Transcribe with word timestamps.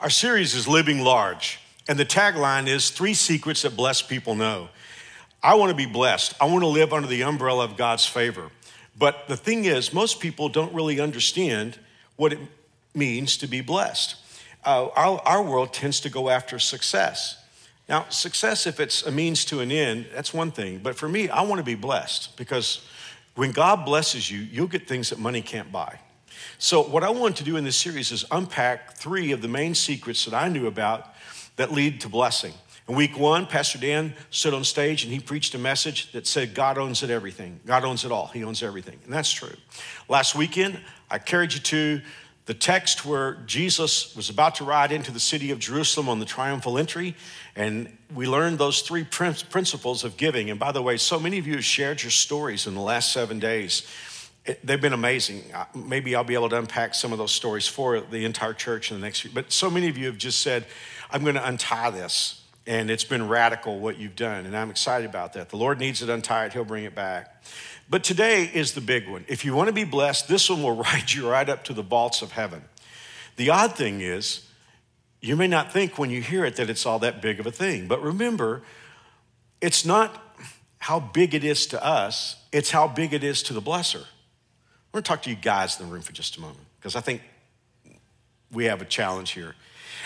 Our 0.00 0.10
series 0.10 0.56
is 0.56 0.66
Living 0.66 1.04
Large, 1.04 1.60
and 1.88 1.96
the 1.96 2.04
tagline 2.04 2.66
is 2.66 2.90
Three 2.90 3.14
Secrets 3.14 3.62
That 3.62 3.76
Blessed 3.76 4.08
People 4.08 4.34
Know. 4.34 4.68
I 5.40 5.54
want 5.54 5.70
to 5.70 5.76
be 5.76 5.86
blessed. 5.86 6.34
I 6.40 6.46
want 6.46 6.62
to 6.62 6.66
live 6.68 6.92
under 6.92 7.06
the 7.06 7.22
umbrella 7.22 7.64
of 7.64 7.76
God's 7.76 8.04
favor. 8.04 8.50
But 8.98 9.28
the 9.28 9.36
thing 9.36 9.66
is, 9.66 9.92
most 9.92 10.18
people 10.18 10.48
don't 10.48 10.74
really 10.74 10.98
understand 10.98 11.78
what 12.16 12.32
it 12.32 12.40
means 12.92 13.36
to 13.38 13.46
be 13.46 13.60
blessed. 13.60 14.16
Uh, 14.64 14.88
our, 14.96 15.20
our 15.20 15.42
world 15.42 15.72
tends 15.72 16.00
to 16.00 16.10
go 16.10 16.28
after 16.28 16.58
success. 16.58 17.40
Now, 17.88 18.06
success, 18.08 18.66
if 18.66 18.80
it's 18.80 19.04
a 19.06 19.12
means 19.12 19.44
to 19.46 19.60
an 19.60 19.70
end, 19.70 20.06
that's 20.12 20.34
one 20.34 20.50
thing. 20.50 20.80
But 20.82 20.96
for 20.96 21.08
me, 21.08 21.28
I 21.28 21.42
want 21.42 21.60
to 21.60 21.64
be 21.64 21.76
blessed 21.76 22.36
because 22.36 22.84
when 23.36 23.52
God 23.52 23.84
blesses 23.84 24.28
you, 24.28 24.40
you'll 24.40 24.66
get 24.66 24.88
things 24.88 25.10
that 25.10 25.20
money 25.20 25.40
can't 25.40 25.70
buy. 25.70 26.00
So, 26.58 26.82
what 26.82 27.02
I 27.02 27.10
want 27.10 27.36
to 27.36 27.44
do 27.44 27.56
in 27.56 27.64
this 27.64 27.76
series 27.76 28.12
is 28.12 28.24
unpack 28.30 28.94
three 28.96 29.32
of 29.32 29.42
the 29.42 29.48
main 29.48 29.74
secrets 29.74 30.24
that 30.24 30.34
I 30.34 30.48
knew 30.48 30.66
about 30.66 31.14
that 31.56 31.72
lead 31.72 32.00
to 32.02 32.08
blessing. 32.08 32.52
In 32.88 32.94
week 32.96 33.18
one, 33.18 33.46
Pastor 33.46 33.78
Dan 33.78 34.14
stood 34.30 34.52
on 34.52 34.62
stage 34.62 35.04
and 35.04 35.12
he 35.12 35.18
preached 35.18 35.54
a 35.54 35.58
message 35.58 36.12
that 36.12 36.26
said, 36.26 36.54
God 36.54 36.76
owns 36.76 37.02
it 37.02 37.08
everything. 37.08 37.60
God 37.64 37.82
owns 37.84 38.04
it 38.04 38.12
all. 38.12 38.26
He 38.26 38.44
owns 38.44 38.62
everything. 38.62 38.98
And 39.04 39.12
that's 39.12 39.32
true. 39.32 39.56
Last 40.08 40.34
weekend, 40.34 40.78
I 41.10 41.18
carried 41.18 41.54
you 41.54 41.60
to 41.60 42.02
the 42.46 42.52
text 42.52 43.06
where 43.06 43.36
Jesus 43.46 44.14
was 44.14 44.28
about 44.28 44.56
to 44.56 44.64
ride 44.64 44.92
into 44.92 45.10
the 45.10 45.20
city 45.20 45.50
of 45.50 45.58
Jerusalem 45.58 46.10
on 46.10 46.20
the 46.20 46.26
triumphal 46.26 46.76
entry. 46.76 47.16
And 47.56 47.96
we 48.14 48.26
learned 48.26 48.58
those 48.58 48.82
three 48.82 49.04
principles 49.04 50.04
of 50.04 50.18
giving. 50.18 50.50
And 50.50 50.60
by 50.60 50.70
the 50.70 50.82
way, 50.82 50.98
so 50.98 51.18
many 51.18 51.38
of 51.38 51.46
you 51.46 51.54
have 51.54 51.64
shared 51.64 52.02
your 52.02 52.10
stories 52.10 52.66
in 52.66 52.74
the 52.74 52.82
last 52.82 53.12
seven 53.14 53.38
days. 53.38 53.86
It, 54.44 54.64
they've 54.66 54.80
been 54.80 54.92
amazing. 54.92 55.42
Maybe 55.74 56.14
I'll 56.14 56.24
be 56.24 56.34
able 56.34 56.50
to 56.50 56.58
unpack 56.58 56.94
some 56.94 57.12
of 57.12 57.18
those 57.18 57.32
stories 57.32 57.66
for 57.66 58.00
the 58.00 58.24
entire 58.24 58.52
church 58.52 58.90
in 58.90 59.00
the 59.00 59.04
next 59.04 59.20
few. 59.20 59.30
But 59.30 59.52
so 59.52 59.70
many 59.70 59.88
of 59.88 59.96
you 59.96 60.06
have 60.06 60.18
just 60.18 60.42
said, 60.42 60.66
I'm 61.10 61.22
going 61.22 61.36
to 61.36 61.46
untie 61.46 61.90
this. 61.90 62.42
And 62.66 62.90
it's 62.90 63.04
been 63.04 63.28
radical 63.28 63.78
what 63.78 63.98
you've 63.98 64.16
done. 64.16 64.46
And 64.46 64.56
I'm 64.56 64.70
excited 64.70 65.08
about 65.08 65.34
that. 65.34 65.50
The 65.50 65.56
Lord 65.56 65.78
needs 65.78 66.02
it 66.02 66.08
untied, 66.08 66.54
He'll 66.54 66.64
bring 66.64 66.84
it 66.84 66.94
back. 66.94 67.44
But 67.90 68.04
today 68.04 68.50
is 68.52 68.72
the 68.72 68.80
big 68.80 69.06
one. 69.06 69.26
If 69.28 69.44
you 69.44 69.54
want 69.54 69.68
to 69.68 69.74
be 69.74 69.84
blessed, 69.84 70.28
this 70.28 70.48
one 70.48 70.62
will 70.62 70.76
ride 70.82 71.12
you 71.12 71.28
right 71.28 71.48
up 71.48 71.64
to 71.64 71.74
the 71.74 71.82
vaults 71.82 72.22
of 72.22 72.32
heaven. 72.32 72.64
The 73.36 73.50
odd 73.50 73.76
thing 73.76 74.00
is, 74.00 74.48
you 75.20 75.36
may 75.36 75.46
not 75.46 75.72
think 75.72 75.98
when 75.98 76.10
you 76.10 76.22
hear 76.22 76.44
it 76.44 76.56
that 76.56 76.70
it's 76.70 76.86
all 76.86 76.98
that 77.00 77.20
big 77.20 77.40
of 77.40 77.46
a 77.46 77.50
thing. 77.50 77.86
But 77.86 78.02
remember, 78.02 78.62
it's 79.60 79.84
not 79.84 80.22
how 80.78 81.00
big 81.00 81.34
it 81.34 81.44
is 81.44 81.66
to 81.68 81.82
us, 81.84 82.36
it's 82.52 82.70
how 82.70 82.86
big 82.88 83.14
it 83.14 83.24
is 83.24 83.42
to 83.44 83.54
the 83.54 83.62
blesser. 83.62 84.04
I 84.94 84.96
want 84.98 85.06
to 85.06 85.08
talk 85.08 85.22
to 85.22 85.30
you 85.30 85.34
guys 85.34 85.80
in 85.80 85.86
the 85.86 85.92
room 85.92 86.02
for 86.02 86.12
just 86.12 86.36
a 86.36 86.40
moment 86.40 86.60
because 86.78 86.94
I 86.94 87.00
think 87.00 87.20
we 88.52 88.66
have 88.66 88.80
a 88.80 88.84
challenge 88.84 89.32
here. 89.32 89.56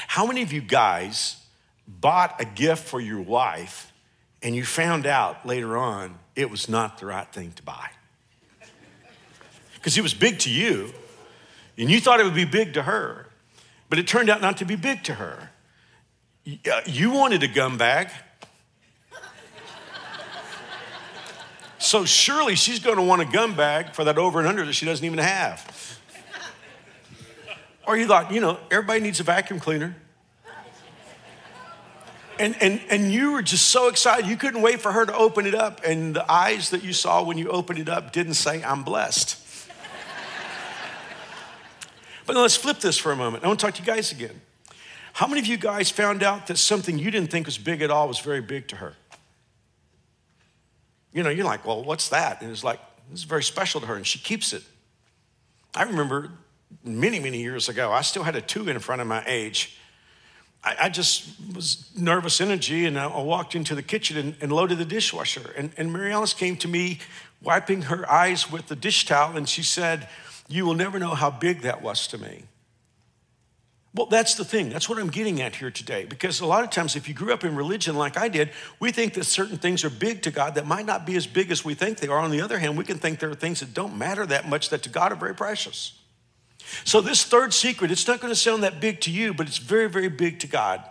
How 0.07 0.25
many 0.25 0.41
of 0.41 0.51
you 0.51 0.63
guys 0.63 1.37
bought 1.87 2.41
a 2.41 2.47
gift 2.47 2.89
for 2.89 2.99
your 2.99 3.21
wife 3.21 3.93
and 4.43 4.57
you 4.57 4.65
found 4.65 5.05
out 5.05 5.45
later 5.45 5.77
on 5.77 6.19
it 6.37 6.49
was 6.49 6.71
not 6.71 6.97
the 6.97 7.05
right 7.05 7.31
thing 7.31 7.53
to 7.57 7.63
buy? 7.63 7.91
Because 9.75 9.99
it 9.99 10.01
was 10.01 10.15
big 10.15 10.39
to 10.39 10.51
you 10.51 10.95
and 11.77 11.91
you 11.91 12.01
thought 12.01 12.19
it 12.19 12.25
would 12.25 12.35
be 12.35 12.47
big 12.47 12.73
to 12.73 12.85
her, 12.85 13.27
but 13.91 13.99
it 13.99 14.09
turned 14.09 14.31
out 14.31 14.41
not 14.41 14.57
to 14.57 14.65
be 14.65 14.75
big 14.75 15.05
to 15.05 15.17
her. 15.17 15.51
Uh, 16.47 16.81
you 16.87 17.11
wanted 17.11 17.43
a 17.43 17.49
gum 17.49 17.77
bag. 17.77 18.09
So 21.79 22.05
surely 22.05 22.57
she's 22.57 22.81
going 22.81 22.97
to 22.97 23.03
want 23.03 23.23
a 23.23 23.25
gum 23.25 23.55
bag 23.55 23.95
for 23.95 24.05
that 24.05 24.19
over 24.19 24.41
and 24.41 24.49
under 24.49 24.65
that 24.67 24.73
she 24.73 24.85
doesn't 24.85 25.05
even 25.05 25.19
have. 25.19 25.99
Or 27.87 27.97
you 27.97 28.07
thought, 28.07 28.33
you 28.33 28.41
know, 28.41 28.59
everybody 28.71 29.01
needs 29.01 29.21
a 29.21 29.23
vacuum 29.23 29.61
cleaner. 29.61 29.97
And, 32.39 32.55
and, 32.61 32.81
and 32.91 33.13
you 33.13 33.33
were 33.33 33.43
just 33.43 33.69
so 33.69 33.89
excited, 33.89 34.27
you 34.27 34.37
couldn't 34.37 34.63
wait 34.63 34.81
for 34.81 34.93
her 34.93 35.05
to 35.07 35.15
open 35.15 35.47
it 35.47 35.55
up. 35.55 35.81
And 35.85 36.15
the 36.15 36.31
eyes 36.31 36.71
that 36.71 36.85
you 36.85 36.93
saw 36.93 37.23
when 37.23 37.39
you 37.39 37.49
opened 37.49 37.79
it 37.79 37.89
up 37.89 38.13
didn't 38.13 38.35
say, 38.35 38.63
I'm 38.63 38.85
blessed. 38.85 39.37
but 42.27 42.35
now 42.35 42.43
let's 42.43 42.57
flip 42.57 42.79
this 42.79 42.99
for 42.99 43.11
a 43.11 43.17
moment. 43.17 43.45
I 43.45 43.49
want 43.49 43.59
to 43.59 43.67
talk 43.67 43.75
to 43.77 43.81
you 43.81 43.87
guys 43.87 44.13
again. 44.13 44.41
How 45.15 45.27
many 45.27 45.41
of 45.41 45.47
you 45.47 45.57
guys 45.57 45.91
found 45.91 46.23
out 46.23 46.47
that 46.47 46.59
something 46.59 46.99
you 46.99 47.11
didn't 47.11 47.31
think 47.31 47.47
was 47.47 47.59
big 47.59 47.83
at 47.83 47.91
all 47.91 48.07
was 48.07 48.21
very 48.21 48.41
big 48.41 48.69
to 48.69 48.77
her? 48.77 48.95
You 51.13 51.23
know, 51.23 51.31
you're 51.31 51.45
like, 51.45 51.67
well, 51.67 51.83
what's 51.83 52.09
that? 52.11 52.43
And 52.43 52.51
it's 52.51 52.65
like, 52.65 52.81
this 53.11 53.21
is 53.21 53.25
very 53.25 53.43
special 53.43 53.81
to 53.81 53.87
her, 53.87 53.95
and 53.95 54.07
she 54.07 54.19
keeps 54.19 54.53
it. 54.53 54.63
I 55.75 55.85
remember 55.85 56.31
many, 56.85 57.19
many 57.21 57.41
years 57.41 57.69
ago, 57.69 57.93
I 57.93 58.03
still 58.03 58.23
had 58.23 58.37
a 58.37 58.41
two 58.41 58.69
in 58.69 58.79
front 58.79 59.01
of 59.01 59.07
my 59.07 59.23
age. 59.27 59.79
I, 60.63 60.77
I 60.83 60.89
just 60.89 61.29
was 61.55 61.91
nervous 61.97 62.41
energy, 62.41 62.85
and 62.85 62.99
I, 62.99 63.09
I 63.09 63.23
walked 63.23 63.55
into 63.55 63.75
the 63.75 63.83
kitchen 63.83 64.17
and, 64.17 64.37
and, 64.41 64.53
loaded 64.53 64.79
the 64.79 64.85
dishwasher. 64.85 65.55
And, 65.57 65.71
and 65.77 65.93
Mary 65.93 66.13
Alice 66.13 66.35
came 66.35 66.57
to 66.59 66.69
me, 66.69 66.99
wiping 67.43 67.83
her 67.83 68.11
eyes 68.11 68.51
with 68.51 68.67
the 68.67 68.77
dish 68.77 69.07
towel, 69.07 69.37
and 69.37 69.49
she 69.49 69.63
said, 69.63 70.09
You 70.49 70.67
will 70.67 70.75
never 70.75 70.99
know 70.99 71.15
how 71.15 71.31
big 71.31 71.63
that 71.63 71.83
was 71.83 72.07
to 72.09 72.19
me. 72.19 72.45
Well, 73.95 74.07
that's 74.07 74.35
the 74.35 74.45
thing. 74.45 74.69
That's 74.69 74.89
what 74.89 74.99
I'm 74.99 75.09
getting 75.09 75.41
at 75.41 75.57
here 75.57 75.71
today. 75.71 76.05
Because 76.05 76.41
a 76.41 76.47
lot 76.47 76.63
of 76.63 76.71
times, 76.71 76.95
if 76.95 77.09
you 77.09 77.15
grew 77.15 77.33
up 77.33 77.43
in 77.43 77.57
religion 77.57 77.97
like 77.97 78.19
I 78.19 78.29
did, 78.29 78.51
we 78.79 78.93
think 78.93 79.15
that 79.15 79.25
certain 79.25 79.57
things 79.57 79.83
are 79.83 79.91
big 79.91 80.23
to 80.23 80.31
God 80.31 80.55
that 80.57 80.67
might 80.67 80.85
not 80.85 81.07
be 81.07 81.17
as 81.17 81.27
big 81.27 81.51
as 81.51 81.65
we 81.65 81.75
think 81.75 81.99
they 81.99 82.09
are. 82.09 82.19
On 82.19 82.31
the 82.31 82.43
other 82.43 82.59
hand, 82.59 82.77
we 82.77 82.85
can 82.85 82.99
think 82.99 83.19
there 83.19 83.31
are 83.31 83.35
things 83.35 83.61
that 83.61 83.73
don't 83.73 83.97
matter 83.97 84.27
that 84.27 84.49
much 84.49 84.69
that 84.69 84.83
to 84.83 84.89
God 84.91 85.11
are 85.13 85.17
very 85.17 85.35
precious. 85.35 85.99
So, 86.85 87.01
this 87.01 87.25
third 87.25 87.55
secret, 87.55 87.91
it's 87.91 88.07
not 88.07 88.21
going 88.21 88.31
to 88.31 88.39
sound 88.39 88.63
that 88.63 88.79
big 88.79 89.01
to 89.03 89.11
you, 89.11 89.33
but 89.33 89.47
it's 89.47 89.59
very, 89.59 89.89
very 89.89 90.09
big 90.09 90.39
to 90.41 90.47
God. 90.47 90.83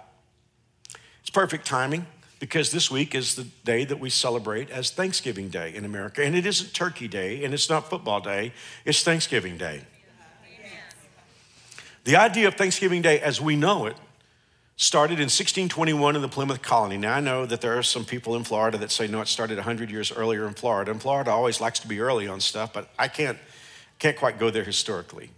It's 1.22 1.30
perfect 1.30 1.68
timing 1.68 2.08
because 2.40 2.72
this 2.72 2.90
week 2.90 3.14
is 3.14 3.36
the 3.36 3.44
day 3.64 3.86
that 3.86 4.00
we 4.00 4.10
celebrate 4.10 4.70
as 4.70 4.92
Thanksgiving 4.92 5.50
Day 5.50 5.76
in 5.76 5.86
America. 5.86 6.24
And 6.24 6.36
it 6.36 6.46
isn't 6.46 6.74
Turkey 6.74 7.08
Day 7.08 7.44
and 7.44 7.54
it's 7.54 7.70
not 7.70 7.90
Football 7.90 8.22
Day, 8.22 8.54
it's 8.86 9.04
Thanksgiving 9.04 9.58
Day. 9.58 9.82
The 12.08 12.16
idea 12.16 12.48
of 12.48 12.54
Thanksgiving 12.54 13.02
Day 13.02 13.20
as 13.20 13.42
we 13.42 13.58
know 13.58 13.86
it 13.86 13.98
started 14.78 15.16
in 15.16 15.26
1621 15.26 16.16
in 16.16 16.22
the 16.22 16.30
Plymouth 16.30 16.62
colony. 16.62 16.96
Now, 16.96 17.16
I 17.16 17.20
know 17.20 17.46
that 17.46 17.60
there 17.60 17.78
are 17.78 17.84
some 17.84 18.06
people 18.06 18.38
in 18.38 18.46
Florida 18.46 18.78
that 18.78 18.92
say, 18.92 19.08
no, 19.08 19.20
it 19.20 19.28
started 19.28 19.58
100 19.58 19.92
years 19.92 20.10
earlier 20.14 20.48
in 20.48 20.54
Florida. 20.54 20.90
And 20.90 21.02
Florida 21.02 21.32
always 21.32 21.60
likes 21.60 21.80
to 21.80 21.88
be 21.90 22.00
early 22.00 22.26
on 22.26 22.40
stuff, 22.40 22.72
but 22.72 22.90
I 22.98 23.10
can't, 23.10 23.38
can't 24.00 24.16
quite 24.16 24.40
go 24.40 24.50
there 24.50 24.64
historically. 24.64 25.32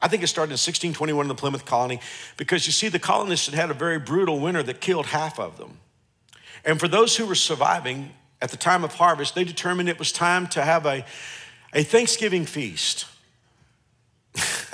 I 0.00 0.08
think 0.08 0.22
it 0.22 0.28
started 0.28 0.48
in 0.48 0.54
1621 0.54 1.24
in 1.24 1.28
the 1.28 1.34
Plymouth 1.34 1.66
colony 1.66 2.00
because 2.38 2.64
you 2.64 2.72
see, 2.72 2.88
the 2.88 2.98
colonists 2.98 3.44
had 3.44 3.54
had 3.54 3.70
a 3.70 3.74
very 3.74 3.98
brutal 3.98 4.40
winter 4.40 4.62
that 4.62 4.80
killed 4.80 5.04
half 5.04 5.38
of 5.38 5.58
them. 5.58 5.76
And 6.64 6.80
for 6.80 6.88
those 6.88 7.18
who 7.18 7.26
were 7.26 7.34
surviving 7.34 8.14
at 8.40 8.50
the 8.50 8.56
time 8.56 8.82
of 8.82 8.94
harvest, 8.94 9.34
they 9.34 9.44
determined 9.44 9.90
it 9.90 9.98
was 9.98 10.10
time 10.10 10.46
to 10.46 10.62
have 10.62 10.86
a, 10.86 11.04
a 11.74 11.82
Thanksgiving 11.82 12.46
feast. 12.46 13.08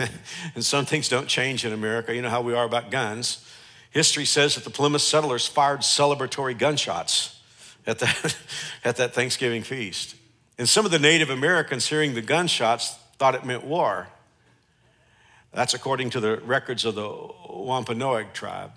and 0.54 0.64
some 0.64 0.86
things 0.86 1.08
don't 1.08 1.28
change 1.28 1.64
in 1.64 1.72
America. 1.72 2.14
You 2.14 2.22
know 2.22 2.30
how 2.30 2.42
we 2.42 2.54
are 2.54 2.64
about 2.64 2.90
guns. 2.90 3.46
History 3.90 4.24
says 4.24 4.54
that 4.54 4.64
the 4.64 4.70
Plymouth 4.70 5.02
settlers 5.02 5.46
fired 5.46 5.80
celebratory 5.80 6.56
gunshots 6.56 7.40
at 7.86 7.98
that, 7.98 8.36
at 8.84 8.96
that 8.96 9.14
Thanksgiving 9.14 9.62
feast. 9.62 10.16
And 10.58 10.68
some 10.68 10.84
of 10.84 10.90
the 10.90 10.98
Native 10.98 11.30
Americans 11.30 11.86
hearing 11.86 12.14
the 12.14 12.22
gunshots 12.22 12.96
thought 13.18 13.34
it 13.34 13.44
meant 13.44 13.64
war. 13.64 14.08
That's 15.52 15.74
according 15.74 16.10
to 16.10 16.20
the 16.20 16.36
records 16.38 16.84
of 16.84 16.94
the 16.94 17.10
Wampanoag 17.48 18.32
tribe. 18.32 18.70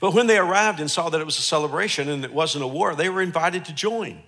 But 0.00 0.12
when 0.12 0.26
they 0.26 0.38
arrived 0.38 0.80
and 0.80 0.90
saw 0.90 1.08
that 1.08 1.20
it 1.20 1.24
was 1.24 1.38
a 1.38 1.42
celebration 1.42 2.08
and 2.08 2.24
it 2.24 2.32
wasn't 2.32 2.64
a 2.64 2.66
war, 2.66 2.94
they 2.94 3.08
were 3.08 3.22
invited 3.22 3.64
to 3.66 3.72
join. 3.72 4.22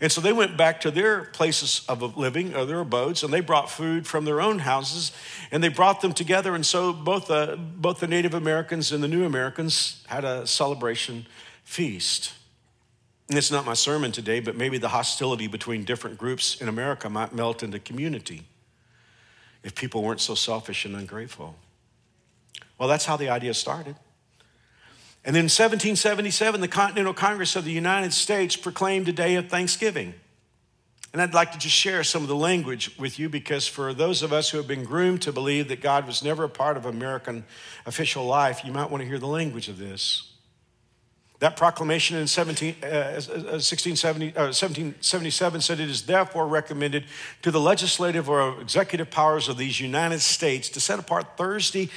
And 0.00 0.10
so 0.10 0.22
they 0.22 0.32
went 0.32 0.56
back 0.56 0.80
to 0.80 0.90
their 0.90 1.24
places 1.24 1.82
of 1.86 2.16
living, 2.16 2.54
or 2.54 2.64
their 2.64 2.80
abodes, 2.80 3.22
and 3.22 3.32
they 3.32 3.40
brought 3.40 3.70
food 3.70 4.06
from 4.06 4.24
their 4.24 4.40
own 4.40 4.60
houses, 4.60 5.12
and 5.50 5.62
they 5.62 5.68
brought 5.68 6.00
them 6.00 6.14
together. 6.14 6.54
And 6.54 6.64
so 6.64 6.92
both 6.92 7.26
the, 7.26 7.58
both 7.58 8.00
the 8.00 8.06
Native 8.06 8.32
Americans 8.32 8.92
and 8.92 9.04
the 9.04 9.08
New 9.08 9.26
Americans 9.26 10.02
had 10.06 10.24
a 10.24 10.46
celebration 10.46 11.26
feast. 11.64 12.32
And 13.28 13.36
it's 13.36 13.50
not 13.50 13.66
my 13.66 13.74
sermon 13.74 14.10
today, 14.10 14.40
but 14.40 14.56
maybe 14.56 14.78
the 14.78 14.88
hostility 14.88 15.46
between 15.46 15.84
different 15.84 16.18
groups 16.18 16.60
in 16.60 16.68
America 16.68 17.08
might 17.10 17.34
melt 17.34 17.62
into 17.62 17.78
community 17.78 18.44
if 19.62 19.74
people 19.74 20.02
weren't 20.02 20.20
so 20.20 20.34
selfish 20.34 20.86
and 20.86 20.96
ungrateful. 20.96 21.54
Well, 22.78 22.88
that's 22.88 23.04
how 23.04 23.18
the 23.18 23.28
idea 23.28 23.52
started. 23.52 23.96
And 25.24 25.36
then 25.36 25.40
in 25.40 25.50
1777, 25.50 26.60
the 26.60 26.68
Continental 26.68 27.12
Congress 27.12 27.54
of 27.54 27.64
the 27.64 27.72
United 27.72 28.12
States 28.12 28.56
proclaimed 28.56 29.08
a 29.08 29.12
day 29.12 29.34
of 29.34 29.48
Thanksgiving. 29.48 30.14
And 31.12 31.20
I'd 31.20 31.34
like 31.34 31.52
to 31.52 31.58
just 31.58 31.74
share 31.74 32.04
some 32.04 32.22
of 32.22 32.28
the 32.28 32.36
language 32.36 32.96
with 32.98 33.18
you 33.18 33.28
because 33.28 33.66
for 33.66 33.92
those 33.92 34.22
of 34.22 34.32
us 34.32 34.50
who 34.50 34.58
have 34.58 34.68
been 34.68 34.84
groomed 34.84 35.22
to 35.22 35.32
believe 35.32 35.68
that 35.68 35.80
God 35.80 36.06
was 36.06 36.22
never 36.22 36.44
a 36.44 36.48
part 36.48 36.76
of 36.76 36.86
American 36.86 37.44
official 37.84 38.24
life, 38.24 38.64
you 38.64 38.72
might 38.72 38.90
want 38.90 39.02
to 39.02 39.08
hear 39.08 39.18
the 39.18 39.26
language 39.26 39.68
of 39.68 39.78
this. 39.78 40.30
That 41.40 41.56
proclamation 41.56 42.18
in 42.18 42.26
17, 42.26 42.76
uh, 42.82 42.86
1670, 43.16 44.36
uh, 44.36 44.52
1777 44.52 45.56
uh, 45.56 45.60
said 45.60 45.80
it 45.80 45.88
is 45.88 46.02
therefore 46.02 46.46
recommended 46.46 47.06
to 47.42 47.50
the 47.50 47.58
legislative 47.58 48.28
or 48.28 48.60
executive 48.60 49.10
powers 49.10 49.48
of 49.48 49.56
these 49.56 49.80
United 49.80 50.20
States 50.20 50.68
to 50.68 50.80
set 50.80 50.98
apart 50.98 51.38
Thursday, 51.38 51.88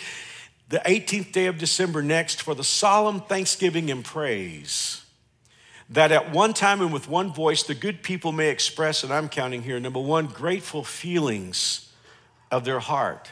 the 0.73 0.79
18th 0.79 1.31
day 1.31 1.45
of 1.45 1.59
December 1.59 2.01
next, 2.01 2.41
for 2.41 2.55
the 2.55 2.63
solemn 2.63 3.21
thanksgiving 3.21 3.91
and 3.91 4.03
praise 4.03 5.05
that 5.87 6.11
at 6.11 6.31
one 6.31 6.51
time 6.51 6.81
and 6.81 6.91
with 6.91 7.07
one 7.07 7.31
voice 7.31 7.61
the 7.61 7.75
good 7.75 8.01
people 8.01 8.31
may 8.31 8.49
express, 8.49 9.03
and 9.03 9.13
I'm 9.13 9.29
counting 9.29 9.61
here, 9.61 9.79
number 9.79 9.99
one, 9.99 10.25
grateful 10.25 10.83
feelings 10.83 11.93
of 12.49 12.65
their 12.65 12.79
heart. 12.79 13.29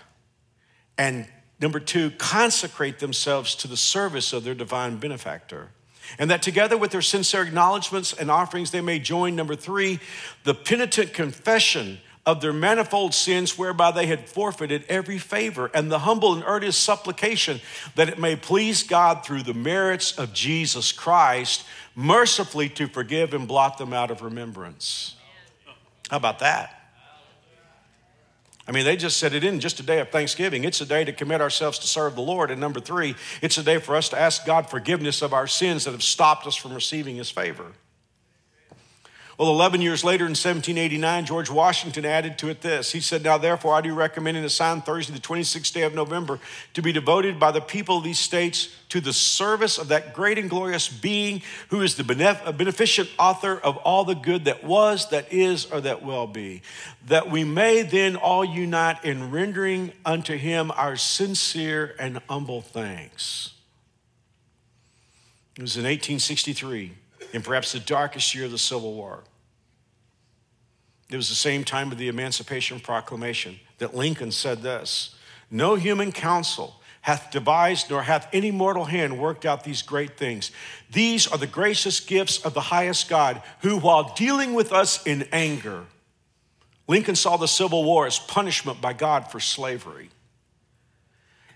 And 0.99 1.27
number 1.59 1.79
two, 1.79 2.11
consecrate 2.11 2.99
themselves 2.99 3.55
to 3.55 3.67
the 3.67 3.75
service 3.75 4.33
of 4.33 4.43
their 4.43 4.53
divine 4.53 4.97
benefactor. 4.97 5.69
And 6.19 6.29
that 6.29 6.43
together 6.43 6.77
with 6.77 6.91
their 6.91 7.01
sincere 7.01 7.41
acknowledgments 7.41 8.13
and 8.13 8.29
offerings, 8.29 8.69
they 8.69 8.81
may 8.81 8.99
join, 8.99 9.35
number 9.35 9.55
three, 9.55 9.99
the 10.43 10.53
penitent 10.53 11.11
confession 11.11 11.97
of 12.25 12.39
their 12.41 12.53
manifold 12.53 13.13
sins 13.13 13.57
whereby 13.57 13.91
they 13.91 14.05
had 14.05 14.29
forfeited 14.29 14.85
every 14.87 15.17
favor, 15.17 15.71
and 15.73 15.91
the 15.91 15.99
humble 15.99 16.33
and 16.33 16.43
earnest 16.45 16.83
supplication 16.83 17.59
that 17.95 18.09
it 18.09 18.19
may 18.19 18.35
please 18.35 18.83
God 18.83 19.25
through 19.25 19.43
the 19.43 19.53
merits 19.53 20.17
of 20.17 20.33
Jesus 20.33 20.91
Christ 20.91 21.63
mercifully 21.95 22.69
to 22.69 22.87
forgive 22.87 23.33
and 23.33 23.47
blot 23.47 23.77
them 23.77 23.91
out 23.91 24.11
of 24.11 24.21
remembrance. 24.21 25.15
How 26.09 26.17
about 26.17 26.39
that? 26.39 26.77
I 28.67 28.71
mean, 28.71 28.85
they 28.85 28.95
just 28.95 29.17
said 29.17 29.33
it 29.33 29.43
isn't 29.43 29.59
just 29.59 29.79
a 29.79 29.83
day 29.83 29.99
of 29.99 30.09
thanksgiving. 30.09 30.63
It's 30.63 30.79
a 30.81 30.85
day 30.85 31.03
to 31.03 31.11
commit 31.11 31.41
ourselves 31.41 31.79
to 31.79 31.87
serve 31.87 32.15
the 32.15 32.21
Lord. 32.21 32.51
And 32.51 32.61
number 32.61 32.79
three, 32.79 33.15
it's 33.41 33.57
a 33.57 33.63
day 33.63 33.79
for 33.79 33.95
us 33.95 34.09
to 34.09 34.19
ask 34.19 34.45
God 34.45 34.69
forgiveness 34.69 35.21
of 35.21 35.33
our 35.33 35.47
sins 35.47 35.85
that 35.85 35.91
have 35.91 36.03
stopped 36.03 36.45
us 36.45 36.55
from 36.55 36.73
receiving 36.73 37.15
His 37.15 37.31
favor. 37.31 37.65
Well, 39.41 39.49
11 39.49 39.81
years 39.81 40.03
later 40.03 40.25
in 40.25 40.33
1789, 40.33 41.25
George 41.25 41.49
Washington 41.49 42.05
added 42.05 42.37
to 42.37 42.49
it 42.49 42.61
this. 42.61 42.91
He 42.91 42.99
said, 42.99 43.23
Now 43.23 43.39
therefore, 43.39 43.73
I 43.73 43.81
do 43.81 43.91
recommend 43.95 44.37
and 44.37 44.45
assign 44.45 44.83
Thursday, 44.83 45.15
the 45.15 45.19
26th 45.19 45.73
day 45.73 45.81
of 45.81 45.95
November, 45.95 46.39
to 46.75 46.81
be 46.83 46.91
devoted 46.91 47.39
by 47.39 47.49
the 47.49 47.59
people 47.59 47.97
of 47.97 48.03
these 48.03 48.19
states 48.19 48.69
to 48.89 49.01
the 49.01 49.13
service 49.13 49.79
of 49.79 49.87
that 49.87 50.13
great 50.13 50.37
and 50.37 50.47
glorious 50.47 50.87
being 50.87 51.41
who 51.69 51.81
is 51.81 51.95
the 51.95 52.03
beneficent 52.03 53.09
author 53.17 53.57
of 53.57 53.77
all 53.77 54.05
the 54.05 54.13
good 54.13 54.45
that 54.45 54.63
was, 54.63 55.09
that 55.09 55.33
is, 55.33 55.65
or 55.65 55.81
that 55.81 56.03
will 56.03 56.27
be, 56.27 56.61
that 57.07 57.31
we 57.31 57.43
may 57.43 57.81
then 57.81 58.17
all 58.17 58.45
unite 58.45 59.03
in 59.03 59.31
rendering 59.31 59.91
unto 60.05 60.37
him 60.37 60.71
our 60.75 60.95
sincere 60.95 61.95
and 61.97 62.21
humble 62.29 62.61
thanks. 62.61 63.53
It 65.57 65.63
was 65.63 65.77
in 65.77 65.85
1863, 65.85 66.91
in 67.33 67.41
perhaps 67.41 67.71
the 67.71 67.79
darkest 67.79 68.35
year 68.35 68.45
of 68.45 68.51
the 68.51 68.59
Civil 68.59 68.93
War. 68.93 69.23
It 71.11 71.17
was 71.17 71.29
the 71.29 71.35
same 71.35 71.63
time 71.65 71.91
of 71.91 71.97
the 71.97 72.07
Emancipation 72.07 72.79
Proclamation 72.79 73.59
that 73.79 73.93
Lincoln 73.93 74.31
said 74.31 74.61
this 74.61 75.15
No 75.49 75.75
human 75.75 76.11
counsel 76.11 76.81
hath 77.01 77.31
devised 77.31 77.89
nor 77.89 78.03
hath 78.03 78.27
any 78.31 78.51
mortal 78.51 78.85
hand 78.85 79.19
worked 79.19 79.45
out 79.45 79.63
these 79.63 79.81
great 79.81 80.17
things. 80.17 80.51
These 80.91 81.27
are 81.27 81.37
the 81.37 81.47
gracious 81.47 81.99
gifts 81.99 82.43
of 82.45 82.53
the 82.53 82.61
highest 82.61 83.09
God, 83.09 83.41
who, 83.61 83.79
while 83.79 84.13
dealing 84.13 84.53
with 84.53 84.71
us 84.71 85.05
in 85.05 85.27
anger, 85.31 85.85
Lincoln 86.87 87.15
saw 87.15 87.37
the 87.37 87.47
Civil 87.47 87.83
War 87.83 88.05
as 88.05 88.19
punishment 88.19 88.81
by 88.81 88.93
God 88.93 89.31
for 89.31 89.39
slavery. 89.39 90.09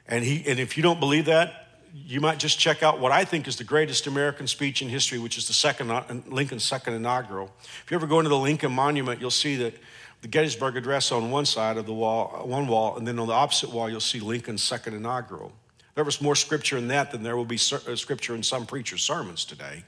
And, 0.08 0.24
he, 0.24 0.44
and 0.48 0.60
if 0.60 0.78
you 0.78 0.84
don't 0.84 1.00
believe 1.00 1.26
that, 1.26 1.65
you 1.96 2.20
might 2.20 2.40
just 2.40 2.60
check 2.60 2.84
out 2.84 3.00
what 3.00 3.14
I 3.14 3.24
think 3.24 3.48
is 3.48 3.56
the 3.56 3.64
greatest 3.64 4.06
American 4.06 4.48
speech 4.48 4.82
in 4.82 4.90
history, 4.90 5.18
which 5.18 5.38
is 5.38 5.48
the 5.48 5.54
second 5.54 5.90
uh, 5.92 6.04
Lincoln's 6.28 6.66
second 6.66 6.94
inaugural. 6.94 7.50
If 7.84 7.90
you 7.90 7.96
ever 7.96 8.06
go 8.06 8.20
into 8.20 8.30
the 8.30 8.38
Lincoln 8.38 8.74
Monument, 8.74 9.22
you'll 9.22 9.32
see 9.32 9.56
that 9.58 9.74
the 10.22 10.28
Gettysburg 10.28 10.76
Address 10.76 11.14
on 11.14 11.32
one 11.32 11.46
side 11.46 11.78
of 11.78 11.86
the 11.86 11.94
wall, 11.94 12.42
uh, 12.42 12.46
one 12.46 12.68
wall, 12.68 12.98
and 12.98 13.08
then 13.08 13.18
on 13.18 13.28
the 13.28 13.34
opposite 13.34 13.72
wall, 13.72 13.90
you'll 13.90 14.02
see 14.02 14.20
Lincoln's 14.20 14.62
second 14.62 14.94
inaugural. 14.94 15.54
There 15.94 16.04
was 16.04 16.22
more 16.22 16.36
scripture 16.36 16.78
in 16.78 16.90
that 16.90 17.12
than 17.12 17.24
there 17.24 17.38
will 17.38 17.46
be 17.46 17.56
uh, 17.56 17.96
scripture 17.96 18.36
in 18.36 18.44
some 18.44 18.66
preacher's 18.66 19.02
sermons 19.02 19.46
today. 19.46 19.84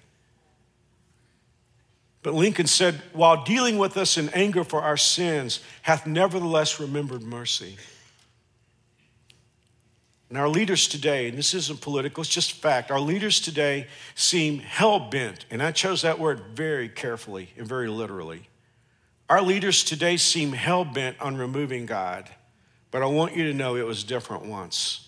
But 2.23 2.33
Lincoln 2.33 2.67
said, 2.67 3.01
while 3.11 3.43
dealing 3.43 3.77
with 3.77 3.97
us 3.97 4.17
in 4.17 4.29
anger 4.29 4.63
for 4.63 4.81
our 4.81 4.97
sins, 4.97 5.59
hath 5.81 6.07
nevertheless 6.07 6.79
remembered 6.79 7.21
mercy. 7.21 7.77
And 10.29 10.37
our 10.37 10.49
leaders 10.49 10.87
today, 10.87 11.29
and 11.29 11.37
this 11.37 11.53
isn't 11.53 11.79
political, 11.79 12.21
it's 12.21 12.29
just 12.29 12.53
fact, 12.53 12.91
our 12.91 12.99
leaders 12.99 13.39
today 13.39 13.87
seem 14.13 14.59
hell 14.59 14.99
bent, 14.99 15.45
and 15.49 15.63
I 15.63 15.71
chose 15.71 16.01
that 16.01 16.19
word 16.19 16.41
very 16.53 16.89
carefully 16.89 17.53
and 17.57 17.65
very 17.65 17.87
literally. 17.87 18.49
Our 19.29 19.41
leaders 19.41 19.83
today 19.83 20.17
seem 20.17 20.51
hell 20.51 20.83
bent 20.83 21.19
on 21.21 21.37
removing 21.37 21.85
God, 21.85 22.29
but 22.91 23.01
I 23.01 23.05
want 23.05 23.35
you 23.35 23.45
to 23.45 23.53
know 23.53 23.75
it 23.75 23.85
was 23.85 24.03
different 24.03 24.45
once. 24.45 25.07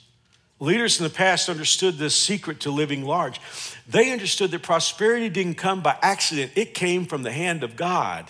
Leaders 0.61 0.99
in 0.99 1.05
the 1.05 1.09
past 1.09 1.49
understood 1.49 1.97
this 1.97 2.15
secret 2.15 2.61
to 2.61 2.71
living 2.71 3.05
large. 3.05 3.39
They 3.87 4.11
understood 4.11 4.51
that 4.51 4.61
prosperity 4.61 5.29
didn't 5.29 5.55
come 5.55 5.81
by 5.81 5.97
accident, 6.01 6.53
it 6.55 6.73
came 6.73 7.05
from 7.05 7.23
the 7.23 7.31
hand 7.31 7.63
of 7.63 7.75
God. 7.75 8.29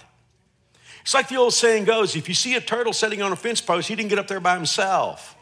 It's 1.01 1.13
like 1.13 1.29
the 1.29 1.37
old 1.37 1.53
saying 1.53 1.85
goes 1.85 2.15
if 2.15 2.27
you 2.27 2.35
see 2.35 2.55
a 2.55 2.61
turtle 2.61 2.93
sitting 2.93 3.21
on 3.21 3.31
a 3.31 3.35
fence 3.35 3.61
post, 3.61 3.87
he 3.87 3.95
didn't 3.95 4.09
get 4.09 4.19
up 4.19 4.27
there 4.27 4.39
by 4.39 4.55
himself. 4.55 5.35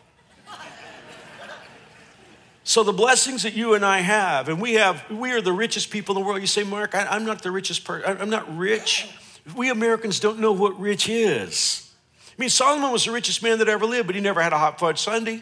So 2.67 2.83
the 2.83 2.91
blessings 2.91 3.43
that 3.43 3.53
you 3.53 3.75
and 3.75 3.85
I 3.85 3.99
have, 3.99 4.49
and 4.49 4.59
we 4.59 4.73
have, 4.73 5.09
we 5.09 5.31
are 5.31 5.39
the 5.39 5.53
richest 5.53 5.89
people 5.89 6.17
in 6.17 6.21
the 6.21 6.27
world. 6.27 6.41
You 6.41 6.47
say, 6.47 6.65
Mark, 6.65 6.95
I, 6.95 7.15
am 7.15 7.23
not 7.23 7.41
the 7.41 7.49
richest 7.49 7.85
person. 7.85 8.17
I'm 8.19 8.29
not 8.29 8.57
rich. 8.57 9.09
We 9.55 9.69
Americans 9.69 10.19
don't 10.19 10.39
know 10.39 10.51
what 10.51 10.77
rich 10.77 11.07
is. 11.07 11.89
I 12.37 12.41
mean, 12.41 12.49
Solomon 12.49 12.91
was 12.91 13.05
the 13.05 13.13
richest 13.13 13.41
man 13.41 13.59
that 13.59 13.69
ever 13.69 13.85
lived, 13.85 14.07
but 14.07 14.15
he 14.15 14.21
never 14.21 14.41
had 14.41 14.51
a 14.51 14.57
hot 14.57 14.81
fudge 14.81 14.99
sundae. 14.99 15.41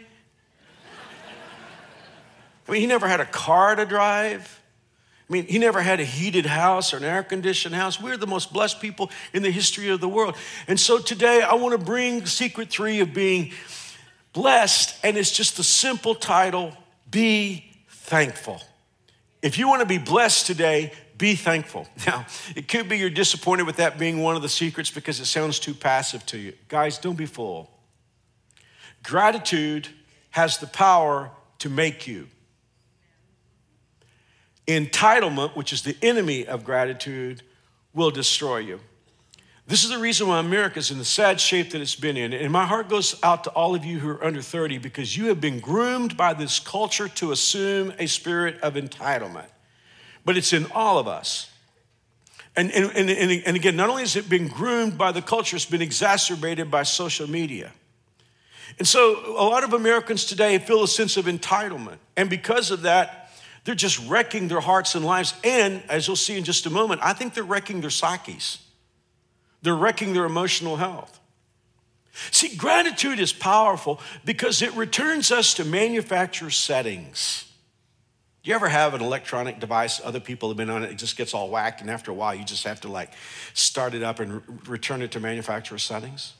I 2.67 2.71
mean, 2.71 2.81
he 2.81 2.85
never 2.85 3.07
had 3.07 3.19
a 3.19 3.25
car 3.25 3.75
to 3.75 3.87
drive. 3.87 4.61
I 5.27 5.33
mean, 5.33 5.47
he 5.47 5.57
never 5.57 5.81
had 5.81 5.99
a 5.99 6.05
heated 6.05 6.45
house 6.45 6.93
or 6.93 6.97
an 6.97 7.05
air 7.05 7.23
conditioned 7.23 7.73
house. 7.73 7.99
We're 7.99 8.17
the 8.17 8.27
most 8.27 8.53
blessed 8.53 8.79
people 8.79 9.09
in 9.33 9.41
the 9.41 9.49
history 9.49 9.89
of 9.89 9.99
the 9.99 10.07
world. 10.07 10.35
And 10.67 10.79
so 10.79 10.99
today 10.99 11.41
I 11.41 11.55
want 11.55 11.71
to 11.71 11.83
bring 11.83 12.27
secret 12.27 12.69
three 12.69 12.99
of 12.99 13.15
being 13.15 13.51
blessed, 14.31 14.95
and 15.03 15.17
it's 15.17 15.31
just 15.31 15.57
a 15.57 15.63
simple 15.63 16.13
title 16.13 16.77
be 17.09 17.65
thankful. 17.87 18.61
If 19.41 19.57
you 19.57 19.67
want 19.67 19.81
to 19.81 19.85
be 19.85 19.97
blessed 19.97 20.47
today, 20.47 20.91
be 21.17 21.35
thankful. 21.35 21.87
Now, 22.07 22.25
it 22.55 22.67
could 22.67 22.89
be 22.89 22.97
you're 22.97 23.09
disappointed 23.09 23.65
with 23.65 23.77
that 23.77 23.97
being 23.97 24.21
one 24.21 24.35
of 24.35 24.41
the 24.41 24.49
secrets 24.49 24.91
because 24.91 25.19
it 25.19 25.25
sounds 25.25 25.59
too 25.59 25.73
passive 25.73 26.25
to 26.27 26.37
you. 26.37 26.53
Guys, 26.67 26.97
don't 26.97 27.17
be 27.17 27.25
fooled. 27.25 27.67
Gratitude 29.03 29.87
has 30.31 30.57
the 30.57 30.67
power 30.67 31.31
to 31.59 31.69
make 31.69 32.07
you. 32.07 32.27
Entitlement, 34.67 35.55
which 35.55 35.71
is 35.71 35.83
the 35.83 35.95
enemy 36.01 36.45
of 36.47 36.63
gratitude, 36.63 37.43
will 37.93 38.11
destroy 38.11 38.57
you. 38.57 38.79
This 39.67 39.83
is 39.83 39.89
the 39.89 39.97
reason 39.97 40.27
why 40.27 40.39
America 40.39 40.77
is 40.77 40.91
in 40.91 40.99
the 40.99 41.05
sad 41.05 41.41
shape 41.41 41.71
that 41.71 41.81
it's 41.81 41.95
been 41.95 42.17
in. 42.17 42.33
And 42.33 42.51
my 42.51 42.65
heart 42.65 42.87
goes 42.87 43.15
out 43.23 43.45
to 43.45 43.49
all 43.51 43.73
of 43.73 43.83
you 43.83 43.97
who 43.97 44.09
are 44.09 44.23
under 44.23 44.41
30 44.41 44.77
because 44.77 45.17
you 45.17 45.27
have 45.27 45.41
been 45.41 45.59
groomed 45.59 46.15
by 46.15 46.33
this 46.33 46.59
culture 46.59 47.07
to 47.07 47.31
assume 47.31 47.91
a 47.97 48.05
spirit 48.05 48.59
of 48.61 48.75
entitlement. 48.75 49.47
But 50.23 50.37
it's 50.37 50.53
in 50.53 50.67
all 50.71 50.99
of 50.99 51.07
us. 51.07 51.49
And, 52.55 52.71
and, 52.71 52.91
and, 52.95 53.09
and 53.09 53.55
again, 53.55 53.75
not 53.75 53.89
only 53.89 54.03
has 54.03 54.15
it 54.15 54.29
been 54.29 54.47
groomed 54.47 54.99
by 54.99 55.11
the 55.11 55.21
culture, 55.21 55.55
it's 55.55 55.65
been 55.65 55.81
exacerbated 55.81 56.69
by 56.69 56.83
social 56.83 57.27
media. 57.27 57.71
And 58.77 58.87
so 58.87 59.35
a 59.35 59.43
lot 59.43 59.63
of 59.63 59.73
Americans 59.73 60.25
today 60.25 60.59
feel 60.59 60.83
a 60.83 60.87
sense 60.87 61.17
of 61.17 61.25
entitlement. 61.25 61.97
And 62.15 62.29
because 62.29 62.69
of 62.69 62.83
that, 62.83 63.31
they're 63.63 63.73
just 63.73 64.07
wrecking 64.07 64.47
their 64.47 64.59
hearts 64.59 64.93
and 64.93 65.03
lives. 65.03 65.33
And 65.43 65.81
as 65.89 66.07
you'll 66.07 66.15
see 66.15 66.37
in 66.37 66.43
just 66.43 66.67
a 66.67 66.69
moment, 66.69 67.01
I 67.03 67.13
think 67.13 67.33
they're 67.33 67.43
wrecking 67.43 67.81
their 67.81 67.89
psyches. 67.89 68.59
They're 69.65 69.75
wrecking 69.75 70.13
their 70.13 70.25
emotional 70.25 70.77
health. 70.77 71.19
See, 72.29 72.55
gratitude 72.55 73.19
is 73.19 73.33
powerful 73.33 73.99
because 74.23 74.61
it 74.61 74.71
returns 74.75 75.31
us 75.31 75.55
to 75.55 75.65
manufacturer 75.65 76.51
settings. 76.51 77.51
Do 78.43 78.49
you 78.51 78.55
ever 78.55 78.69
have 78.69 78.93
an 78.93 79.01
electronic 79.01 79.59
device, 79.59 79.99
other 80.03 80.19
people 80.19 80.49
have 80.49 80.57
been 80.57 80.69
on 80.69 80.83
it, 80.83 80.91
it 80.91 80.97
just 80.99 81.17
gets 81.17 81.33
all 81.33 81.49
whacked, 81.49 81.81
and 81.81 81.89
after 81.89 82.11
a 82.11 82.13
while 82.13 82.35
you 82.35 82.45
just 82.45 82.63
have 82.63 82.79
to 82.81 82.87
like 82.89 83.11
start 83.55 83.95
it 83.95 84.03
up 84.03 84.19
and 84.19 84.33
re- 84.33 84.41
return 84.67 85.01
it 85.01 85.09
to 85.11 85.19
manufacturer 85.19 85.79
settings? 85.79 86.33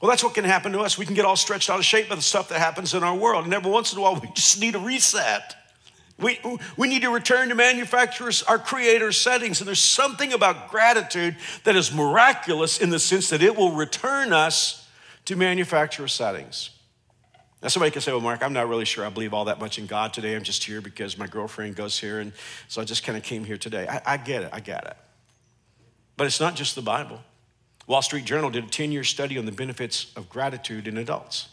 Well, 0.00 0.08
that's 0.08 0.22
what 0.22 0.34
can 0.34 0.44
happen 0.44 0.70
to 0.70 0.80
us. 0.80 0.96
We 0.96 1.04
can 1.04 1.16
get 1.16 1.24
all 1.24 1.36
stretched 1.36 1.68
out 1.68 1.80
of 1.80 1.84
shape 1.84 2.08
by 2.08 2.14
the 2.14 2.22
stuff 2.22 2.48
that 2.50 2.60
happens 2.60 2.94
in 2.94 3.02
our 3.02 3.16
world, 3.16 3.44
and 3.44 3.52
every 3.52 3.72
once 3.72 3.92
in 3.92 3.98
a 3.98 4.02
while 4.02 4.14
we 4.14 4.30
just 4.34 4.60
need 4.60 4.76
a 4.76 4.78
reset. 4.78 5.56
We, 6.18 6.40
we 6.78 6.88
need 6.88 7.02
to 7.02 7.10
return 7.10 7.50
to 7.50 7.54
manufacturers, 7.54 8.42
our 8.42 8.58
creator's 8.58 9.18
settings. 9.18 9.60
And 9.60 9.68
there's 9.68 9.82
something 9.82 10.32
about 10.32 10.70
gratitude 10.70 11.36
that 11.64 11.76
is 11.76 11.92
miraculous 11.92 12.78
in 12.80 12.88
the 12.88 12.98
sense 12.98 13.28
that 13.30 13.42
it 13.42 13.54
will 13.54 13.72
return 13.72 14.32
us 14.32 14.88
to 15.26 15.36
manufacturer 15.36 16.08
settings. 16.08 16.70
Now, 17.62 17.68
somebody 17.68 17.90
can 17.90 18.00
say, 18.00 18.12
Well, 18.12 18.20
Mark, 18.20 18.42
I'm 18.42 18.52
not 18.52 18.68
really 18.68 18.84
sure 18.84 19.04
I 19.04 19.10
believe 19.10 19.34
all 19.34 19.46
that 19.46 19.58
much 19.58 19.78
in 19.78 19.86
God 19.86 20.14
today. 20.14 20.34
I'm 20.34 20.42
just 20.42 20.64
here 20.64 20.80
because 20.80 21.18
my 21.18 21.26
girlfriend 21.26 21.76
goes 21.76 21.98
here. 21.98 22.20
And 22.20 22.32
so 22.68 22.80
I 22.80 22.84
just 22.84 23.04
kind 23.04 23.18
of 23.18 23.24
came 23.24 23.44
here 23.44 23.56
today. 23.58 23.86
I, 23.86 24.00
I 24.06 24.16
get 24.16 24.42
it. 24.42 24.50
I 24.52 24.60
get 24.60 24.86
it. 24.86 24.96
But 26.16 26.26
it's 26.26 26.40
not 26.40 26.54
just 26.54 26.74
the 26.74 26.82
Bible. 26.82 27.20
Wall 27.86 28.02
Street 28.02 28.24
Journal 28.24 28.50
did 28.50 28.64
a 28.64 28.68
10 28.68 28.90
year 28.90 29.04
study 29.04 29.38
on 29.38 29.44
the 29.44 29.52
benefits 29.52 30.12
of 30.16 30.28
gratitude 30.28 30.88
in 30.88 30.96
adults. 30.96 31.48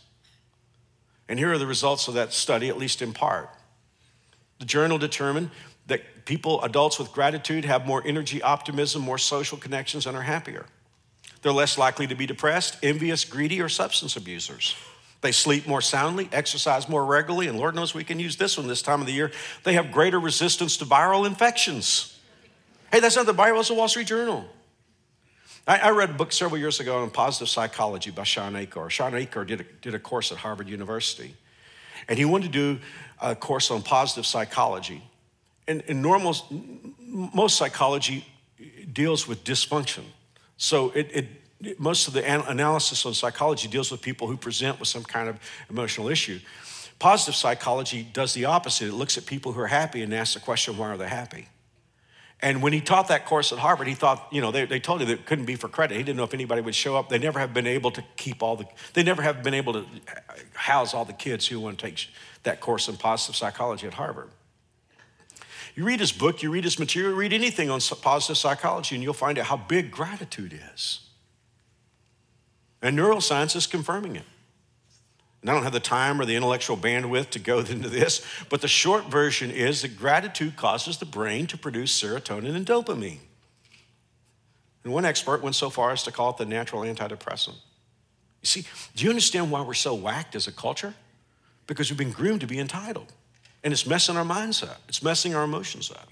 And 1.27 1.39
here 1.39 1.51
are 1.51 1.57
the 1.57 1.67
results 1.67 2.07
of 2.07 2.13
that 2.13 2.33
study, 2.33 2.69
at 2.69 2.77
least 2.77 3.01
in 3.01 3.13
part. 3.13 3.49
The 4.63 4.67
journal 4.67 4.97
determined 4.97 5.49
that 5.87 6.23
people, 6.23 6.63
adults 6.63 6.97
with 6.97 7.11
gratitude, 7.11 7.65
have 7.65 7.85
more 7.85 8.01
energy, 8.05 8.41
optimism, 8.41 9.01
more 9.01 9.17
social 9.17 9.57
connections, 9.57 10.07
and 10.07 10.15
are 10.15 10.21
happier. 10.21 10.65
They're 11.41 11.51
less 11.51 11.77
likely 11.77 12.07
to 12.07 12.15
be 12.15 12.25
depressed, 12.25 12.77
envious, 12.81 13.25
greedy, 13.25 13.59
or 13.59 13.67
substance 13.67 14.15
abusers. 14.15 14.73
They 15.19 15.33
sleep 15.33 15.67
more 15.67 15.81
soundly, 15.81 16.29
exercise 16.31 16.87
more 16.87 17.03
regularly, 17.03 17.49
and 17.49 17.57
Lord 17.59 17.75
knows 17.75 17.93
we 17.93 18.05
can 18.05 18.21
use 18.21 18.37
this 18.37 18.57
one 18.57 18.67
this 18.67 18.81
time 18.81 19.01
of 19.01 19.05
the 19.05 19.11
year. 19.11 19.33
They 19.65 19.73
have 19.73 19.91
greater 19.91 20.17
resistance 20.17 20.77
to 20.77 20.85
viral 20.85 21.27
infections. 21.27 22.17
Hey, 22.89 23.01
that's 23.01 23.17
not 23.17 23.25
the 23.25 23.33
Bible, 23.33 23.59
it's 23.59 23.67
the 23.67 23.73
Wall 23.73 23.89
Street 23.89 24.07
Journal. 24.07 24.45
I, 25.67 25.79
I 25.79 25.89
read 25.89 26.11
a 26.11 26.13
book 26.13 26.31
several 26.31 26.57
years 26.57 26.79
ago 26.79 27.03
on 27.03 27.09
positive 27.09 27.49
psychology 27.49 28.11
by 28.11 28.23
Shawn 28.23 28.55
Achor. 28.55 28.89
Shawn 28.89 29.13
Achor 29.13 29.43
did 29.43 29.59
a, 29.59 29.63
did 29.81 29.93
a 29.93 29.99
course 29.99 30.31
at 30.31 30.37
Harvard 30.37 30.69
University, 30.69 31.35
and 32.07 32.17
he 32.17 32.23
wanted 32.23 32.53
to 32.53 32.75
do 32.77 32.79
a 33.23 33.35
course 33.35 33.71
on 33.71 33.81
positive 33.81 34.25
psychology. 34.25 35.01
And, 35.67 35.81
and 35.87 36.01
normal, 36.01 36.35
most 37.07 37.57
psychology 37.57 38.25
deals 38.91 39.27
with 39.27 39.43
dysfunction. 39.43 40.03
So 40.57 40.91
it, 40.91 41.09
it, 41.11 41.79
most 41.79 42.07
of 42.07 42.13
the 42.13 42.49
analysis 42.49 43.05
on 43.05 43.13
psychology 43.13 43.67
deals 43.67 43.89
with 43.91 44.01
people 44.01 44.27
who 44.27 44.37
present 44.37 44.79
with 44.79 44.89
some 44.89 45.03
kind 45.03 45.29
of 45.29 45.39
emotional 45.69 46.09
issue. 46.09 46.39
Positive 46.99 47.35
psychology 47.35 48.07
does 48.13 48.33
the 48.33 48.45
opposite. 48.45 48.89
It 48.89 48.93
looks 48.93 49.17
at 49.17 49.25
people 49.25 49.53
who 49.53 49.61
are 49.61 49.67
happy 49.67 50.01
and 50.03 50.13
asks 50.13 50.33
the 50.33 50.41
question, 50.41 50.77
why 50.77 50.89
are 50.89 50.97
they 50.97 51.07
happy? 51.07 51.47
And 52.41 52.61
when 52.61 52.73
he 52.73 52.81
taught 52.81 53.07
that 53.07 53.25
course 53.25 53.53
at 53.53 53.59
Harvard, 53.59 53.87
he 53.87 53.93
thought, 53.93 54.27
you 54.29 54.41
know, 54.41 54.51
they, 54.51 54.65
they 54.65 54.81
told 54.81 55.01
him 55.01 55.07
that 55.07 55.13
it 55.13 55.25
couldn't 55.25 55.45
be 55.45 55.55
for 55.55 55.69
credit. 55.69 55.95
He 55.95 56.03
didn't 56.03 56.17
know 56.17 56.25
if 56.25 56.33
anybody 56.33 56.61
would 56.61 56.75
show 56.75 56.97
up. 56.97 57.07
They 57.07 57.17
never 57.17 57.39
have 57.39 57.53
been 57.53 57.67
able 57.67 57.91
to 57.91 58.03
keep 58.17 58.43
all 58.43 58.57
the, 58.57 58.65
they 58.93 59.01
never 59.01 59.21
have 59.21 59.43
been 59.43 59.53
able 59.53 59.71
to 59.73 59.85
house 60.63 60.93
all 60.93 61.05
the 61.05 61.13
kids 61.13 61.47
who 61.47 61.59
want 61.59 61.77
to 61.77 61.85
take 61.85 62.07
that 62.43 62.61
course 62.61 62.87
in 62.87 62.95
positive 62.97 63.35
psychology 63.35 63.85
at 63.85 63.93
Harvard. 63.93 64.29
You 65.75 65.83
read 65.83 65.99
his 65.99 66.11
book, 66.11 66.41
you 66.41 66.51
read 66.51 66.63
his 66.63 66.79
material, 66.79 67.15
read 67.15 67.33
anything 67.33 67.69
on 67.69 67.79
positive 68.01 68.37
psychology, 68.37 68.95
and 68.95 69.03
you'll 69.03 69.13
find 69.13 69.37
out 69.37 69.47
how 69.47 69.57
big 69.57 69.91
gratitude 69.91 70.57
is. 70.73 71.01
And 72.81 72.97
neuroscience 72.97 73.55
is 73.55 73.67
confirming 73.67 74.15
it. 74.15 74.25
And 75.41 75.49
I 75.49 75.53
don't 75.53 75.63
have 75.63 75.73
the 75.73 75.81
time 75.81 76.21
or 76.21 76.25
the 76.25 76.35
intellectual 76.35 76.77
bandwidth 76.77 77.31
to 77.31 77.39
go 77.39 77.59
into 77.75 77.89
this, 77.89 78.25
but 78.49 78.61
the 78.61 78.67
short 78.67 79.05
version 79.05 79.51
is 79.51 79.81
that 79.81 79.97
gratitude 79.97 80.55
causes 80.55 80.97
the 80.97 81.05
brain 81.05 81.47
to 81.47 81.57
produce 81.57 82.01
serotonin 82.01 82.55
and 82.55 82.65
dopamine. 82.65 83.19
And 84.83 84.93
one 84.93 85.05
expert 85.05 85.41
went 85.41 85.55
so 85.55 85.69
far 85.69 85.91
as 85.91 86.03
to 86.03 86.11
call 86.11 86.31
it 86.31 86.37
the 86.37 86.45
natural 86.45 86.83
antidepressant. 86.83 87.55
You 88.43 88.47
see, 88.47 88.65
do 88.95 89.05
you 89.05 89.09
understand 89.09 89.49
why 89.49 89.61
we're 89.61 89.73
so 89.73 89.95
whacked 89.95 90.35
as 90.35 90.47
a 90.47 90.51
culture? 90.51 90.93
Because 91.65 91.89
we've 91.89 91.97
been 91.97 92.11
groomed 92.11 92.41
to 92.41 92.47
be 92.47 92.59
entitled. 92.59 93.11
And 93.63 93.71
it's 93.71 93.87
messing 93.87 94.17
our 94.17 94.25
minds 94.25 94.61
up, 94.61 94.81
it's 94.87 95.01
messing 95.01 95.33
our 95.33 95.45
emotions 95.45 95.89
up. 95.89 96.09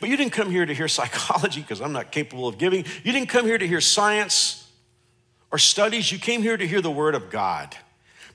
But 0.00 0.08
you 0.08 0.16
didn't 0.16 0.32
come 0.32 0.50
here 0.50 0.66
to 0.66 0.74
hear 0.74 0.88
psychology 0.98 1.62
because 1.62 1.80
I'm 1.80 1.92
not 1.92 2.12
capable 2.12 2.48
of 2.48 2.58
giving. 2.58 2.84
You 3.04 3.12
didn't 3.12 3.28
come 3.28 3.46
here 3.46 3.56
to 3.56 3.66
hear 3.66 3.80
science 3.80 4.68
or 5.50 5.58
studies. 5.58 6.10
You 6.10 6.18
came 6.18 6.42
here 6.42 6.56
to 6.56 6.66
hear 6.66 6.80
the 6.80 6.90
word 6.90 7.14
of 7.14 7.30
God. 7.30 7.76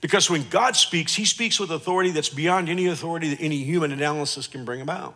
Because 0.01 0.29
when 0.29 0.47
God 0.49 0.77
speaks, 0.77 1.13
he 1.13 1.25
speaks 1.25 1.59
with 1.59 1.71
authority 1.71 2.11
that's 2.11 2.29
beyond 2.29 2.69
any 2.69 2.87
authority 2.87 3.29
that 3.29 3.41
any 3.41 3.57
human 3.63 3.91
analysis 3.91 4.47
can 4.47 4.63
bring 4.63 4.79
about. 4.79 5.15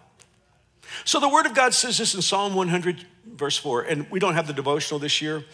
So 1.05 1.21
the 1.21 1.29
word 1.29 1.45
of 1.45 1.53
God 1.53 1.73
says 1.73 1.97
this 1.97 2.13
in 2.13 2.21
Psalm 2.21 2.53
100, 2.53 3.05
verse 3.25 3.57
4. 3.57 3.83
And 3.83 4.11
we 4.11 4.19
don't 4.19 4.33
have 4.33 4.47
the 4.47 4.53
devotional 4.53 4.99
this 4.99 5.21
year, 5.21 5.45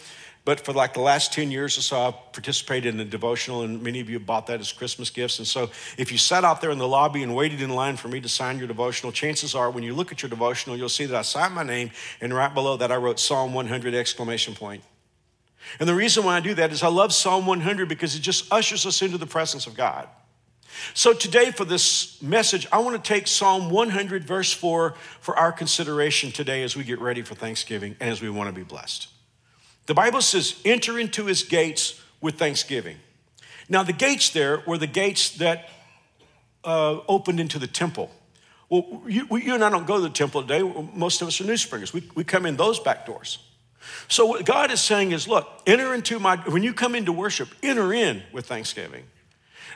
but 0.45 0.61
for 0.61 0.73
like 0.73 0.93
the 0.93 1.01
last 1.01 1.33
10 1.33 1.51
years 1.51 1.77
or 1.77 1.81
so, 1.81 1.99
I've 1.99 2.33
participated 2.33 2.93
in 2.93 2.99
a 2.99 3.05
devotional, 3.05 3.61
and 3.61 3.81
many 3.83 3.99
of 3.99 4.09
you 4.09 4.19
bought 4.19 4.47
that 4.47 4.59
as 4.59 4.71
Christmas 4.71 5.09
gifts. 5.09 5.37
And 5.37 5.47
so 5.47 5.69
if 5.97 6.11
you 6.11 6.17
sat 6.17 6.43
out 6.43 6.61
there 6.61 6.71
in 6.71 6.77
the 6.77 6.87
lobby 6.87 7.23
and 7.23 7.35
waited 7.35 7.61
in 7.61 7.69
line 7.69 7.97
for 7.97 8.07
me 8.07 8.19
to 8.21 8.29
sign 8.29 8.57
your 8.57 8.67
devotional, 8.67 9.11
chances 9.11 9.53
are 9.53 9.69
when 9.69 9.83
you 9.83 9.93
look 9.93 10.11
at 10.11 10.21
your 10.21 10.29
devotional, 10.29 10.77
you'll 10.77 10.89
see 10.89 11.05
that 11.05 11.15
I 11.15 11.21
signed 11.21 11.53
my 11.53 11.63
name, 11.63 11.91
and 12.21 12.33
right 12.33 12.53
below 12.53 12.77
that 12.77 12.91
I 12.91 12.95
wrote 12.95 13.19
Psalm 13.19 13.53
100 13.53 13.93
exclamation 13.93 14.55
point. 14.55 14.83
And 15.79 15.87
the 15.87 15.93
reason 15.93 16.23
why 16.23 16.37
I 16.37 16.39
do 16.39 16.53
that 16.55 16.71
is 16.71 16.83
I 16.83 16.87
love 16.87 17.13
Psalm 17.13 17.45
100 17.45 17.87
because 17.87 18.15
it 18.15 18.21
just 18.21 18.51
ushers 18.51 18.85
us 18.85 19.01
into 19.01 19.17
the 19.17 19.27
presence 19.27 19.67
of 19.67 19.75
God. 19.75 20.07
So 20.93 21.13
today, 21.13 21.51
for 21.51 21.65
this 21.65 22.21
message, 22.21 22.65
I 22.71 22.79
want 22.79 23.03
to 23.03 23.07
take 23.07 23.27
Psalm 23.27 23.69
100, 23.69 24.23
verse 24.23 24.53
4, 24.53 24.95
for 25.19 25.37
our 25.37 25.51
consideration 25.51 26.31
today 26.31 26.63
as 26.63 26.75
we 26.75 26.83
get 26.83 26.99
ready 26.99 27.21
for 27.21 27.35
Thanksgiving 27.35 27.95
and 27.99 28.09
as 28.09 28.21
we 28.21 28.29
want 28.29 28.49
to 28.49 28.55
be 28.55 28.63
blessed. 28.63 29.09
The 29.89 29.95
Bible 29.95 30.21
says, 30.21 30.53
enter 30.65 30.99
into 30.99 31.25
his 31.25 31.41
gates 31.41 31.99
with 32.21 32.35
thanksgiving. 32.35 32.97
Now, 33.69 33.81
the 33.81 33.91
gates 33.91 34.29
there 34.29 34.61
were 34.67 34.77
the 34.77 34.85
gates 34.85 35.31
that 35.37 35.67
uh, 36.63 36.99
opened 37.07 37.39
into 37.39 37.57
the 37.57 37.65
temple. 37.65 38.11
Well, 38.69 39.01
you, 39.07 39.25
you, 39.35 39.55
and 39.55 39.63
I 39.63 39.69
don't 39.71 39.87
go 39.87 39.95
to 39.95 40.03
the 40.03 40.11
temple 40.11 40.43
today. 40.43 40.61
Most 40.93 41.23
of 41.23 41.27
us 41.27 41.41
are 41.41 41.43
new 41.43 41.57
springers. 41.57 41.91
We, 41.91 42.07
we 42.13 42.23
come 42.23 42.45
in 42.45 42.55
those 42.55 42.79
back 42.79 43.07
doors. 43.07 43.39
So, 44.07 44.27
what 44.27 44.45
God 44.45 44.69
is 44.69 44.79
saying 44.79 45.11
is, 45.11 45.27
look, 45.27 45.49
enter 45.65 45.95
into 45.95 46.19
my, 46.19 46.35
when 46.35 46.61
you 46.61 46.75
come 46.75 46.93
into 46.93 47.11
worship, 47.11 47.49
enter 47.63 47.91
in 47.91 48.21
with 48.31 48.45
thanksgiving. 48.45 49.05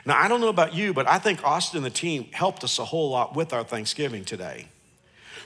Now, 0.06 0.16
I 0.16 0.28
don't 0.28 0.40
know 0.40 0.48
about 0.48 0.74
you, 0.74 0.94
but 0.94 1.08
I 1.08 1.18
think 1.18 1.42
Austin 1.42 1.78
and 1.78 1.86
the 1.86 1.90
team 1.90 2.28
helped 2.30 2.62
us 2.62 2.78
a 2.78 2.84
whole 2.84 3.10
lot 3.10 3.34
with 3.34 3.52
our 3.52 3.64
Thanksgiving 3.64 4.24
today. 4.24 4.68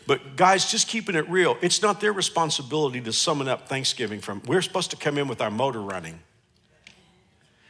But 0.09 0.37
guys, 0.37 0.71
just 0.71 0.89
keeping 0.89 1.15
it 1.15 1.29
real, 1.29 1.59
it's 1.61 1.83
not 1.83 2.01
their 2.01 2.15
responsibility 2.15 2.99
to 3.03 3.13
summon 3.13 3.47
up 3.47 3.69
Thanksgiving 3.69 4.21
from. 4.21 4.41
We're 4.47 4.63
supposed 4.63 4.91
to 4.93 4.97
come 4.97 5.19
in 5.19 5.29
with 5.29 5.43
our 5.43 5.51
motor 5.51 5.83
running. 5.83 6.21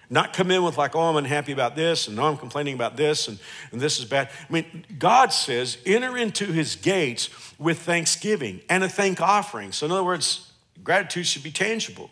Not 0.09 0.33
come 0.33 0.53
in 0.53 0.63
with 0.63 0.79
like, 0.79 0.95
oh, 0.95 1.01
I'm 1.01 1.17
unhappy 1.17 1.51
about 1.51 1.75
this, 1.75 2.07
and 2.07 2.17
no, 2.17 2.29
I'm 2.29 2.37
complaining 2.37 2.75
about 2.75 2.97
this, 2.97 3.27
and, 3.27 3.41
and 3.73 3.81
this 3.81 3.99
is 3.99 4.05
bad. 4.05 4.31
I 4.49 4.53
mean, 4.53 4.87
God 5.01 5.33
says, 5.33 5.79
enter 5.85 6.17
into 6.17 6.47
his 6.47 6.77
gates 6.77 7.29
with 7.59 7.81
thanksgiving 7.81 8.61
and 8.71 8.85
a 8.85 8.89
thank 8.89 9.21
offering. 9.21 9.73
So, 9.73 9.87
in 9.87 9.93
other 9.93 10.05
words, 10.05 10.49
Gratitude 10.85 11.27
should 11.27 11.43
be 11.43 11.51
tangible. 11.51 12.11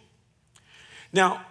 Now, 1.13 1.47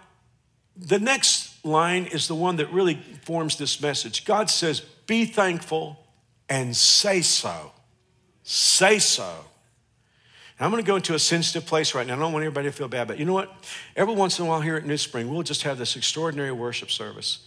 the 0.76 0.98
next 0.98 1.64
line 1.64 2.04
is 2.04 2.28
the 2.28 2.34
one 2.34 2.56
that 2.56 2.70
really 2.70 2.96
forms 3.22 3.56
this 3.56 3.80
message. 3.80 4.24
God 4.24 4.50
says, 4.50 4.80
Be 5.06 5.24
thankful 5.24 6.04
and 6.48 6.76
say 6.76 7.22
so. 7.22 7.72
Say 8.48 9.00
so. 9.00 9.28
I'm 10.60 10.70
going 10.70 10.80
to 10.80 10.86
go 10.86 10.94
into 10.94 11.14
a 11.14 11.18
sensitive 11.18 11.66
place 11.66 11.96
right 11.96 12.06
now. 12.06 12.14
I 12.14 12.18
don't 12.20 12.32
want 12.32 12.44
everybody 12.44 12.68
to 12.68 12.72
feel 12.72 12.86
bad, 12.86 13.08
but 13.08 13.18
you 13.18 13.24
know 13.24 13.32
what? 13.32 13.52
Every 13.96 14.14
once 14.14 14.38
in 14.38 14.46
a 14.46 14.48
while 14.48 14.60
here 14.60 14.76
at 14.76 14.86
New 14.86 14.96
Spring, 14.96 15.28
we'll 15.28 15.42
just 15.42 15.64
have 15.64 15.78
this 15.78 15.96
extraordinary 15.96 16.52
worship 16.52 16.92
service. 16.92 17.40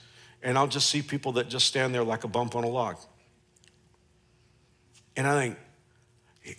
And 0.43 0.57
I'll 0.57 0.67
just 0.67 0.89
see 0.89 1.01
people 1.01 1.31
that 1.33 1.47
just 1.47 1.67
stand 1.67 1.95
there 1.95 2.03
like 2.03 2.25
a 2.25 2.27
bump 2.27 2.53
on 2.53 2.65
a 2.65 2.67
log. 2.67 2.97
And 5.15 5.25
I 5.25 5.39
think, 5.39 6.57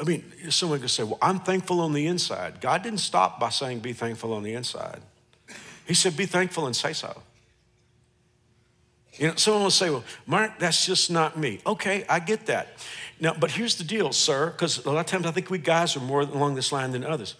I 0.00 0.04
mean, 0.04 0.24
someone 0.48 0.80
could 0.80 0.88
say, 0.88 1.02
Well, 1.02 1.18
I'm 1.20 1.40
thankful 1.40 1.80
on 1.80 1.92
the 1.92 2.06
inside. 2.06 2.62
God 2.62 2.82
didn't 2.82 3.00
stop 3.00 3.38
by 3.38 3.50
saying, 3.50 3.80
Be 3.80 3.92
thankful 3.92 4.32
on 4.32 4.44
the 4.44 4.54
inside. 4.54 5.00
He 5.86 5.92
said, 5.92 6.16
Be 6.16 6.24
thankful 6.24 6.66
and 6.66 6.74
say 6.74 6.94
so. 6.94 7.22
You 9.18 9.28
know, 9.28 9.34
someone 9.36 9.62
will 9.62 9.70
say, 9.70 9.90
Well, 9.90 10.04
Mark, 10.26 10.58
that's 10.58 10.86
just 10.86 11.10
not 11.10 11.38
me. 11.38 11.60
Okay, 11.66 12.04
I 12.08 12.18
get 12.18 12.46
that. 12.46 12.68
Now, 13.18 13.34
but 13.38 13.50
here's 13.50 13.76
the 13.76 13.84
deal, 13.84 14.12
sir, 14.12 14.50
because 14.50 14.84
a 14.84 14.90
lot 14.90 15.00
of 15.00 15.06
times 15.06 15.26
I 15.26 15.30
think 15.30 15.50
we 15.50 15.58
guys 15.58 15.96
are 15.96 16.00
more 16.00 16.20
along 16.20 16.54
this 16.54 16.70
line 16.70 16.90
than 16.92 17.04
others 17.04 17.34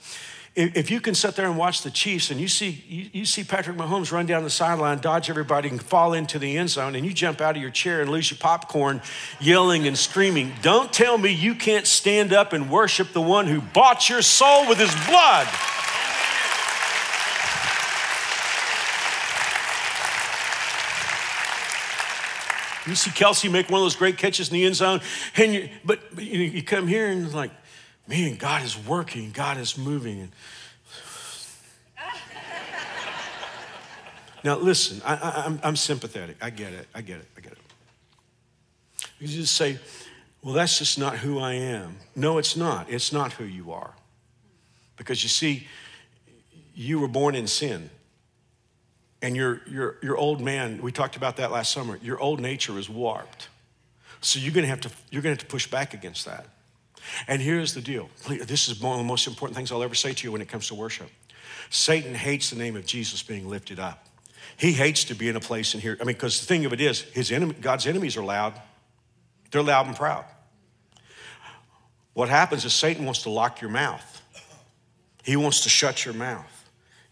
if 0.57 0.91
you 0.91 1.01
can 1.01 1.15
sit 1.15 1.37
there 1.37 1.47
and 1.47 1.59
watch 1.59 1.83
the 1.83 1.91
Chiefs 1.91 2.31
and 2.31 2.41
you 2.41 2.49
see, 2.49 2.83
you, 2.89 3.11
you, 3.13 3.25
see 3.27 3.45
Patrick 3.45 3.77
Mahomes 3.77 4.11
run 4.11 4.25
down 4.25 4.43
the 4.43 4.49
sideline, 4.49 4.99
dodge 5.01 5.29
everybody, 5.29 5.69
and 5.69 5.83
fall 5.83 6.15
into 6.15 6.39
the 6.39 6.57
end 6.57 6.71
zone, 6.71 6.95
and 6.95 7.05
you 7.05 7.13
jump 7.13 7.43
out 7.43 7.57
of 7.57 7.63
your 7.63 7.71
chair 7.71 8.01
and 8.01 8.11
lose 8.11 8.31
your 8.31 8.39
popcorn, 8.39 9.03
yelling 9.39 9.87
and 9.87 9.99
screaming, 9.99 10.53
don't 10.63 10.95
tell 10.95 11.19
me 11.19 11.31
you 11.31 11.55
can't 11.55 11.87
stand 11.87 12.33
up 12.33 12.55
and 12.55 12.71
worship 12.71 13.13
the 13.13 13.21
one 13.21 13.47
who 13.47 13.61
bought 13.61 14.09
your 14.09 14.23
soul 14.23 14.67
with 14.67 14.79
his 14.79 14.95
blood. 15.07 15.47
You 22.87 22.95
see 22.95 23.11
Kelce 23.11 23.51
make 23.51 23.69
one 23.69 23.81
of 23.81 23.85
those 23.85 23.97
great 23.97 24.17
catches 24.17 24.49
in 24.49 24.55
the 24.55 24.65
end 24.65 24.77
zone, 24.77 25.01
and 25.37 25.55
you, 25.55 25.69
but, 25.85 26.01
but 26.15 26.25
you, 26.25 26.41
you 26.41 26.63
come 26.63 26.87
here 26.87 27.09
and 27.09 27.25
it's 27.25 27.35
like, 27.35 27.51
man, 28.07 28.37
God 28.37 28.63
is 28.63 28.79
working, 28.79 29.33
God 29.33 29.59
is 29.59 29.77
moving. 29.77 30.31
now, 34.45 34.57
listen, 34.59 35.03
I, 35.05 35.45
am 35.47 35.61
I'm 35.65 35.77
sympathetic. 35.77 36.37
I 36.41 36.51
get 36.51 36.73
it. 36.73 36.87
I 36.95 37.01
get 37.01 37.19
it. 37.19 37.27
I 37.37 37.41
get 37.41 37.53
it. 37.53 37.59
You 39.19 39.27
just 39.27 39.57
say, 39.57 39.79
well, 40.43 40.55
that's 40.55 40.79
just 40.79 40.99
not 40.99 41.19
who 41.19 41.39
I 41.39 41.55
am. 41.55 41.97
No, 42.15 42.39
it's 42.39 42.57
not. 42.57 42.91
It's 42.91 43.13
not 43.13 43.33
who 43.33 43.45
you 43.45 43.73
are. 43.73 43.95
Because 44.97 45.23
you 45.23 45.29
see, 45.29 45.67
you 46.75 47.01
were 47.01 47.09
born 47.09 47.35
in 47.35 47.47
sin. 47.47 47.91
And 49.27 49.35
your, 49.35 49.61
your, 49.69 49.97
your 50.05 50.17
old 50.17 50.41
man, 50.41 50.81
we 50.81 50.93
talked 50.93 51.17
about 51.17 51.39
that 51.39 51.51
last 51.51 51.73
summer, 51.73 51.99
your 52.01 52.17
old 52.21 52.39
nature 52.39 52.79
is 52.79 52.89
warped. 52.89 53.49
So 54.21 54.39
you're 54.39 54.55
gonna 54.55 54.69
have 54.69 54.83
to, 54.83 54.91
you're 55.11 55.21
gonna 55.21 55.33
have 55.33 55.41
to 55.41 55.47
push 55.47 55.67
back 55.67 55.95
against 55.95 56.27
that. 56.27 56.47
And 57.27 57.43
here's 57.43 57.75
the 57.75 57.81
deal. 57.81 58.09
This 58.29 58.69
is 58.69 58.81
one 58.81 58.93
of 58.93 58.99
the 58.99 59.05
most 59.05 59.27
important 59.27 59.57
things 59.57 59.73
I'll 59.73 59.83
ever 59.83 59.97
say 59.97 60.13
to 60.13 60.25
you 60.25 60.31
when 60.31 60.43
it 60.43 60.49
comes 60.49 60.69
to 60.69 60.77
worship. 60.77 61.09
Satan 61.71 62.15
hates 62.15 62.51
the 62.51 62.57
name 62.57 62.77
of 62.77 62.87
Jesus 62.87 63.21
being 63.25 63.49
lifted 63.49 63.81
up. 63.81 64.07
He 64.59 64.71
hates 64.71 65.03
to 65.03 65.15
be 65.17 65.29
in 65.29 65.35
a 65.35 65.41
place 65.41 65.75
in 65.75 65.81
here. 65.81 65.97
I 66.01 66.05
mean, 66.05 66.15
because 66.15 66.39
the 66.39 66.47
thing 66.47 66.65
of 66.65 66.73
it 66.73 66.81
is, 66.81 67.01
his 67.01 67.33
enemy, 67.33 67.57
God's 67.61 67.89
enemies 67.89 68.17
are 68.17 68.25
loud. 68.25 68.55
They're 69.51 69.61
loud 69.61 69.89
and 69.89 69.97
proud. 69.97 70.25
What 72.15 72.29
happens 72.29 72.65
is 72.65 72.73
Satan 72.73 73.05
wants 73.05 73.25
to 73.25 73.31
lock 73.31 73.61
your 73.61 73.71
mouth. 73.71 74.23
He 75.25 75.35
wants 75.35 75.65
to 75.65 75.69
shut 75.69 76.05
your 76.05 76.15
mouth. 76.15 76.56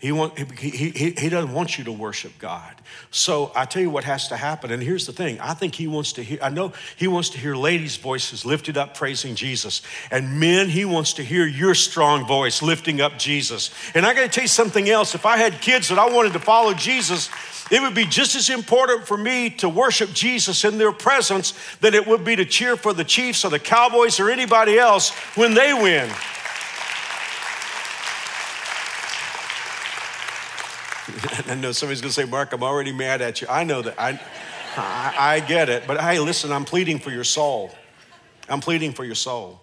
He, 0.04 0.12
want, 0.12 0.38
he, 0.58 0.68
he, 0.68 1.10
he 1.12 1.28
doesn't 1.30 1.54
want 1.54 1.78
you 1.78 1.84
to 1.84 1.92
worship 1.92 2.32
God. 2.38 2.74
So 3.10 3.50
I 3.56 3.64
tell 3.64 3.80
you 3.80 3.88
what 3.88 4.04
has 4.04 4.28
to 4.28 4.36
happen. 4.36 4.70
And 4.70 4.82
here's 4.82 5.06
the 5.06 5.14
thing 5.14 5.40
I 5.40 5.54
think 5.54 5.74
he 5.74 5.86
wants 5.86 6.12
to 6.12 6.22
hear, 6.22 6.38
I 6.42 6.50
know 6.50 6.74
he 6.96 7.08
wants 7.08 7.30
to 7.30 7.38
hear 7.38 7.56
ladies' 7.56 7.96
voices 7.96 8.44
lifted 8.44 8.76
up 8.76 8.94
praising 8.94 9.34
Jesus. 9.34 9.80
And 10.10 10.38
men, 10.38 10.68
he 10.68 10.84
wants 10.84 11.14
to 11.14 11.22
hear 11.24 11.46
your 11.46 11.74
strong 11.74 12.26
voice 12.26 12.60
lifting 12.60 13.00
up 13.00 13.18
Jesus. 13.18 13.70
And 13.94 14.04
I 14.04 14.12
got 14.12 14.24
to 14.24 14.28
tell 14.28 14.44
you 14.44 14.48
something 14.48 14.90
else. 14.90 15.14
If 15.14 15.24
I 15.24 15.38
had 15.38 15.62
kids 15.62 15.88
that 15.88 15.98
I 15.98 16.12
wanted 16.12 16.34
to 16.34 16.38
follow 16.38 16.74
Jesus, 16.74 17.30
it 17.70 17.80
would 17.80 17.94
be 17.94 18.04
just 18.04 18.36
as 18.36 18.50
important 18.50 19.06
for 19.06 19.16
me 19.16 19.48
to 19.48 19.70
worship 19.70 20.12
Jesus 20.12 20.66
in 20.66 20.76
their 20.76 20.92
presence 20.92 21.54
than 21.80 21.94
it 21.94 22.06
would 22.06 22.26
be 22.26 22.36
to 22.36 22.44
cheer 22.44 22.76
for 22.76 22.92
the 22.92 23.04
Chiefs 23.04 23.42
or 23.42 23.48
the 23.48 23.58
Cowboys 23.58 24.20
or 24.20 24.28
anybody 24.28 24.78
else 24.78 25.12
when 25.34 25.54
they 25.54 25.72
win. 25.72 26.10
I 31.46 31.54
know 31.54 31.72
somebody's 31.72 32.00
going 32.00 32.10
to 32.10 32.14
say, 32.14 32.24
Mark, 32.24 32.52
I'm 32.52 32.62
already 32.62 32.92
mad 32.92 33.20
at 33.20 33.40
you. 33.40 33.46
I 33.48 33.64
know 33.64 33.82
that. 33.82 33.98
I, 33.98 34.20
I, 34.76 35.14
I 35.18 35.40
get 35.40 35.68
it. 35.68 35.86
But 35.86 36.00
hey, 36.00 36.18
listen, 36.18 36.52
I'm 36.52 36.64
pleading 36.64 36.98
for 36.98 37.10
your 37.10 37.24
soul. 37.24 37.70
I'm 38.48 38.60
pleading 38.60 38.92
for 38.92 39.04
your 39.04 39.14
soul. 39.14 39.60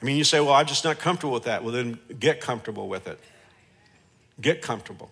I 0.00 0.04
mean, 0.04 0.16
you 0.16 0.24
say, 0.24 0.40
well, 0.40 0.54
I'm 0.54 0.66
just 0.66 0.84
not 0.84 0.98
comfortable 0.98 1.34
with 1.34 1.44
that. 1.44 1.62
Well, 1.62 1.72
then 1.72 1.98
get 2.18 2.40
comfortable 2.40 2.88
with 2.88 3.06
it. 3.06 3.20
Get 4.40 4.62
comfortable. 4.62 5.10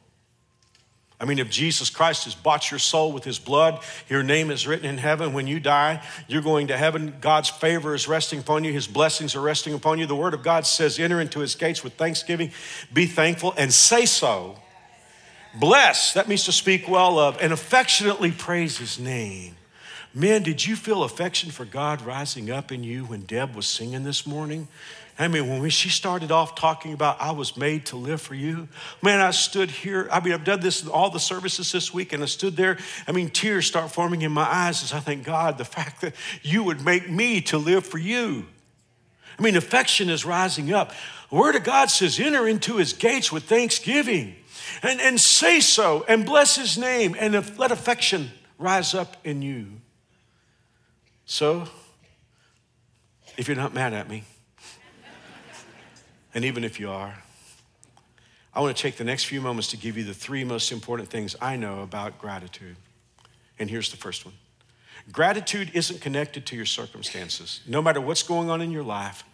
I 1.21 1.25
mean, 1.25 1.41
if 1.41 1.51
Jesus 1.51 1.91
Christ 1.91 2.25
has 2.25 2.35
bought 2.35 2.71
your 2.71 2.79
soul 2.79 3.13
with 3.13 3.25
his 3.25 3.41
blood, 3.41 3.83
your 4.09 4.23
name 4.23 4.51
is 4.51 4.67
written 4.67 4.87
in 4.87 4.99
heaven. 4.99 5.33
When 5.33 5.47
you 5.49 5.59
die, 5.59 6.03
you're 6.29 6.43
going 6.43 6.69
to 6.69 6.77
heaven. 6.77 7.17
God's 7.21 7.51
favor 7.51 7.93
is 7.95 8.07
resting 8.07 8.39
upon 8.39 8.65
you, 8.65 8.73
his 8.73 8.87
blessings 8.87 9.35
are 9.35 9.41
resting 9.41 9.75
upon 9.75 9.99
you. 9.99 10.07
The 10.07 10.15
word 10.15 10.33
of 10.33 10.43
God 10.43 10.65
says, 10.65 10.99
enter 10.99 11.21
into 11.21 11.41
his 11.41 11.55
gates 11.57 11.83
with 11.83 11.95
thanksgiving, 11.95 12.53
be 12.93 13.07
thankful, 13.07 13.53
and 13.59 13.73
say 13.73 14.07
so 14.07 14.57
Bless, 15.55 16.13
that 16.15 16.29
means 16.29 16.45
to 16.45 16.53
speak 16.53 16.89
well 16.89 17.19
of, 17.19 17.39
and 17.41 17.53
affectionately 17.53 18.31
praise 18.31 18.79
his 18.79 18.99
name. 18.99 19.57
Man, 20.15 20.43
did 20.43 20.67
you 20.67 20.77
feel 20.77 21.05
affection 21.05 21.51
for 21.51 21.65
God 21.65 22.03
rising 22.03 22.51
up 22.51 22.73
in 22.73 22.83
you 22.83 23.05
when 23.05 23.23
Deb 23.23 23.55
was 23.55 23.67
singing 23.67 24.05
this 24.05 24.27
morning? 24.27 24.69
I 25.19 25.27
mean, 25.27 25.61
when 25.61 25.71
she 25.71 25.89
started 25.89 26.31
off 26.31 26.55
talking 26.55 26.93
about, 26.93 27.21
I 27.21 27.33
was 27.33 27.57
made 27.57 27.87
to 27.87 27.97
live 27.97 28.21
for 28.21 28.35
you, 28.35 28.69
man, 29.03 29.21
I 29.21 29.33
stood 29.33 29.71
here. 29.71 30.09
I 30.13 30.21
mean, 30.21 30.33
I've 30.33 30.45
done 30.45 30.61
this 30.61 30.83
in 30.83 30.89
all 30.89 31.11
the 31.11 31.19
services 31.19 31.73
this 31.73 31.93
week, 31.93 32.13
and 32.13 32.23
I 32.23 32.27
stood 32.27 32.57
there. 32.57 32.79
I 33.09 33.13
mean, 33.13 33.29
tears 33.29 33.67
start 33.67 33.91
forming 33.91 34.23
in 34.23 34.31
my 34.31 34.45
eyes 34.45 34.85
as 34.85 34.93
I 34.93 35.01
thank 35.01 35.25
God 35.25 35.59
the 35.59 35.65
fact 35.65 36.03
that 36.03 36.15
you 36.43 36.63
would 36.63 36.85
make 36.85 37.11
me 37.11 37.41
to 37.43 37.59
live 37.59 37.85
for 37.85 37.99
you. 37.99 38.47
I 39.39 39.43
mean, 39.43 39.57
affection 39.57 40.09
is 40.09 40.25
rising 40.25 40.73
up. 40.73 40.93
The 41.31 41.37
Word 41.37 41.57
of 41.57 41.65
God 41.65 41.91
says, 41.91 42.21
enter 42.21 42.47
into 42.47 42.77
his 42.77 42.93
gates 42.93 43.33
with 43.33 43.45
thanksgiving 43.45 44.37
and, 44.83 45.01
and 45.01 45.21
say 45.21 45.61
so 45.61 46.05
and 46.09 46.25
bless 46.25 46.57
his 46.57 46.79
name 46.79 47.17
and 47.19 47.35
let 47.59 47.71
affection 47.71 48.31
rise 48.59 48.95
up 48.95 49.17
in 49.25 49.43
you. 49.43 49.67
So, 51.25 51.69
if 53.37 53.47
you're 53.47 53.57
not 53.57 53.75
mad 53.75 53.93
at 53.93 54.09
me, 54.09 54.25
and 56.35 56.45
even 56.45 56.65
if 56.65 56.81
you 56.81 56.91
are, 56.91 57.15
I 58.55 58.61
want 58.61 58.77
to 58.77 58.83
take 58.83 58.97
the 58.97 59.05
next 59.05 59.25
few 59.25 59.41
moments 59.41 59.69
to 59.69 59.77
give 59.77 59.97
you 59.97 60.05
the 60.05 60.15
three 60.15 60.43
most 60.43 60.73
important 60.73 61.09
things 61.09 61.37
I 61.41 61.57
know 61.57 61.83
about 61.83 62.19
gratitude. 62.19 62.77
And 63.59 63.71
here's 63.71 63.91
the 63.91 63.97
first 63.97 64.25
one 64.25 64.35
gratitude 65.13 65.71
isn't 65.75 66.01
connected 66.01 66.45
to 66.47 66.57
your 66.57 66.67
circumstances. 66.67 67.61
No 67.67 67.81
matter 67.81 68.01
what's 68.01 68.23
going 68.23 68.51
on 68.51 68.61
in 68.61 68.71
your 68.71 68.83
life, 68.83 69.25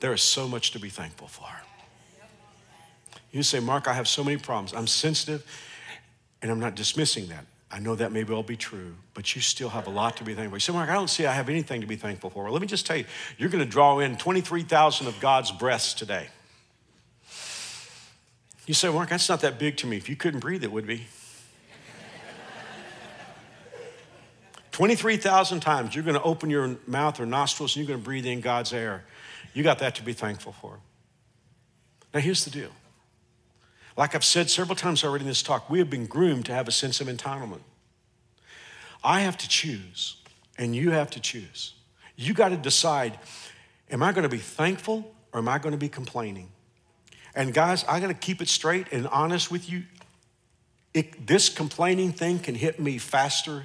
there 0.00 0.12
is 0.12 0.22
so 0.22 0.46
much 0.46 0.70
to 0.72 0.78
be 0.78 0.90
thankful 0.90 1.28
for. 1.28 1.48
You 3.30 3.42
say, 3.42 3.60
Mark, 3.60 3.88
I 3.88 3.92
have 3.92 4.08
so 4.08 4.24
many 4.24 4.38
problems. 4.38 4.72
I'm 4.72 4.86
sensitive, 4.86 5.44
and 6.40 6.50
I'm 6.50 6.60
not 6.60 6.74
dismissing 6.74 7.26
that. 7.28 7.44
I 7.70 7.78
know 7.80 7.94
that 7.96 8.12
may 8.12 8.24
well 8.24 8.42
be 8.42 8.56
true, 8.56 8.94
but 9.12 9.34
you 9.34 9.42
still 9.42 9.68
have 9.68 9.86
a 9.86 9.90
lot 9.90 10.16
to 10.16 10.24
be 10.24 10.32
thankful 10.32 10.52
for. 10.52 10.56
You 10.56 10.60
say, 10.60 10.72
Mark, 10.72 10.88
I 10.88 10.94
don't 10.94 11.08
see 11.08 11.26
I 11.26 11.34
have 11.34 11.50
anything 11.50 11.82
to 11.82 11.86
be 11.86 11.96
thankful 11.96 12.30
for. 12.30 12.44
Well, 12.44 12.52
let 12.52 12.62
me 12.62 12.68
just 12.68 12.86
tell 12.86 12.96
you, 12.96 13.04
you're 13.36 13.50
going 13.50 13.62
to 13.62 13.70
draw 13.70 13.98
in 13.98 14.16
23,000 14.16 15.06
of 15.06 15.20
God's 15.20 15.52
breaths 15.52 15.92
today. 15.92 16.28
You 18.66 18.74
say, 18.74 18.90
Mark, 18.90 19.10
that's 19.10 19.28
not 19.28 19.42
that 19.42 19.58
big 19.58 19.76
to 19.78 19.86
me. 19.86 19.98
If 19.98 20.08
you 20.08 20.16
couldn't 20.16 20.40
breathe, 20.40 20.64
it 20.64 20.72
would 20.72 20.86
be. 20.86 21.06
23,000 24.72 25.60
times 25.60 25.94
you're 25.94 26.04
going 26.04 26.16
to 26.16 26.22
open 26.22 26.48
your 26.48 26.76
mouth 26.86 27.20
or 27.20 27.26
nostrils 27.26 27.76
and 27.76 27.84
you're 27.84 27.88
going 27.88 28.02
to 28.02 28.04
breathe 28.04 28.26
in 28.26 28.40
God's 28.40 28.72
air. 28.72 29.04
You 29.52 29.62
got 29.62 29.78
that 29.80 29.94
to 29.96 30.02
be 30.02 30.14
thankful 30.14 30.52
for. 30.52 30.78
Now, 32.14 32.20
here's 32.20 32.44
the 32.44 32.50
deal 32.50 32.70
like 33.98 34.14
I've 34.14 34.24
said 34.24 34.48
several 34.48 34.76
times 34.76 35.02
already 35.02 35.24
in 35.24 35.28
this 35.28 35.42
talk, 35.42 35.68
we 35.68 35.80
have 35.80 35.90
been 35.90 36.06
groomed 36.06 36.46
to 36.46 36.54
have 36.54 36.68
a 36.68 36.72
sense 36.72 37.00
of 37.00 37.08
entitlement. 37.08 37.62
I 39.02 39.20
have 39.20 39.36
to 39.38 39.48
choose, 39.48 40.18
and 40.56 40.74
you 40.74 40.92
have 40.92 41.10
to 41.10 41.20
choose. 41.20 41.74
You 42.14 42.32
got 42.32 42.50
to 42.50 42.56
decide 42.56 43.18
am 43.90 44.02
I 44.02 44.12
going 44.12 44.22
to 44.22 44.28
be 44.28 44.38
thankful 44.38 45.12
or 45.32 45.40
am 45.40 45.48
I 45.48 45.58
going 45.58 45.72
to 45.72 45.78
be 45.78 45.88
complaining? 45.88 46.48
And 47.34 47.52
guys, 47.52 47.84
I 47.88 47.98
got 47.98 48.06
to 48.06 48.14
keep 48.14 48.40
it 48.40 48.48
straight 48.48 48.86
and 48.92 49.08
honest 49.08 49.50
with 49.50 49.68
you. 49.68 49.82
It, 50.94 51.26
this 51.26 51.48
complaining 51.48 52.12
thing 52.12 52.38
can 52.38 52.54
hit 52.54 52.78
me 52.78 52.98
faster 52.98 53.64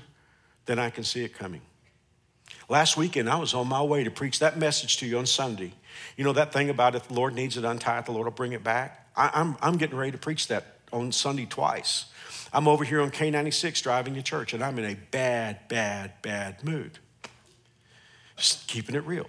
than 0.65 0.80
I 0.80 0.89
can 0.89 1.04
see 1.04 1.24
it 1.24 1.38
coming. 1.38 1.62
Last 2.69 2.98
weekend, 2.98 3.30
I 3.30 3.36
was 3.36 3.54
on 3.54 3.67
my 3.67 3.82
way 3.84 4.04
to 4.04 4.12
preach 4.12 4.39
that 4.39 4.58
message 4.58 4.98
to 4.98 5.06
you 5.06 5.19
on 5.19 5.26
Sunday. 5.28 5.74
You 6.17 6.24
know 6.24 6.34
that 6.34 6.54
thing 6.54 6.72
about 6.72 6.96
if 6.96 7.08
the 7.08 7.13
Lord 7.13 7.36
needs 7.36 7.56
it 7.56 7.65
untied, 7.65 8.08
the 8.08 8.12
Lord 8.13 8.26
will 8.26 8.32
bring 8.32 8.54
it 8.54 8.63
back? 8.63 9.03
I, 9.15 9.32
I'm, 9.34 9.58
I'm 9.62 9.78
getting 9.78 9.97
ready 9.97 10.12
to 10.12 10.17
preach 10.17 10.47
that 10.47 10.65
on 10.91 11.12
Sunday 11.12 11.45
twice. 11.45 12.06
I'm 12.54 12.67
over 12.67 12.84
here 12.84 13.02
on 13.02 13.10
K96 13.12 13.82
driving 13.82 14.13
to 14.13 14.21
church, 14.21 14.54
and 14.54 14.63
I'm 14.63 14.78
in 14.78 14.86
a 14.86 14.95
bad, 14.95 15.67
bad, 15.67 16.21
bad 16.21 16.63
mood. 16.63 16.99
Just 18.38 18.67
keeping 18.67 18.95
it 18.95 19.06
real. 19.06 19.28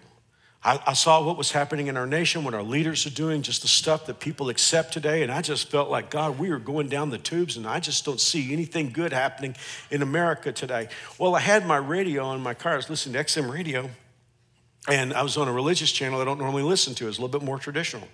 I, 0.62 0.80
I, 0.86 0.92
saw 0.94 1.22
what 1.22 1.36
was 1.36 1.52
happening 1.52 1.88
in 1.88 1.96
our 1.96 2.06
nation, 2.06 2.42
what 2.42 2.54
our 2.54 2.62
leaders 2.62 3.06
are 3.06 3.10
doing, 3.10 3.42
just 3.42 3.62
the 3.62 3.68
stuff 3.68 4.06
that 4.06 4.18
people 4.18 4.48
accept 4.48 4.94
today, 4.94 5.22
and 5.22 5.30
I 5.30 5.42
just 5.42 5.70
felt 5.70 5.90
like, 5.90 6.10
God, 6.10 6.38
we 6.38 6.50
are 6.50 6.58
going 6.58 6.88
down 6.88 7.10
the 7.10 7.18
tubes, 7.18 7.58
and 7.58 7.66
I 7.66 7.80
just 7.80 8.04
don't 8.04 8.20
see 8.20 8.52
anything 8.52 8.90
good 8.90 9.12
happening 9.12 9.56
in 9.90 10.00
America 10.00 10.52
today. 10.52 10.88
Well, 11.18 11.34
I 11.34 11.40
had 11.40 11.66
my 11.66 11.76
radio 11.76 12.24
on 12.24 12.40
my 12.40 12.54
car, 12.54 12.72
I 12.72 12.76
was 12.76 12.88
listening 12.88 13.12
to 13.12 13.24
XM 13.24 13.52
radio, 13.52 13.90
and 14.88 15.12
I 15.12 15.22
was 15.22 15.36
on 15.36 15.48
a 15.48 15.52
religious 15.52 15.92
channel 15.92 16.20
I 16.20 16.24
don't 16.24 16.38
normally 16.38 16.62
listen 16.62 16.94
to, 16.94 17.08
it's 17.08 17.18
a 17.18 17.20
little 17.20 17.38
bit 17.38 17.44
more 17.44 17.58
traditional 17.58 18.08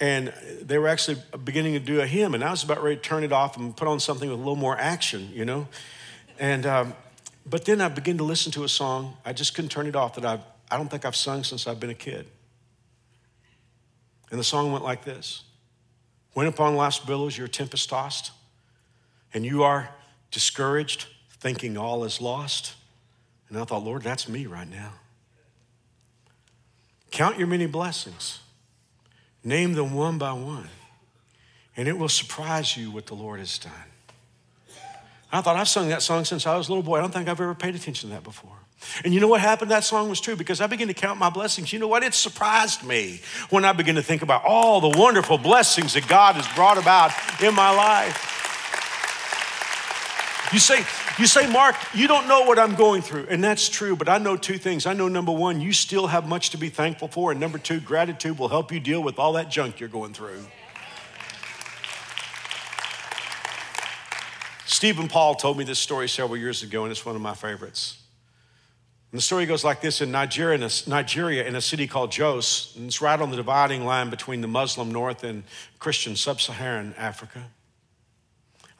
and 0.00 0.32
they 0.62 0.78
were 0.78 0.88
actually 0.88 1.18
beginning 1.44 1.74
to 1.74 1.78
do 1.78 2.00
a 2.00 2.06
hymn, 2.06 2.34
and 2.34 2.42
I 2.42 2.50
was 2.50 2.64
about 2.64 2.82
ready 2.82 2.96
to 2.96 3.02
turn 3.02 3.22
it 3.22 3.32
off 3.32 3.58
and 3.58 3.76
put 3.76 3.86
on 3.86 4.00
something 4.00 4.28
with 4.28 4.38
a 4.38 4.42
little 4.42 4.56
more 4.56 4.76
action, 4.78 5.28
you 5.32 5.44
know. 5.44 5.68
And 6.38 6.64
um, 6.64 6.94
but 7.44 7.66
then 7.66 7.82
I 7.82 7.88
began 7.88 8.16
to 8.18 8.24
listen 8.24 8.50
to 8.52 8.64
a 8.64 8.68
song. 8.68 9.16
I 9.26 9.34
just 9.34 9.54
couldn't 9.54 9.70
turn 9.70 9.86
it 9.86 9.94
off 9.94 10.14
that 10.14 10.24
I 10.24 10.40
I 10.70 10.78
don't 10.78 10.88
think 10.90 11.04
I've 11.04 11.16
sung 11.16 11.44
since 11.44 11.66
I've 11.66 11.78
been 11.78 11.90
a 11.90 11.94
kid. 11.94 12.26
And 14.30 14.40
the 14.40 14.44
song 14.44 14.72
went 14.72 14.84
like 14.84 15.04
this: 15.04 15.42
When 16.32 16.46
upon 16.46 16.76
life's 16.76 16.98
billows 16.98 17.36
you're 17.36 17.48
tempest 17.48 17.90
tossed, 17.90 18.32
and 19.34 19.44
you 19.44 19.64
are 19.64 19.90
discouraged, 20.30 21.06
thinking 21.28 21.76
all 21.76 22.04
is 22.04 22.22
lost. 22.22 22.74
And 23.50 23.58
I 23.58 23.64
thought, 23.64 23.82
Lord, 23.82 24.02
that's 24.02 24.28
me 24.28 24.46
right 24.46 24.68
now. 24.68 24.92
Count 27.10 27.36
your 27.36 27.48
many 27.48 27.66
blessings 27.66 28.38
Name 29.42 29.72
them 29.72 29.94
one 29.94 30.18
by 30.18 30.32
one, 30.32 30.68
and 31.76 31.88
it 31.88 31.96
will 31.96 32.08
surprise 32.08 32.76
you 32.76 32.90
what 32.90 33.06
the 33.06 33.14
Lord 33.14 33.38
has 33.38 33.58
done. 33.58 33.72
I 35.32 35.40
thought 35.40 35.56
I've 35.56 35.68
sung 35.68 35.88
that 35.88 36.02
song 36.02 36.24
since 36.24 36.46
I 36.46 36.56
was 36.56 36.68
a 36.68 36.72
little 36.72 36.82
boy. 36.82 36.98
I 36.98 37.00
don't 37.00 37.12
think 37.12 37.28
I've 37.28 37.40
ever 37.40 37.54
paid 37.54 37.74
attention 37.74 38.10
to 38.10 38.16
that 38.16 38.24
before. 38.24 38.56
And 39.04 39.14
you 39.14 39.20
know 39.20 39.28
what 39.28 39.40
happened? 39.40 39.70
That 39.70 39.84
song 39.84 40.08
was 40.08 40.20
true 40.20 40.36
because 40.36 40.60
I 40.60 40.66
began 40.66 40.88
to 40.88 40.94
count 40.94 41.18
my 41.18 41.30
blessings. 41.30 41.72
You 41.72 41.78
know 41.78 41.88
what? 41.88 42.02
It 42.02 42.14
surprised 42.14 42.82
me 42.82 43.20
when 43.50 43.64
I 43.64 43.72
began 43.72 43.94
to 43.94 44.02
think 44.02 44.22
about 44.22 44.44
all 44.44 44.80
the 44.80 44.98
wonderful 44.98 45.38
blessings 45.38 45.94
that 45.94 46.08
God 46.08 46.34
has 46.34 46.48
brought 46.54 46.78
about 46.78 47.12
in 47.42 47.54
my 47.54 47.70
life. 47.70 48.39
You 50.52 50.58
say, 50.58 50.84
You 51.18 51.26
say, 51.26 51.50
Mark, 51.50 51.76
you 51.94 52.08
don't 52.08 52.26
know 52.26 52.42
what 52.42 52.58
I'm 52.58 52.74
going 52.74 53.02
through. 53.02 53.26
And 53.28 53.42
that's 53.42 53.68
true, 53.68 53.94
but 53.94 54.08
I 54.08 54.18
know 54.18 54.36
two 54.36 54.58
things. 54.58 54.86
I 54.86 54.94
know 54.94 55.08
number 55.08 55.32
one, 55.32 55.60
you 55.60 55.72
still 55.72 56.08
have 56.08 56.28
much 56.28 56.50
to 56.50 56.58
be 56.58 56.68
thankful 56.68 57.08
for. 57.08 57.30
And 57.30 57.40
number 57.40 57.58
two, 57.58 57.80
gratitude 57.80 58.38
will 58.38 58.48
help 58.48 58.72
you 58.72 58.80
deal 58.80 59.02
with 59.02 59.18
all 59.18 59.34
that 59.34 59.50
junk 59.50 59.78
you're 59.78 59.88
going 59.88 60.12
through. 60.12 60.40
Stephen 64.66 65.08
Paul 65.08 65.34
told 65.34 65.58
me 65.58 65.64
this 65.64 65.78
story 65.78 66.08
several 66.08 66.38
years 66.38 66.62
ago, 66.62 66.84
and 66.84 66.90
it's 66.90 67.04
one 67.04 67.14
of 67.14 67.20
my 67.20 67.34
favorites. 67.34 68.00
And 69.12 69.18
the 69.18 69.22
story 69.22 69.44
goes 69.44 69.64
like 69.64 69.80
this 69.80 70.00
in 70.00 70.10
Nigeria, 70.10 70.54
in 70.54 70.62
a, 70.62 70.70
Nigeria, 70.88 71.44
in 71.44 71.54
a 71.56 71.60
city 71.60 71.86
called 71.86 72.12
Jos, 72.12 72.74
and 72.76 72.86
it's 72.86 73.02
right 73.02 73.20
on 73.20 73.30
the 73.30 73.36
dividing 73.36 73.84
line 73.84 74.08
between 74.08 74.40
the 74.40 74.48
Muslim 74.48 74.90
North 74.90 75.22
and 75.22 75.42
Christian 75.80 76.16
Sub 76.16 76.40
Saharan 76.40 76.94
Africa. 76.96 77.44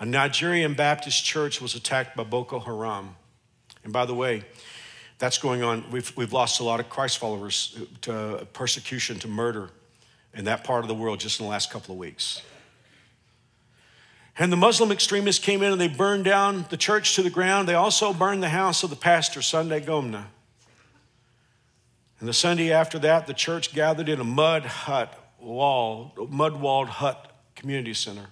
A 0.01 0.07
Nigerian 0.07 0.73
Baptist 0.73 1.25
church 1.25 1.61
was 1.61 1.75
attacked 1.75 2.17
by 2.17 2.25
Boko 2.25 2.59
Haram. 2.59 3.17
And 3.85 3.93
by 3.93 4.07
the 4.07 4.15
way, 4.15 4.45
that's 5.19 5.37
going 5.37 5.63
on. 5.63 5.85
We've, 5.91 6.11
we've 6.17 6.33
lost 6.33 6.59
a 6.61 6.65
lot 6.65 6.81
of 6.81 6.89
Christ 6.89 7.19
followers 7.19 7.79
to 8.01 8.47
persecution, 8.55 9.19
to 9.19 9.29
murder 9.29 9.69
in 10.33 10.47
that 10.47 10.65
part 10.65 10.85
of 10.85 10.89
the 10.89 10.95
world 10.95 11.21
just 11.21 11.39
in 11.39 11.45
the 11.45 11.51
last 11.51 11.71
couple 11.71 11.93
of 11.93 11.99
weeks. 11.99 12.41
And 14.39 14.51
the 14.51 14.57
Muslim 14.57 14.91
extremists 14.91 15.45
came 15.45 15.63
in 15.63 15.71
and 15.71 15.81
they 15.81 15.89
burned 15.89 16.25
down 16.25 16.65
the 16.71 16.79
church 16.79 17.15
to 17.17 17.23
the 17.23 17.29
ground. 17.29 17.69
They 17.69 17.75
also 17.75 18.15
burned 18.15 18.43
the 18.43 18.49
house 18.49 18.83
of 18.83 18.89
the 18.89 18.97
pastor, 18.97 19.43
Sunday 19.43 19.83
Gomna. 19.83 20.25
And 22.21 22.29
the 22.29 22.33
Sunday 22.33 22.73
after 22.73 22.99
that, 23.01 23.27
the 23.27 23.35
church 23.35 23.75
gathered 23.75 24.09
in 24.09 24.19
a 24.19 24.25
mud 24.25 24.65
hut 24.65 25.13
wall, 25.39 26.15
mud 26.31 26.59
walled 26.59 26.89
hut 26.89 27.33
community 27.55 27.93
center. 27.93 28.29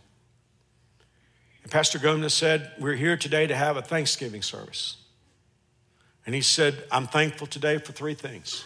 And 1.69 1.73
Pastor 1.75 1.99
Gomna 1.99 2.31
said, 2.31 2.73
We're 2.79 2.95
here 2.95 3.19
today 3.19 3.47
to 3.47 3.55
have 3.55 3.77
a 3.77 3.83
Thanksgiving 3.83 4.41
service. 4.41 4.97
And 6.25 6.35
he 6.35 6.41
said, 6.41 6.83
I'm 6.91 7.07
thankful 7.07 7.47
today 7.47 7.77
for 7.77 7.93
three 7.93 8.15
things. 8.15 8.65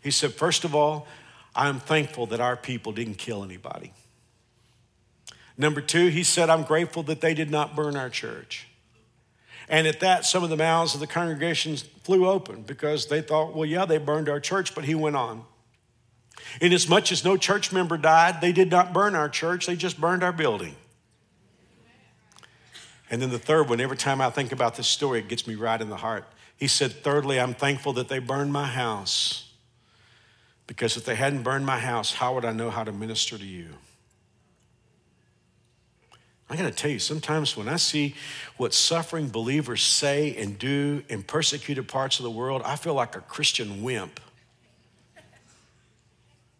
He 0.00 0.10
said, 0.10 0.32
First 0.32 0.64
of 0.64 0.74
all, 0.74 1.06
I'm 1.54 1.78
thankful 1.78 2.26
that 2.26 2.40
our 2.40 2.56
people 2.56 2.90
didn't 2.90 3.18
kill 3.18 3.44
anybody. 3.44 3.92
Number 5.56 5.80
two, 5.80 6.08
he 6.08 6.24
said, 6.24 6.50
I'm 6.50 6.64
grateful 6.64 7.04
that 7.04 7.20
they 7.20 7.34
did 7.34 7.52
not 7.52 7.76
burn 7.76 7.94
our 7.94 8.10
church. 8.10 8.66
And 9.68 9.86
at 9.86 10.00
that, 10.00 10.24
some 10.24 10.42
of 10.42 10.50
the 10.50 10.56
mouths 10.56 10.92
of 10.92 10.98
the 10.98 11.06
congregation 11.06 11.76
flew 12.02 12.26
open 12.26 12.62
because 12.62 13.06
they 13.06 13.20
thought, 13.20 13.54
well, 13.54 13.64
yeah, 13.64 13.84
they 13.84 13.98
burned 13.98 14.28
our 14.28 14.40
church, 14.40 14.74
but 14.74 14.86
he 14.86 14.96
went 14.96 15.14
on. 15.14 15.44
Inasmuch 16.60 17.12
as 17.12 17.24
no 17.24 17.36
church 17.36 17.70
member 17.70 17.96
died, 17.96 18.40
they 18.40 18.50
did 18.50 18.72
not 18.72 18.92
burn 18.92 19.14
our 19.14 19.28
church, 19.28 19.66
they 19.66 19.76
just 19.76 20.00
burned 20.00 20.24
our 20.24 20.32
building. 20.32 20.74
And 23.14 23.22
then 23.22 23.30
the 23.30 23.38
third 23.38 23.68
one, 23.68 23.80
every 23.80 23.96
time 23.96 24.20
I 24.20 24.28
think 24.28 24.50
about 24.50 24.74
this 24.74 24.88
story, 24.88 25.20
it 25.20 25.28
gets 25.28 25.46
me 25.46 25.54
right 25.54 25.80
in 25.80 25.88
the 25.88 25.98
heart. 25.98 26.24
He 26.56 26.66
said, 26.66 26.90
Thirdly, 26.90 27.38
I'm 27.38 27.54
thankful 27.54 27.92
that 27.92 28.08
they 28.08 28.18
burned 28.18 28.52
my 28.52 28.66
house. 28.66 29.52
Because 30.66 30.96
if 30.96 31.04
they 31.04 31.14
hadn't 31.14 31.44
burned 31.44 31.64
my 31.64 31.78
house, 31.78 32.14
how 32.14 32.34
would 32.34 32.44
I 32.44 32.50
know 32.50 32.70
how 32.70 32.82
to 32.82 32.90
minister 32.90 33.38
to 33.38 33.44
you? 33.44 33.68
I 36.50 36.56
got 36.56 36.64
to 36.64 36.72
tell 36.72 36.90
you, 36.90 36.98
sometimes 36.98 37.56
when 37.56 37.68
I 37.68 37.76
see 37.76 38.16
what 38.56 38.74
suffering 38.74 39.28
believers 39.28 39.84
say 39.84 40.34
and 40.34 40.58
do 40.58 41.04
in 41.08 41.22
persecuted 41.22 41.86
parts 41.86 42.18
of 42.18 42.24
the 42.24 42.32
world, 42.32 42.62
I 42.64 42.74
feel 42.74 42.94
like 42.94 43.14
a 43.14 43.20
Christian 43.20 43.84
wimp. 43.84 44.18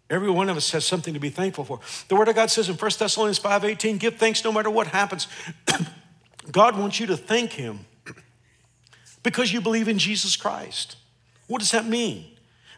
Every 0.08 0.30
one 0.30 0.48
of 0.48 0.56
us 0.56 0.70
has 0.70 0.84
something 0.84 1.14
to 1.14 1.20
be 1.20 1.30
thankful 1.30 1.64
for. 1.64 1.80
The 2.06 2.14
Word 2.14 2.28
of 2.28 2.36
God 2.36 2.48
says 2.48 2.68
in 2.68 2.76
1 2.76 2.90
Thessalonians 2.96 3.40
5:18, 3.40 3.98
give 3.98 4.18
thanks 4.18 4.44
no 4.44 4.52
matter 4.52 4.70
what 4.70 4.86
happens. 4.86 5.26
God 6.50 6.78
wants 6.78 7.00
you 7.00 7.06
to 7.06 7.16
thank 7.16 7.52
Him 7.52 7.80
because 9.22 9.52
you 9.52 9.60
believe 9.60 9.88
in 9.88 9.98
Jesus 9.98 10.36
Christ. 10.36 10.96
What 11.46 11.60
does 11.60 11.70
that 11.72 11.86
mean? 11.86 12.26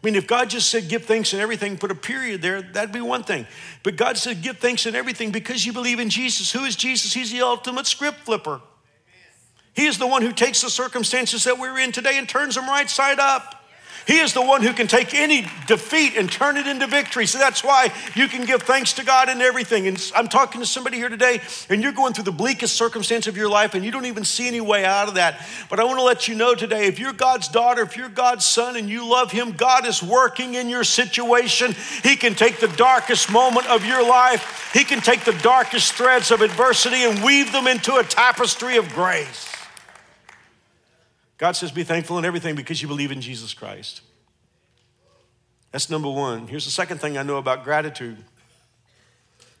I 0.01 0.05
mean, 0.05 0.15
if 0.15 0.27
God 0.27 0.49
just 0.49 0.69
said 0.69 0.89
give 0.89 1.05
thanks 1.05 1.33
in 1.33 1.39
everything, 1.39 1.77
put 1.77 1.89
a 1.89 1.95
period 1.95 2.41
there, 2.41 2.61
that'd 2.61 2.91
be 2.91 3.01
one 3.01 3.23
thing. 3.23 3.47
But 3.83 3.95
God 3.95 4.17
said 4.17 4.41
give 4.41 4.57
thanks 4.57 4.85
in 4.85 4.95
everything 4.95 5.31
because 5.31 5.65
you 5.65 5.73
believe 5.73 5.99
in 5.99 6.09
Jesus. 6.09 6.51
Who 6.51 6.65
is 6.65 6.75
Jesus? 6.75 7.13
He's 7.13 7.31
the 7.31 7.41
ultimate 7.41 7.87
script 7.87 8.19
flipper. 8.19 8.61
He 9.73 9.85
is 9.85 9.97
the 9.97 10.07
one 10.07 10.21
who 10.21 10.31
takes 10.31 10.61
the 10.61 10.69
circumstances 10.69 11.43
that 11.45 11.59
we're 11.59 11.79
in 11.79 11.91
today 11.91 12.17
and 12.17 12.27
turns 12.27 12.55
them 12.55 12.67
right 12.67 12.89
side 12.89 13.19
up. 13.19 13.56
He 14.07 14.19
is 14.19 14.33
the 14.33 14.41
one 14.41 14.61
who 14.61 14.71
can 14.71 14.87
take 14.87 15.13
any 15.13 15.45
defeat 15.67 16.15
and 16.15 16.31
turn 16.31 16.55
it 16.55 16.65
into 16.65 16.87
victory. 16.87 17.25
So 17.25 17.39
that's 17.39 17.61
why 17.61 17.93
you 18.15 18.29
can 18.29 18.45
give 18.45 18.63
thanks 18.63 18.93
to 18.93 19.03
God 19.03 19.27
in 19.27 19.41
everything. 19.41 19.85
And 19.85 20.11
I'm 20.15 20.29
talking 20.29 20.61
to 20.61 20.65
somebody 20.65 20.95
here 20.95 21.09
today, 21.09 21.41
and 21.69 21.83
you're 21.83 21.91
going 21.91 22.13
through 22.13 22.23
the 22.23 22.31
bleakest 22.31 22.77
circumstance 22.77 23.27
of 23.27 23.35
your 23.35 23.49
life, 23.49 23.73
and 23.73 23.83
you 23.83 23.91
don't 23.91 24.05
even 24.05 24.23
see 24.23 24.47
any 24.47 24.61
way 24.61 24.85
out 24.85 25.09
of 25.09 25.15
that. 25.15 25.45
But 25.69 25.81
I 25.81 25.83
want 25.83 25.99
to 25.99 26.03
let 26.03 26.29
you 26.29 26.35
know 26.35 26.55
today 26.55 26.85
if 26.87 26.99
you're 26.99 27.11
God's 27.11 27.49
daughter, 27.49 27.81
if 27.81 27.97
you're 27.97 28.07
God's 28.07 28.45
son, 28.45 28.77
and 28.77 28.89
you 28.89 29.05
love 29.05 29.33
Him, 29.33 29.51
God 29.51 29.85
is 29.85 30.01
working 30.01 30.55
in 30.55 30.69
your 30.69 30.85
situation. 30.85 31.75
He 32.01 32.15
can 32.15 32.33
take 32.33 32.61
the 32.61 32.69
darkest 32.69 33.29
moment 33.29 33.67
of 33.67 33.83
your 33.83 34.07
life, 34.07 34.71
He 34.73 34.85
can 34.85 35.01
take 35.01 35.25
the 35.25 35.37
darkest 35.43 35.93
threads 35.93 36.31
of 36.31 36.41
adversity 36.41 37.03
and 37.03 37.21
weave 37.21 37.51
them 37.51 37.67
into 37.67 37.97
a 37.97 38.03
tapestry 38.05 38.77
of 38.77 38.87
grace. 38.93 39.46
God 41.37 41.51
says, 41.51 41.71
be 41.71 41.83
thankful 41.83 42.17
in 42.17 42.25
everything 42.25 42.55
because 42.55 42.81
you 42.81 42.87
believe 42.87 43.11
in 43.11 43.21
Jesus 43.21 43.53
Christ. 43.53 44.01
That's 45.71 45.89
number 45.89 46.09
one. 46.09 46.47
Here's 46.47 46.65
the 46.65 46.71
second 46.71 46.99
thing 46.99 47.17
I 47.17 47.23
know 47.23 47.37
about 47.37 47.63
gratitude. 47.63 48.17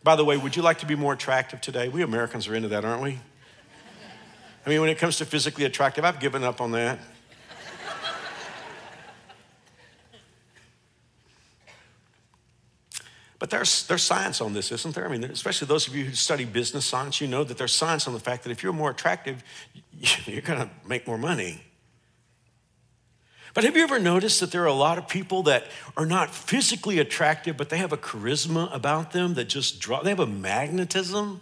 By 0.03 0.15
the 0.15 0.25
way, 0.25 0.37
would 0.37 0.55
you 0.55 0.61
like 0.61 0.79
to 0.79 0.85
be 0.85 0.95
more 0.95 1.13
attractive 1.13 1.61
today? 1.61 1.89
We 1.89 2.01
Americans 2.01 2.47
are 2.47 2.55
into 2.55 2.69
that, 2.69 2.85
aren't 2.85 3.03
we? 3.03 3.19
I 4.65 4.69
mean, 4.69 4.81
when 4.81 4.89
it 4.89 4.97
comes 4.97 5.17
to 5.17 5.25
physically 5.25 5.65
attractive, 5.65 6.03
I've 6.03 6.19
given 6.19 6.43
up 6.43 6.61
on 6.61 6.71
that. 6.71 6.99
But 13.39 13.51
there's, 13.51 13.85
there's 13.85 14.01
science 14.01 14.41
on 14.41 14.53
this, 14.53 14.71
isn't 14.71 14.95
there? 14.95 15.05
I 15.05 15.09
mean, 15.09 15.23
especially 15.25 15.67
those 15.67 15.87
of 15.87 15.95
you 15.95 16.05
who 16.05 16.13
study 16.13 16.43
business 16.43 16.85
science, 16.85 17.21
you 17.21 17.27
know 17.27 17.43
that 17.43 17.57
there's 17.57 17.73
science 17.73 18.07
on 18.07 18.13
the 18.13 18.19
fact 18.19 18.43
that 18.43 18.49
if 18.49 18.63
you're 18.63 18.73
more 18.73 18.89
attractive, 18.89 19.43
you're 20.25 20.41
going 20.41 20.59
to 20.59 20.69
make 20.87 21.05
more 21.05 21.19
money. 21.19 21.63
But 23.57 23.63
have 23.63 23.75
you 23.75 23.81
ever 23.81 23.97
noticed 23.97 24.39
that 24.41 24.51
there 24.51 24.61
are 24.61 24.67
a 24.67 24.71
lot 24.71 24.99
of 24.99 25.07
people 25.07 25.41
that 25.41 25.65
are 25.97 26.05
not 26.05 26.29
physically 26.29 26.99
attractive, 26.99 27.57
but 27.57 27.69
they 27.69 27.79
have 27.79 27.91
a 27.91 27.97
charisma 27.97 28.71
about 28.71 29.13
them 29.13 29.33
that 29.33 29.45
just 29.45 29.79
draw, 29.79 30.03
they 30.03 30.11
have 30.11 30.19
a 30.19 30.27
magnetism? 30.27 31.41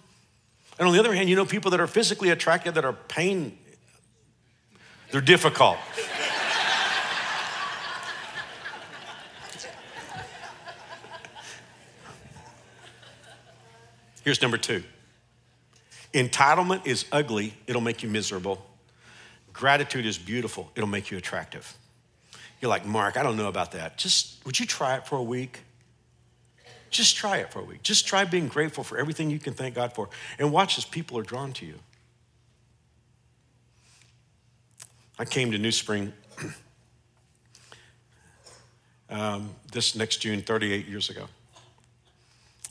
And 0.80 0.88
on 0.88 0.93
the 0.93 0.99
other 1.01 1.13
hand, 1.13 1.28
you 1.28 1.36
know 1.36 1.45
people 1.45 1.71
that 1.71 1.82
are 1.82 1.88
physically 1.88 2.30
attractive 2.30 2.75
that 2.75 2.86
are 2.86 2.93
pain, 2.93 3.58
they're 5.12 5.19
difficult. 5.19 5.75
Here's 14.23 14.41
number 14.41 14.58
two 14.58 14.86
entitlement 16.13 16.88
is 16.88 17.04
ugly, 17.12 17.56
it'll 17.67 17.82
make 17.82 18.04
you 18.04 18.08
miserable. 18.08 18.65
Gratitude 19.51 20.06
is 20.06 20.17
beautiful, 20.17 20.71
it'll 20.78 20.88
make 20.88 21.12
you 21.12 21.17
attractive. 21.17 21.75
You're 22.61 22.69
like, 22.69 22.85
Mark, 22.85 23.17
I 23.17 23.23
don't 23.23 23.37
know 23.37 23.47
about 23.47 23.73
that. 23.73 23.97
Just, 23.97 24.43
would 24.45 24.59
you 24.59 24.65
try 24.65 24.95
it 24.95 25.07
for 25.07 25.17
a 25.17 25.23
week? 25.23 25.59
Just 26.89 27.15
try 27.15 27.37
it 27.37 27.51
for 27.51 27.59
a 27.59 27.63
week. 27.63 27.83
Just 27.83 28.07
try 28.07 28.23
being 28.23 28.47
grateful 28.47 28.83
for 28.83 28.97
everything 28.97 29.29
you 29.29 29.39
can 29.39 29.53
thank 29.53 29.75
God 29.75 29.93
for 29.93 30.09
and 30.39 30.51
watch 30.51 30.77
as 30.77 30.85
people 30.85 31.17
are 31.17 31.23
drawn 31.23 31.51
to 31.53 31.65
you. 31.65 31.75
I 35.19 35.25
came 35.25 35.51
to 35.51 35.57
New 35.57 35.71
Spring 35.71 36.13
um, 39.09 39.49
this 39.71 39.95
next 39.95 40.17
June 40.17 40.41
38 40.41 40.87
years 40.87 41.09
ago. 41.09 41.25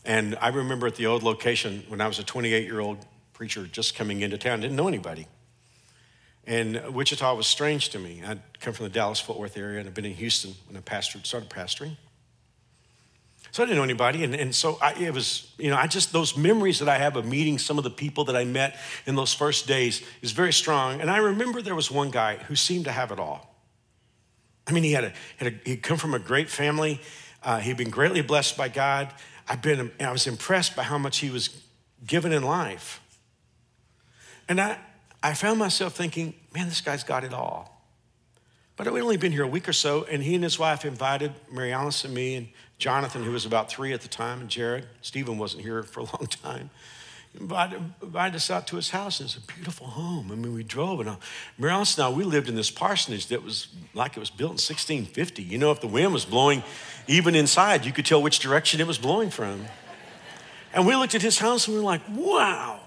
And 0.04 0.36
I 0.40 0.48
remember 0.48 0.86
at 0.86 0.96
the 0.96 1.06
old 1.06 1.22
location 1.22 1.84
when 1.88 2.00
I 2.00 2.06
was 2.06 2.18
a 2.18 2.24
28 2.24 2.64
year 2.64 2.80
old 2.80 2.98
preacher 3.32 3.66
just 3.66 3.94
coming 3.94 4.20
into 4.20 4.38
town, 4.38 4.60
didn't 4.60 4.76
know 4.76 4.88
anybody. 4.88 5.26
And 6.46 6.94
Wichita 6.94 7.34
was 7.34 7.46
strange 7.46 7.88
to 7.90 7.98
me. 7.98 8.22
I'd 8.26 8.40
come 8.60 8.74
from 8.74 8.84
the 8.84 8.90
Dallas 8.90 9.20
Fort 9.20 9.38
Worth 9.38 9.56
area 9.56 9.78
and 9.78 9.88
I'd 9.88 9.94
been 9.94 10.04
in 10.04 10.14
Houston 10.14 10.54
when 10.68 10.76
I 10.76 10.80
pastored, 10.80 11.26
started 11.26 11.48
pastoring. 11.48 11.96
So 13.50 13.62
I 13.62 13.66
didn't 13.66 13.76
know 13.78 13.84
anybody. 13.84 14.24
And, 14.24 14.34
and 14.34 14.54
so 14.54 14.78
I, 14.82 14.94
it 14.94 15.14
was, 15.14 15.52
you 15.58 15.70
know, 15.70 15.76
I 15.76 15.86
just, 15.86 16.12
those 16.12 16.36
memories 16.36 16.80
that 16.80 16.88
I 16.88 16.98
have 16.98 17.16
of 17.16 17.24
meeting 17.24 17.56
some 17.56 17.78
of 17.78 17.84
the 17.84 17.90
people 17.90 18.24
that 18.24 18.36
I 18.36 18.44
met 18.44 18.76
in 19.06 19.14
those 19.14 19.32
first 19.32 19.68
days 19.68 20.02
is 20.22 20.32
very 20.32 20.52
strong. 20.52 21.00
And 21.00 21.08
I 21.08 21.18
remember 21.18 21.62
there 21.62 21.74
was 21.74 21.88
one 21.90 22.10
guy 22.10 22.36
who 22.36 22.56
seemed 22.56 22.86
to 22.86 22.92
have 22.92 23.12
it 23.12 23.20
all. 23.20 23.54
I 24.66 24.72
mean, 24.72 24.82
he 24.82 24.92
had 24.92 25.04
a, 25.04 25.12
had 25.36 25.52
a 25.52 25.70
he'd 25.70 25.82
come 25.82 25.98
from 25.98 26.14
a 26.14 26.18
great 26.18 26.50
family. 26.50 27.00
Uh, 27.42 27.60
he'd 27.60 27.76
been 27.76 27.90
greatly 27.90 28.22
blessed 28.22 28.56
by 28.56 28.68
God. 28.68 29.14
I've 29.48 29.62
been, 29.62 29.92
I 30.00 30.10
was 30.10 30.26
impressed 30.26 30.74
by 30.74 30.82
how 30.82 30.98
much 30.98 31.18
he 31.18 31.30
was 31.30 31.50
given 32.04 32.32
in 32.32 32.42
life. 32.42 33.00
And 34.48 34.60
I, 34.60 34.78
I 35.24 35.32
found 35.32 35.58
myself 35.58 35.94
thinking, 35.94 36.34
man, 36.54 36.68
this 36.68 36.82
guy's 36.82 37.02
got 37.02 37.24
it 37.24 37.32
all. 37.32 37.82
But 38.76 38.92
we'd 38.92 39.00
only 39.00 39.16
been 39.16 39.32
here 39.32 39.44
a 39.44 39.48
week 39.48 39.66
or 39.66 39.72
so, 39.72 40.04
and 40.04 40.22
he 40.22 40.34
and 40.34 40.44
his 40.44 40.58
wife 40.58 40.84
invited 40.84 41.32
Mary 41.50 41.72
Alice 41.72 42.04
and 42.04 42.12
me 42.12 42.34
and 42.34 42.48
Jonathan, 42.76 43.24
who 43.24 43.30
was 43.30 43.46
about 43.46 43.70
three 43.70 43.94
at 43.94 44.02
the 44.02 44.08
time, 44.08 44.42
and 44.42 44.50
Jared. 44.50 44.86
Stephen 45.00 45.38
wasn't 45.38 45.62
here 45.62 45.82
for 45.82 46.00
a 46.00 46.02
long 46.02 46.26
time. 46.26 46.68
invited, 47.40 47.80
invited 48.02 48.36
us 48.36 48.50
out 48.50 48.66
to 48.66 48.76
his 48.76 48.90
house, 48.90 49.18
and 49.18 49.26
it's 49.26 49.38
a 49.38 49.40
beautiful 49.40 49.86
home. 49.86 50.30
I 50.30 50.34
mean, 50.34 50.52
we 50.52 50.62
drove, 50.62 51.00
and 51.00 51.08
uh, 51.08 51.16
Marilyn 51.56 51.86
and 51.96 52.04
I, 52.04 52.10
we 52.10 52.24
lived 52.24 52.50
in 52.50 52.54
this 52.54 52.70
parsonage 52.70 53.28
that 53.28 53.42
was 53.42 53.68
like 53.94 54.18
it 54.18 54.20
was 54.20 54.28
built 54.28 54.50
in 54.50 54.60
1650. 54.60 55.42
You 55.42 55.56
know, 55.56 55.70
if 55.70 55.80
the 55.80 55.86
wind 55.86 56.12
was 56.12 56.26
blowing 56.26 56.62
even 57.06 57.34
inside, 57.34 57.86
you 57.86 57.92
could 57.92 58.04
tell 58.04 58.20
which 58.20 58.40
direction 58.40 58.78
it 58.78 58.86
was 58.86 58.98
blowing 58.98 59.30
from. 59.30 59.64
And 60.74 60.86
we 60.86 60.94
looked 60.96 61.14
at 61.14 61.22
his 61.22 61.38
house 61.38 61.66
and 61.66 61.76
we 61.76 61.80
were 61.80 61.86
like, 61.86 62.02
wow. 62.10 62.83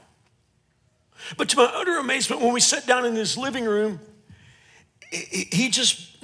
But 1.35 1.49
to 1.49 1.57
my 1.57 1.65
utter 1.65 1.97
amazement, 1.97 2.41
when 2.41 2.53
we 2.53 2.59
sat 2.59 2.85
down 2.87 3.05
in 3.05 3.15
his 3.15 3.37
living 3.37 3.65
room, 3.65 3.99
he 5.11 5.69
just 5.69 6.17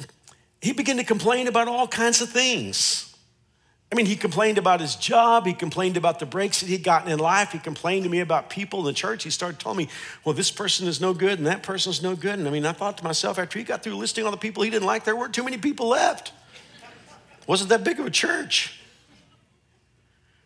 he 0.61 0.71
began 0.71 0.97
to 0.97 1.03
complain 1.03 1.47
about 1.47 1.67
all 1.67 1.87
kinds 1.87 2.21
of 2.21 2.29
things. 2.29 3.13
I 3.91 3.95
mean, 3.95 4.07
he 4.07 4.15
complained 4.15 4.57
about 4.57 4.81
his 4.81 4.95
job. 4.95 5.45
He 5.45 5.53
complained 5.53 5.97
about 5.97 6.17
the 6.17 6.25
breaks 6.25 6.61
that 6.61 6.69
he'd 6.69 6.83
gotten 6.83 7.11
in 7.11 7.19
life. 7.19 7.51
He 7.51 7.59
complained 7.59 8.05
to 8.05 8.09
me 8.09 8.21
about 8.21 8.49
people 8.49 8.79
in 8.79 8.85
the 8.85 8.93
church. 8.93 9.23
He 9.23 9.29
started 9.29 9.59
telling 9.59 9.77
me, 9.77 9.87
well, 10.25 10.33
this 10.33 10.49
person 10.49 10.87
is 10.87 10.99
no 10.99 11.13
good 11.13 11.37
and 11.37 11.45
that 11.45 11.61
person 11.61 11.91
is 11.91 12.01
no 12.01 12.15
good. 12.15 12.39
And 12.39 12.47
I 12.47 12.51
mean, 12.51 12.65
I 12.65 12.71
thought 12.71 12.97
to 12.97 13.03
myself, 13.03 13.37
after 13.37 13.59
he 13.59 13.65
got 13.65 13.83
through 13.83 13.95
listing 13.95 14.25
all 14.25 14.31
the 14.31 14.37
people 14.37 14.63
he 14.63 14.71
didn't 14.71 14.87
like, 14.87 15.03
there 15.03 15.15
weren't 15.15 15.35
too 15.35 15.43
many 15.43 15.57
people 15.57 15.89
left. 15.89 16.31
Wasn't 17.45 17.69
that 17.69 17.83
big 17.83 17.99
of 17.99 18.07
a 18.07 18.09
church. 18.09 18.79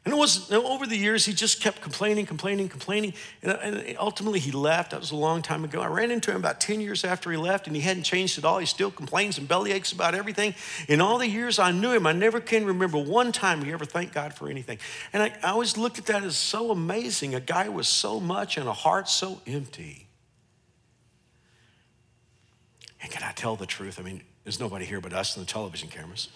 And 0.07 0.13
it 0.13 0.17
was 0.19 0.49
over 0.53 0.87
the 0.87 0.95
years, 0.95 1.25
he 1.25 1.33
just 1.33 1.59
kept 1.59 1.81
complaining, 1.81 2.25
complaining, 2.25 2.69
complaining. 2.69 3.13
And, 3.43 3.97
ultimately, 3.99 4.39
he 4.39 4.53
left. 4.53 4.91
That 4.91 5.01
was 5.01 5.11
a 5.11 5.17
long 5.17 5.41
time 5.41 5.65
ago. 5.65 5.81
I 5.81 5.87
ran 5.87 6.11
into 6.11 6.31
him 6.31 6.37
about 6.37 6.61
10 6.61 6.79
years 6.79 7.03
after 7.03 7.29
he 7.29 7.35
left, 7.35 7.67
and 7.67 7.75
he 7.75 7.81
hadn't 7.81 8.03
changed 8.03 8.37
at 8.37 8.45
all. 8.45 8.57
He 8.59 8.65
still 8.65 8.89
complains 8.89 9.37
and 9.37 9.49
belly 9.49 9.73
aches 9.73 9.91
about 9.91 10.15
everything. 10.15 10.55
In 10.87 11.01
all 11.01 11.17
the 11.17 11.27
years 11.27 11.59
I 11.59 11.71
knew 11.71 11.91
him, 11.91 12.07
I 12.07 12.13
never 12.13 12.39
can 12.39 12.65
remember 12.65 12.97
one 12.97 13.33
time 13.33 13.65
he 13.65 13.73
ever 13.73 13.83
thanked 13.83 14.13
God 14.13 14.33
for 14.33 14.47
anything. 14.47 14.77
And 15.11 15.23
I, 15.23 15.33
I 15.43 15.49
always 15.49 15.77
looked 15.77 15.97
at 15.97 16.05
that 16.05 16.23
as 16.23 16.37
so 16.37 16.71
amazing. 16.71 17.35
A 17.35 17.41
guy 17.41 17.67
with 17.67 17.85
so 17.85 18.21
much 18.21 18.55
and 18.55 18.65
a 18.65 18.73
heart 18.73 19.09
so 19.09 19.41
empty. 19.45 20.07
And 23.01 23.11
can 23.11 23.23
I 23.23 23.33
tell 23.33 23.57
the 23.57 23.65
truth? 23.65 23.99
I 23.99 24.03
mean, 24.03 24.21
there's 24.45 24.61
nobody 24.61 24.85
here 24.85 25.01
but 25.01 25.11
us 25.11 25.35
and 25.35 25.45
the 25.45 25.51
television 25.51 25.89
cameras. 25.89 26.29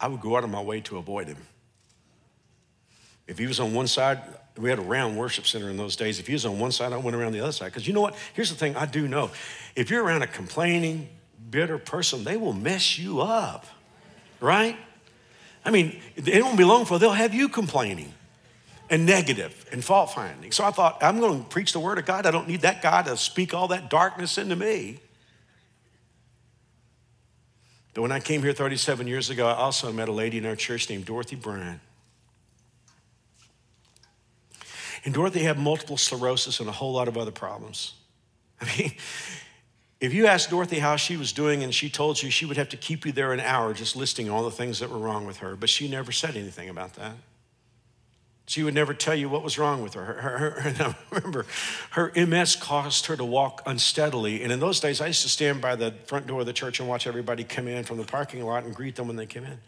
I 0.00 0.08
would 0.08 0.20
go 0.20 0.36
out 0.36 0.44
of 0.44 0.50
my 0.50 0.62
way 0.62 0.80
to 0.82 0.98
avoid 0.98 1.28
him. 1.28 1.38
If 3.26 3.38
he 3.38 3.46
was 3.46 3.60
on 3.60 3.74
one 3.74 3.86
side, 3.86 4.20
we 4.56 4.70
had 4.70 4.78
a 4.78 4.82
round 4.82 5.16
worship 5.16 5.46
center 5.46 5.68
in 5.68 5.76
those 5.76 5.96
days. 5.96 6.18
If 6.18 6.26
he 6.26 6.32
was 6.32 6.46
on 6.46 6.58
one 6.58 6.72
side, 6.72 6.92
I 6.92 6.96
went 6.96 7.16
around 7.16 7.32
the 7.32 7.40
other 7.40 7.52
side. 7.52 7.66
Because 7.66 7.86
you 7.86 7.92
know 7.92 8.00
what? 8.00 8.16
Here's 8.32 8.50
the 8.50 8.56
thing 8.56 8.76
I 8.76 8.86
do 8.86 9.06
know. 9.06 9.30
If 9.76 9.90
you're 9.90 10.02
around 10.02 10.22
a 10.22 10.26
complaining, 10.26 11.08
bitter 11.50 11.78
person, 11.78 12.24
they 12.24 12.36
will 12.36 12.52
mess 12.52 12.98
you 12.98 13.20
up, 13.20 13.66
right? 14.40 14.76
I 15.64 15.70
mean, 15.70 16.00
it 16.16 16.42
won't 16.42 16.56
be 16.56 16.64
long 16.64 16.84
for 16.84 16.98
they'll 16.98 17.12
have 17.12 17.34
you 17.34 17.48
complaining 17.48 18.12
and 18.90 19.04
negative 19.04 19.66
and 19.70 19.84
fault 19.84 20.12
finding. 20.12 20.50
So 20.52 20.64
I 20.64 20.70
thought, 20.70 20.98
I'm 21.02 21.20
going 21.20 21.42
to 21.42 21.48
preach 21.48 21.72
the 21.72 21.80
word 21.80 21.98
of 21.98 22.06
God. 22.06 22.24
I 22.24 22.30
don't 22.30 22.48
need 22.48 22.62
that 22.62 22.80
God 22.80 23.04
to 23.04 23.16
speak 23.16 23.52
all 23.52 23.68
that 23.68 23.90
darkness 23.90 24.38
into 24.38 24.56
me. 24.56 25.00
But 27.98 28.02
when 28.02 28.12
I 28.12 28.20
came 28.20 28.44
here 28.44 28.52
37 28.52 29.08
years 29.08 29.28
ago, 29.28 29.48
I 29.48 29.54
also 29.54 29.92
met 29.92 30.08
a 30.08 30.12
lady 30.12 30.38
in 30.38 30.46
our 30.46 30.54
church 30.54 30.88
named 30.88 31.04
Dorothy 31.04 31.34
Bryant. 31.34 31.80
And 35.04 35.12
Dorothy 35.12 35.42
had 35.42 35.58
multiple 35.58 35.96
sclerosis 35.96 36.60
and 36.60 36.68
a 36.68 36.72
whole 36.72 36.92
lot 36.92 37.08
of 37.08 37.18
other 37.18 37.32
problems. 37.32 37.94
I 38.60 38.66
mean, 38.66 38.92
if 40.00 40.14
you 40.14 40.28
asked 40.28 40.50
Dorothy 40.50 40.78
how 40.78 40.94
she 40.94 41.16
was 41.16 41.32
doing 41.32 41.64
and 41.64 41.74
she 41.74 41.90
told 41.90 42.22
you, 42.22 42.30
she 42.30 42.46
would 42.46 42.56
have 42.56 42.68
to 42.68 42.76
keep 42.76 43.04
you 43.04 43.10
there 43.10 43.32
an 43.32 43.40
hour 43.40 43.74
just 43.74 43.96
listing 43.96 44.30
all 44.30 44.44
the 44.44 44.52
things 44.52 44.78
that 44.78 44.90
were 44.90 44.98
wrong 44.98 45.26
with 45.26 45.38
her, 45.38 45.56
but 45.56 45.68
she 45.68 45.88
never 45.88 46.12
said 46.12 46.36
anything 46.36 46.68
about 46.68 46.94
that. 46.94 47.16
She 48.48 48.62
would 48.62 48.72
never 48.72 48.94
tell 48.94 49.14
you 49.14 49.28
what 49.28 49.44
was 49.44 49.58
wrong 49.58 49.82
with 49.82 49.92
her. 49.92 50.04
her, 50.04 50.38
her, 50.38 50.50
her 50.62 50.70
I 50.80 50.94
remember 51.14 51.44
her 51.90 52.10
MS 52.16 52.56
caused 52.56 53.04
her 53.06 53.16
to 53.16 53.24
walk 53.24 53.62
unsteadily. 53.66 54.42
And 54.42 54.50
in 54.50 54.58
those 54.58 54.80
days, 54.80 55.02
I 55.02 55.08
used 55.08 55.20
to 55.20 55.28
stand 55.28 55.60
by 55.60 55.76
the 55.76 55.92
front 56.06 56.26
door 56.26 56.40
of 56.40 56.46
the 56.46 56.54
church 56.54 56.80
and 56.80 56.88
watch 56.88 57.06
everybody 57.06 57.44
come 57.44 57.68
in 57.68 57.84
from 57.84 57.98
the 57.98 58.04
parking 58.04 58.42
lot 58.42 58.64
and 58.64 58.74
greet 58.74 58.96
them 58.96 59.06
when 59.06 59.16
they 59.16 59.26
came 59.26 59.44
in. 59.44 59.58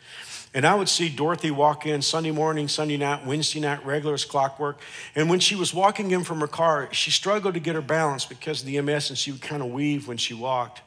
And 0.55 0.67
I 0.67 0.75
would 0.75 0.89
see 0.89 1.11
Dorothy 1.11 1.51
walk 1.51 1.85
in 1.85 2.01
Sunday 2.01 2.31
morning, 2.31 2.69
Sunday 2.69 2.97
night, 2.97 3.27
Wednesday 3.27 3.61
night, 3.61 3.85
regular 3.85 4.15
as 4.15 4.25
clockwork. 4.25 4.81
And 5.15 5.29
when 5.29 5.41
she 5.41 5.57
was 5.57 5.75
walking 5.75 6.11
in 6.11 6.25
from 6.25 6.41
her 6.41 6.49
car, 6.49 6.89
she 6.91 7.11
struggled 7.11 7.53
to 7.55 7.61
get 7.61 7.75
her 7.75 7.83
balance 7.83 8.25
because 8.25 8.61
of 8.61 8.67
the 8.67 8.81
MS 8.81 9.11
and 9.11 9.19
she 9.19 9.31
would 9.31 9.43
kind 9.43 9.63
of 9.63 9.69
weave 9.69 10.09
when 10.09 10.17
she 10.17 10.33
walked. 10.33 10.81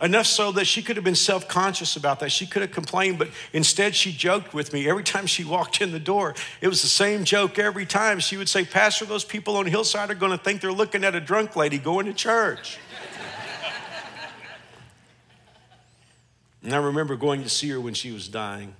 Enough 0.00 0.26
so 0.26 0.52
that 0.52 0.66
she 0.66 0.80
could 0.80 0.96
have 0.96 1.04
been 1.04 1.16
self 1.16 1.48
conscious 1.48 1.96
about 1.96 2.20
that. 2.20 2.30
She 2.30 2.46
could 2.46 2.62
have 2.62 2.70
complained, 2.70 3.18
but 3.18 3.28
instead 3.52 3.96
she 3.96 4.12
joked 4.12 4.54
with 4.54 4.72
me. 4.72 4.88
Every 4.88 5.02
time 5.02 5.26
she 5.26 5.44
walked 5.44 5.80
in 5.80 5.90
the 5.90 5.98
door, 5.98 6.34
it 6.60 6.68
was 6.68 6.82
the 6.82 6.88
same 6.88 7.24
joke 7.24 7.58
every 7.58 7.86
time. 7.86 8.20
She 8.20 8.36
would 8.36 8.48
say, 8.48 8.64
Pastor, 8.64 9.04
those 9.04 9.24
people 9.24 9.56
on 9.56 9.66
Hillside 9.66 10.10
are 10.10 10.14
going 10.14 10.32
to 10.32 10.38
think 10.38 10.60
they're 10.60 10.70
looking 10.70 11.04
at 11.04 11.14
a 11.14 11.20
drunk 11.20 11.56
lady 11.56 11.78
going 11.78 12.06
to 12.06 12.12
church. 12.12 12.78
and 16.62 16.72
I 16.72 16.78
remember 16.78 17.16
going 17.16 17.42
to 17.42 17.48
see 17.48 17.68
her 17.70 17.80
when 17.80 17.94
she 17.94 18.12
was 18.12 18.28
dying 18.28 18.74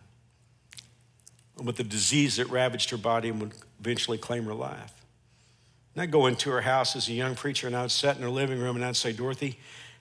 with 1.56 1.76
the 1.76 1.84
disease 1.84 2.36
that 2.36 2.48
ravaged 2.48 2.90
her 2.90 2.96
body 2.96 3.28
and 3.28 3.40
would 3.40 3.52
eventually 3.80 4.18
claim 4.18 4.44
her 4.44 4.54
life. 4.54 4.92
And 5.94 6.02
I'd 6.02 6.12
go 6.12 6.26
into 6.26 6.50
her 6.50 6.60
house 6.60 6.94
as 6.94 7.08
a 7.08 7.12
young 7.12 7.34
preacher 7.34 7.66
and 7.66 7.74
I 7.74 7.82
would 7.82 7.90
sit 7.90 8.16
in 8.16 8.22
her 8.22 8.30
living 8.30 8.60
room 8.60 8.76
and 8.76 8.84
I'd 8.84 8.94
say, 8.94 9.12
Dorothy, 9.12 9.58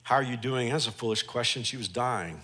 how 0.08 0.14
are 0.14 0.22
you 0.22 0.38
doing? 0.38 0.70
That's 0.70 0.86
a 0.86 0.90
foolish 0.90 1.22
question. 1.22 1.64
She 1.64 1.76
was 1.76 1.86
dying. 1.86 2.40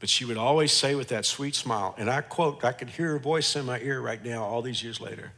But 0.00 0.10
she 0.10 0.26
would 0.26 0.36
always 0.36 0.70
say 0.70 0.94
with 0.94 1.08
that 1.08 1.24
sweet 1.24 1.54
smile, 1.54 1.94
and 1.96 2.10
I 2.10 2.20
quote, 2.20 2.62
I 2.62 2.72
could 2.72 2.90
hear 2.90 3.12
her 3.12 3.18
voice 3.18 3.56
in 3.56 3.64
my 3.64 3.80
ear 3.80 4.02
right 4.02 4.22
now, 4.22 4.44
all 4.44 4.60
these 4.60 4.82
years 4.82 5.00
later 5.00 5.32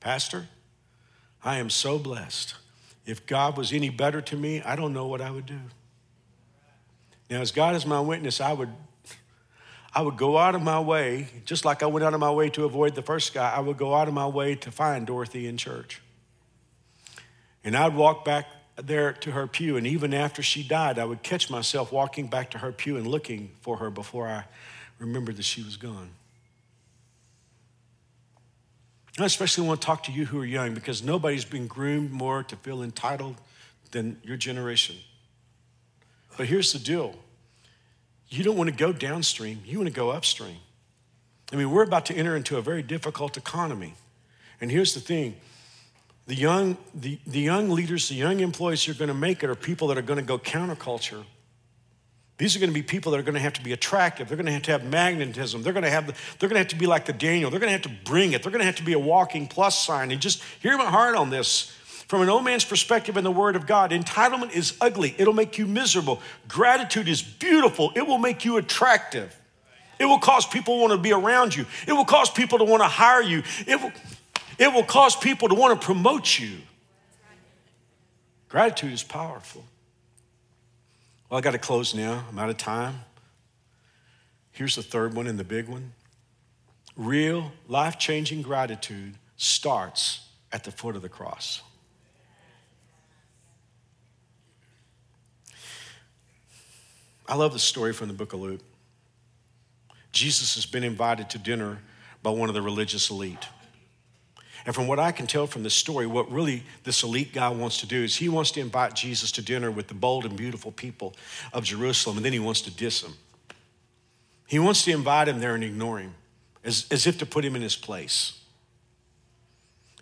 Pastor, 0.00 0.48
I 1.42 1.56
am 1.56 1.70
so 1.70 1.98
blessed. 1.98 2.56
If 3.06 3.24
God 3.24 3.56
was 3.56 3.72
any 3.72 3.88
better 3.88 4.20
to 4.20 4.36
me, 4.36 4.60
I 4.60 4.76
don't 4.76 4.92
know 4.92 5.06
what 5.06 5.22
I 5.22 5.30
would 5.30 5.46
do. 5.46 5.60
Now, 7.30 7.40
as 7.40 7.50
God 7.50 7.74
is 7.74 7.86
my 7.86 8.00
witness, 8.00 8.42
I 8.42 8.52
would, 8.52 8.68
I 9.94 10.02
would 10.02 10.18
go 10.18 10.36
out 10.36 10.54
of 10.54 10.60
my 10.60 10.78
way, 10.78 11.28
just 11.46 11.64
like 11.64 11.82
I 11.82 11.86
went 11.86 12.04
out 12.04 12.12
of 12.12 12.20
my 12.20 12.30
way 12.30 12.50
to 12.50 12.66
avoid 12.66 12.94
the 12.94 13.00
first 13.00 13.32
guy, 13.32 13.50
I 13.50 13.60
would 13.60 13.78
go 13.78 13.94
out 13.94 14.08
of 14.08 14.12
my 14.12 14.26
way 14.26 14.56
to 14.56 14.70
find 14.70 15.06
Dorothy 15.06 15.46
in 15.46 15.56
church. 15.56 16.02
And 17.64 17.74
I'd 17.74 17.94
walk 17.94 18.26
back 18.26 18.44
there 18.76 19.12
to 19.12 19.32
her 19.32 19.46
pew. 19.46 19.76
And 19.76 19.86
even 19.86 20.12
after 20.12 20.42
she 20.42 20.62
died, 20.62 20.98
I 20.98 21.04
would 21.04 21.22
catch 21.22 21.50
myself 21.50 21.92
walking 21.92 22.26
back 22.26 22.50
to 22.50 22.58
her 22.58 22.72
pew 22.72 22.96
and 22.96 23.06
looking 23.06 23.50
for 23.60 23.78
her 23.78 23.90
before 23.90 24.26
I 24.26 24.44
remembered 24.98 25.36
that 25.36 25.44
she 25.44 25.62
was 25.62 25.76
gone. 25.76 26.10
I 29.18 29.24
especially 29.24 29.66
want 29.66 29.80
to 29.80 29.86
talk 29.86 30.02
to 30.04 30.12
you 30.12 30.26
who 30.26 30.40
are 30.40 30.44
young 30.44 30.74
because 30.74 31.02
nobody's 31.02 31.44
been 31.44 31.68
groomed 31.68 32.10
more 32.10 32.42
to 32.42 32.56
feel 32.56 32.82
entitled 32.82 33.36
than 33.92 34.18
your 34.24 34.36
generation. 34.36 34.96
But 36.36 36.46
here's 36.46 36.72
the 36.72 36.80
deal 36.80 37.14
you 38.28 38.42
don't 38.42 38.56
want 38.56 38.70
to 38.70 38.76
go 38.76 38.92
downstream, 38.92 39.62
you 39.64 39.78
want 39.78 39.88
to 39.88 39.94
go 39.94 40.10
upstream. 40.10 40.56
I 41.52 41.56
mean, 41.56 41.70
we're 41.70 41.84
about 41.84 42.06
to 42.06 42.14
enter 42.14 42.34
into 42.34 42.56
a 42.56 42.62
very 42.62 42.82
difficult 42.82 43.36
economy. 43.36 43.94
And 44.60 44.70
here's 44.70 44.94
the 44.94 45.00
thing 45.00 45.36
the 46.26 46.34
young, 46.34 46.76
the, 46.94 47.18
the 47.26 47.40
young 47.40 47.70
leaders, 47.70 48.08
the 48.08 48.14
young 48.14 48.40
employees 48.40 48.84
who 48.84 48.92
are 48.92 48.94
going 48.94 49.08
to 49.08 49.14
make 49.14 49.42
it 49.42 49.50
are 49.50 49.54
people 49.54 49.88
that 49.88 49.98
are 49.98 50.02
going 50.02 50.18
to 50.18 50.24
go 50.24 50.38
counterculture. 50.38 51.24
These 52.36 52.56
are 52.56 52.58
going 52.58 52.70
to 52.70 52.74
be 52.74 52.82
people 52.82 53.12
that 53.12 53.18
are 53.18 53.22
going 53.22 53.34
to 53.34 53.40
have 53.40 53.52
to 53.54 53.62
be 53.62 53.72
attractive. 53.72 54.28
They're 54.28 54.36
going 54.36 54.46
to 54.46 54.52
have 54.52 54.62
to 54.62 54.72
have 54.72 54.84
magnetism. 54.84 55.62
They're 55.62 55.72
going 55.72 55.84
to 55.84 55.90
have, 55.90 56.08
the, 56.08 56.14
they're 56.38 56.48
going 56.48 56.56
to 56.56 56.60
have 56.60 56.68
to 56.68 56.76
be 56.76 56.86
like 56.86 57.04
the 57.04 57.12
Daniel. 57.12 57.50
They're 57.50 57.60
going 57.60 57.68
to 57.68 57.72
have 57.72 57.82
to 57.82 58.10
bring 58.10 58.32
it. 58.32 58.42
They're 58.42 58.50
going 58.50 58.60
to 58.60 58.66
have 58.66 58.76
to 58.76 58.82
be 58.82 58.94
a 58.94 58.98
walking 58.98 59.46
plus 59.46 59.84
sign. 59.84 60.10
And 60.10 60.20
just 60.20 60.42
hear 60.60 60.76
my 60.76 60.86
heart 60.86 61.14
on 61.14 61.30
this. 61.30 61.70
From 62.08 62.22
an 62.22 62.28
old 62.28 62.44
man's 62.44 62.64
perspective 62.64 63.16
in 63.16 63.24
the 63.24 63.30
Word 63.30 63.56
of 63.56 63.66
God, 63.66 63.90
entitlement 63.92 64.52
is 64.52 64.76
ugly. 64.80 65.14
It'll 65.16 65.32
make 65.32 65.58
you 65.58 65.66
miserable. 65.66 66.20
Gratitude 66.48 67.08
is 67.08 67.22
beautiful. 67.22 67.92
It 67.94 68.06
will 68.06 68.18
make 68.18 68.44
you 68.44 68.56
attractive. 68.56 69.34
It 69.98 70.04
will 70.06 70.18
cause 70.18 70.44
people 70.44 70.76
to 70.76 70.80
want 70.80 70.92
to 70.92 70.98
be 70.98 71.12
around 71.12 71.54
you. 71.54 71.66
It 71.86 71.92
will 71.92 72.04
cause 72.04 72.30
people 72.30 72.58
to 72.58 72.64
want 72.64 72.82
to 72.82 72.88
hire 72.88 73.22
you. 73.22 73.42
It 73.66 73.80
will, 73.80 73.92
it 74.58 74.72
will 74.72 74.84
cause 74.84 75.16
people 75.16 75.48
to 75.48 75.54
want 75.54 75.80
to 75.80 75.84
promote 75.84 76.38
you. 76.38 76.58
Gratitude 78.48 78.92
is 78.92 79.02
powerful. 79.02 79.64
Well, 81.28 81.38
I 81.38 81.40
got 81.40 81.52
to 81.52 81.58
close 81.58 81.94
now. 81.94 82.24
I'm 82.30 82.38
out 82.38 82.50
of 82.50 82.56
time. 82.56 83.00
Here's 84.52 84.76
the 84.76 84.82
third 84.82 85.14
one 85.14 85.26
and 85.26 85.38
the 85.38 85.44
big 85.44 85.68
one. 85.68 85.92
Real 86.96 87.50
life 87.66 87.98
changing 87.98 88.42
gratitude 88.42 89.14
starts 89.36 90.28
at 90.52 90.62
the 90.62 90.70
foot 90.70 90.94
of 90.94 91.02
the 91.02 91.08
cross. 91.08 91.60
I 97.26 97.34
love 97.34 97.52
the 97.52 97.58
story 97.58 97.92
from 97.92 98.08
the 98.08 98.14
book 98.14 98.32
of 98.32 98.40
Luke. 98.40 98.60
Jesus 100.12 100.54
has 100.54 100.66
been 100.66 100.84
invited 100.84 101.30
to 101.30 101.38
dinner 101.38 101.78
by 102.22 102.30
one 102.30 102.48
of 102.48 102.54
the 102.54 102.62
religious 102.62 103.10
elite. 103.10 103.48
And 104.66 104.74
from 104.74 104.86
what 104.86 104.98
I 104.98 105.12
can 105.12 105.26
tell 105.26 105.46
from 105.46 105.62
this 105.62 105.74
story, 105.74 106.06
what 106.06 106.30
really 106.30 106.62
this 106.84 107.02
elite 107.02 107.32
guy 107.34 107.48
wants 107.48 107.78
to 107.80 107.86
do 107.86 108.02
is 108.02 108.16
he 108.16 108.28
wants 108.28 108.50
to 108.52 108.60
invite 108.60 108.94
Jesus 108.94 109.30
to 109.32 109.42
dinner 109.42 109.70
with 109.70 109.88
the 109.88 109.94
bold 109.94 110.24
and 110.24 110.36
beautiful 110.36 110.72
people 110.72 111.14
of 111.52 111.64
Jerusalem, 111.64 112.16
and 112.16 112.24
then 112.24 112.32
he 112.32 112.38
wants 112.38 112.62
to 112.62 112.70
diss 112.70 113.02
him. 113.02 113.12
He 114.46 114.58
wants 114.58 114.84
to 114.84 114.92
invite 114.92 115.28
him 115.28 115.40
there 115.40 115.54
and 115.54 115.64
ignore 115.64 115.98
him, 115.98 116.14
as, 116.64 116.86
as 116.90 117.06
if 117.06 117.18
to 117.18 117.26
put 117.26 117.44
him 117.44 117.56
in 117.56 117.62
his 117.62 117.76
place. 117.76 118.40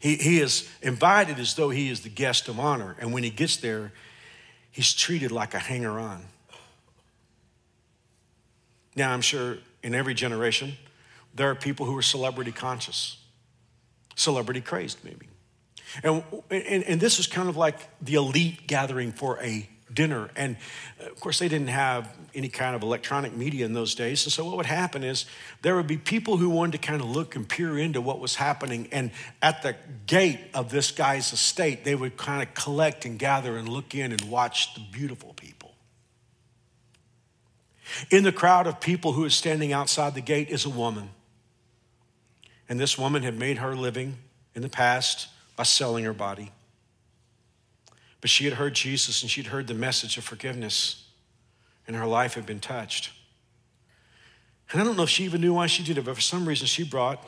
He, 0.00 0.16
he 0.16 0.40
is 0.40 0.68
invited 0.82 1.38
as 1.38 1.54
though 1.54 1.70
he 1.70 1.88
is 1.88 2.00
the 2.00 2.08
guest 2.08 2.48
of 2.48 2.58
honor. 2.58 2.96
And 2.98 3.12
when 3.12 3.22
he 3.22 3.30
gets 3.30 3.56
there, 3.56 3.92
he's 4.72 4.92
treated 4.92 5.30
like 5.30 5.54
a 5.54 5.60
hanger 5.60 5.98
on. 6.00 6.24
Now, 8.96 9.12
I'm 9.12 9.20
sure 9.20 9.58
in 9.82 9.94
every 9.94 10.14
generation, 10.14 10.72
there 11.34 11.48
are 11.50 11.54
people 11.54 11.86
who 11.86 11.96
are 11.96 12.02
celebrity 12.02 12.50
conscious, 12.50 13.16
celebrity 14.14 14.60
crazed, 14.60 15.04
maybe. 15.04 15.28
And, 16.02 16.24
and, 16.50 16.84
and 16.84 17.00
this 17.00 17.18
was 17.18 17.26
kind 17.26 17.48
of 17.48 17.56
like 17.56 17.76
the 18.00 18.14
elite 18.14 18.66
gathering 18.66 19.12
for 19.12 19.38
a 19.40 19.68
dinner. 19.92 20.30
And 20.36 20.56
uh, 21.00 21.10
of 21.10 21.20
course, 21.20 21.38
they 21.38 21.48
didn't 21.48 21.68
have 21.68 22.14
any 22.34 22.48
kind 22.48 22.74
of 22.74 22.82
electronic 22.82 23.34
media 23.34 23.66
in 23.66 23.72
those 23.72 23.94
days. 23.94 24.24
And 24.24 24.32
so, 24.32 24.44
what 24.44 24.56
would 24.56 24.66
happen 24.66 25.02
is 25.02 25.26
there 25.62 25.76
would 25.76 25.86
be 25.86 25.98
people 25.98 26.36
who 26.36 26.48
wanted 26.48 26.72
to 26.72 26.78
kind 26.78 27.02
of 27.02 27.10
look 27.10 27.36
and 27.36 27.48
peer 27.48 27.78
into 27.78 28.00
what 28.00 28.20
was 28.20 28.36
happening. 28.36 28.88
And 28.92 29.10
at 29.40 29.62
the 29.62 29.76
gate 30.06 30.40
of 30.54 30.70
this 30.70 30.90
guy's 30.90 31.32
estate, 31.32 31.84
they 31.84 31.94
would 31.94 32.16
kind 32.16 32.42
of 32.42 32.54
collect 32.54 33.04
and 33.04 33.18
gather 33.18 33.56
and 33.56 33.68
look 33.68 33.94
in 33.94 34.12
and 34.12 34.22
watch 34.22 34.74
the 34.74 34.80
beautiful 34.90 35.34
people. 35.34 35.74
In 38.10 38.24
the 38.24 38.32
crowd 38.32 38.66
of 38.66 38.80
people 38.80 39.12
who 39.12 39.24
is 39.24 39.34
standing 39.34 39.72
outside 39.72 40.14
the 40.14 40.22
gate 40.22 40.48
is 40.48 40.64
a 40.64 40.70
woman. 40.70 41.10
And 42.72 42.80
this 42.80 42.96
woman 42.96 43.22
had 43.22 43.38
made 43.38 43.58
her 43.58 43.76
living 43.76 44.16
in 44.54 44.62
the 44.62 44.68
past 44.70 45.28
by 45.56 45.62
selling 45.62 46.04
her 46.04 46.14
body. 46.14 46.52
But 48.22 48.30
she 48.30 48.46
had 48.46 48.54
heard 48.54 48.72
Jesus 48.72 49.20
and 49.20 49.30
she'd 49.30 49.48
heard 49.48 49.66
the 49.66 49.74
message 49.74 50.16
of 50.16 50.24
forgiveness, 50.24 51.04
and 51.86 51.94
her 51.94 52.06
life 52.06 52.32
had 52.32 52.46
been 52.46 52.60
touched. 52.60 53.10
And 54.70 54.80
I 54.80 54.84
don't 54.84 54.96
know 54.96 55.02
if 55.02 55.10
she 55.10 55.24
even 55.24 55.42
knew 55.42 55.52
why 55.52 55.66
she 55.66 55.82
did 55.82 55.98
it, 55.98 56.06
but 56.06 56.14
for 56.14 56.22
some 56.22 56.48
reason 56.48 56.66
she 56.66 56.82
brought 56.82 57.22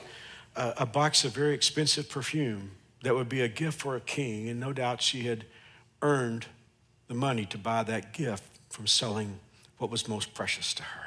a, 0.57 0.73
a 0.79 0.87
box 0.87 1.27
of 1.27 1.33
very 1.33 1.53
expensive 1.53 2.09
perfume 2.09 2.71
that 3.03 3.15
would 3.15 3.29
be 3.29 3.43
a 3.43 3.49
gift 3.49 3.79
for 3.79 3.97
a 3.97 4.01
king, 4.01 4.49
and 4.49 4.59
no 4.59 4.73
doubt 4.73 5.03
she 5.03 5.25
had 5.25 5.45
earned 6.01 6.47
the 7.07 7.15
money 7.15 7.45
to 7.45 7.59
buy 7.59 7.83
that 7.83 8.15
gift 8.15 8.45
from 8.71 8.87
selling 8.87 9.41
what 9.77 9.91
was 9.91 10.09
most 10.09 10.33
precious 10.33 10.73
to 10.73 10.83
her. 10.83 11.04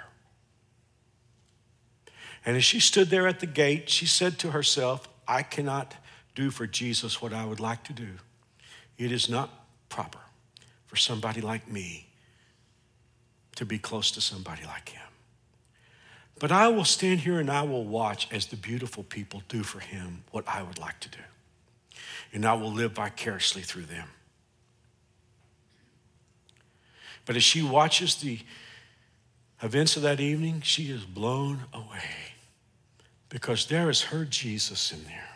And 2.45 2.56
as 2.56 2.63
she 2.63 2.80
stood 2.80 3.10
there 3.10 3.28
at 3.28 3.39
the 3.39 3.47
gate, 3.47 3.89
she 3.89 4.06
said 4.06 4.39
to 4.39 4.52
herself, 4.52 5.08
I 5.28 5.43
cannot 5.43 5.95
do 6.36 6.52
for 6.52 6.67
Jesus 6.67 7.21
what 7.21 7.34
I 7.34 7.45
would 7.45 7.60
like 7.60 7.84
to 7.86 7.93
do. 7.93 8.10
It 8.97 9.12
is 9.12 9.30
not 9.30 9.50
proper 9.89 10.19
for 10.86 10.95
somebody 10.95 11.41
like 11.41 11.69
me 11.69 12.08
to 13.56 13.65
be 13.65 13.78
close 13.78 14.12
to 14.12 14.21
somebody 14.21 14.63
like 14.65 14.89
him. 14.89 15.02
But 16.39 16.52
I 16.52 16.67
will 16.67 16.86
stand 16.86 17.21
here 17.21 17.39
and 17.39 17.50
I 17.50 17.63
will 17.63 17.84
watch 17.84 18.28
as 18.32 18.45
the 18.45 18.56
beautiful 18.56 19.04
people 19.04 19.41
do 19.50 19.63
for 19.63 19.80
him 19.80 20.23
what 20.32 20.47
I 20.47 20.62
would 20.62 20.78
like 20.78 21.00
to 21.02 21.10
do. 21.10 21.17
And 22.32 22.45
I 22.45 22.54
will 22.54 22.71
live 22.71 22.91
vicariously 22.91 23.63
through 23.63 23.86
them. 23.86 24.08
But 27.26 27.36
as 27.36 27.43
she 27.43 27.63
watches 27.63 28.15
the 28.15 28.39
events 29.62 29.96
of 29.96 30.04
that 30.04 30.20
evening, 30.20 30.62
she 30.62 30.91
is 30.91 31.04
blown 31.04 31.62
away 31.74 32.34
because 33.30 33.67
there 33.67 33.89
is 33.89 34.04
her 34.04 34.26
Jesus 34.26 34.91
in 34.91 35.04
there. 35.06 35.30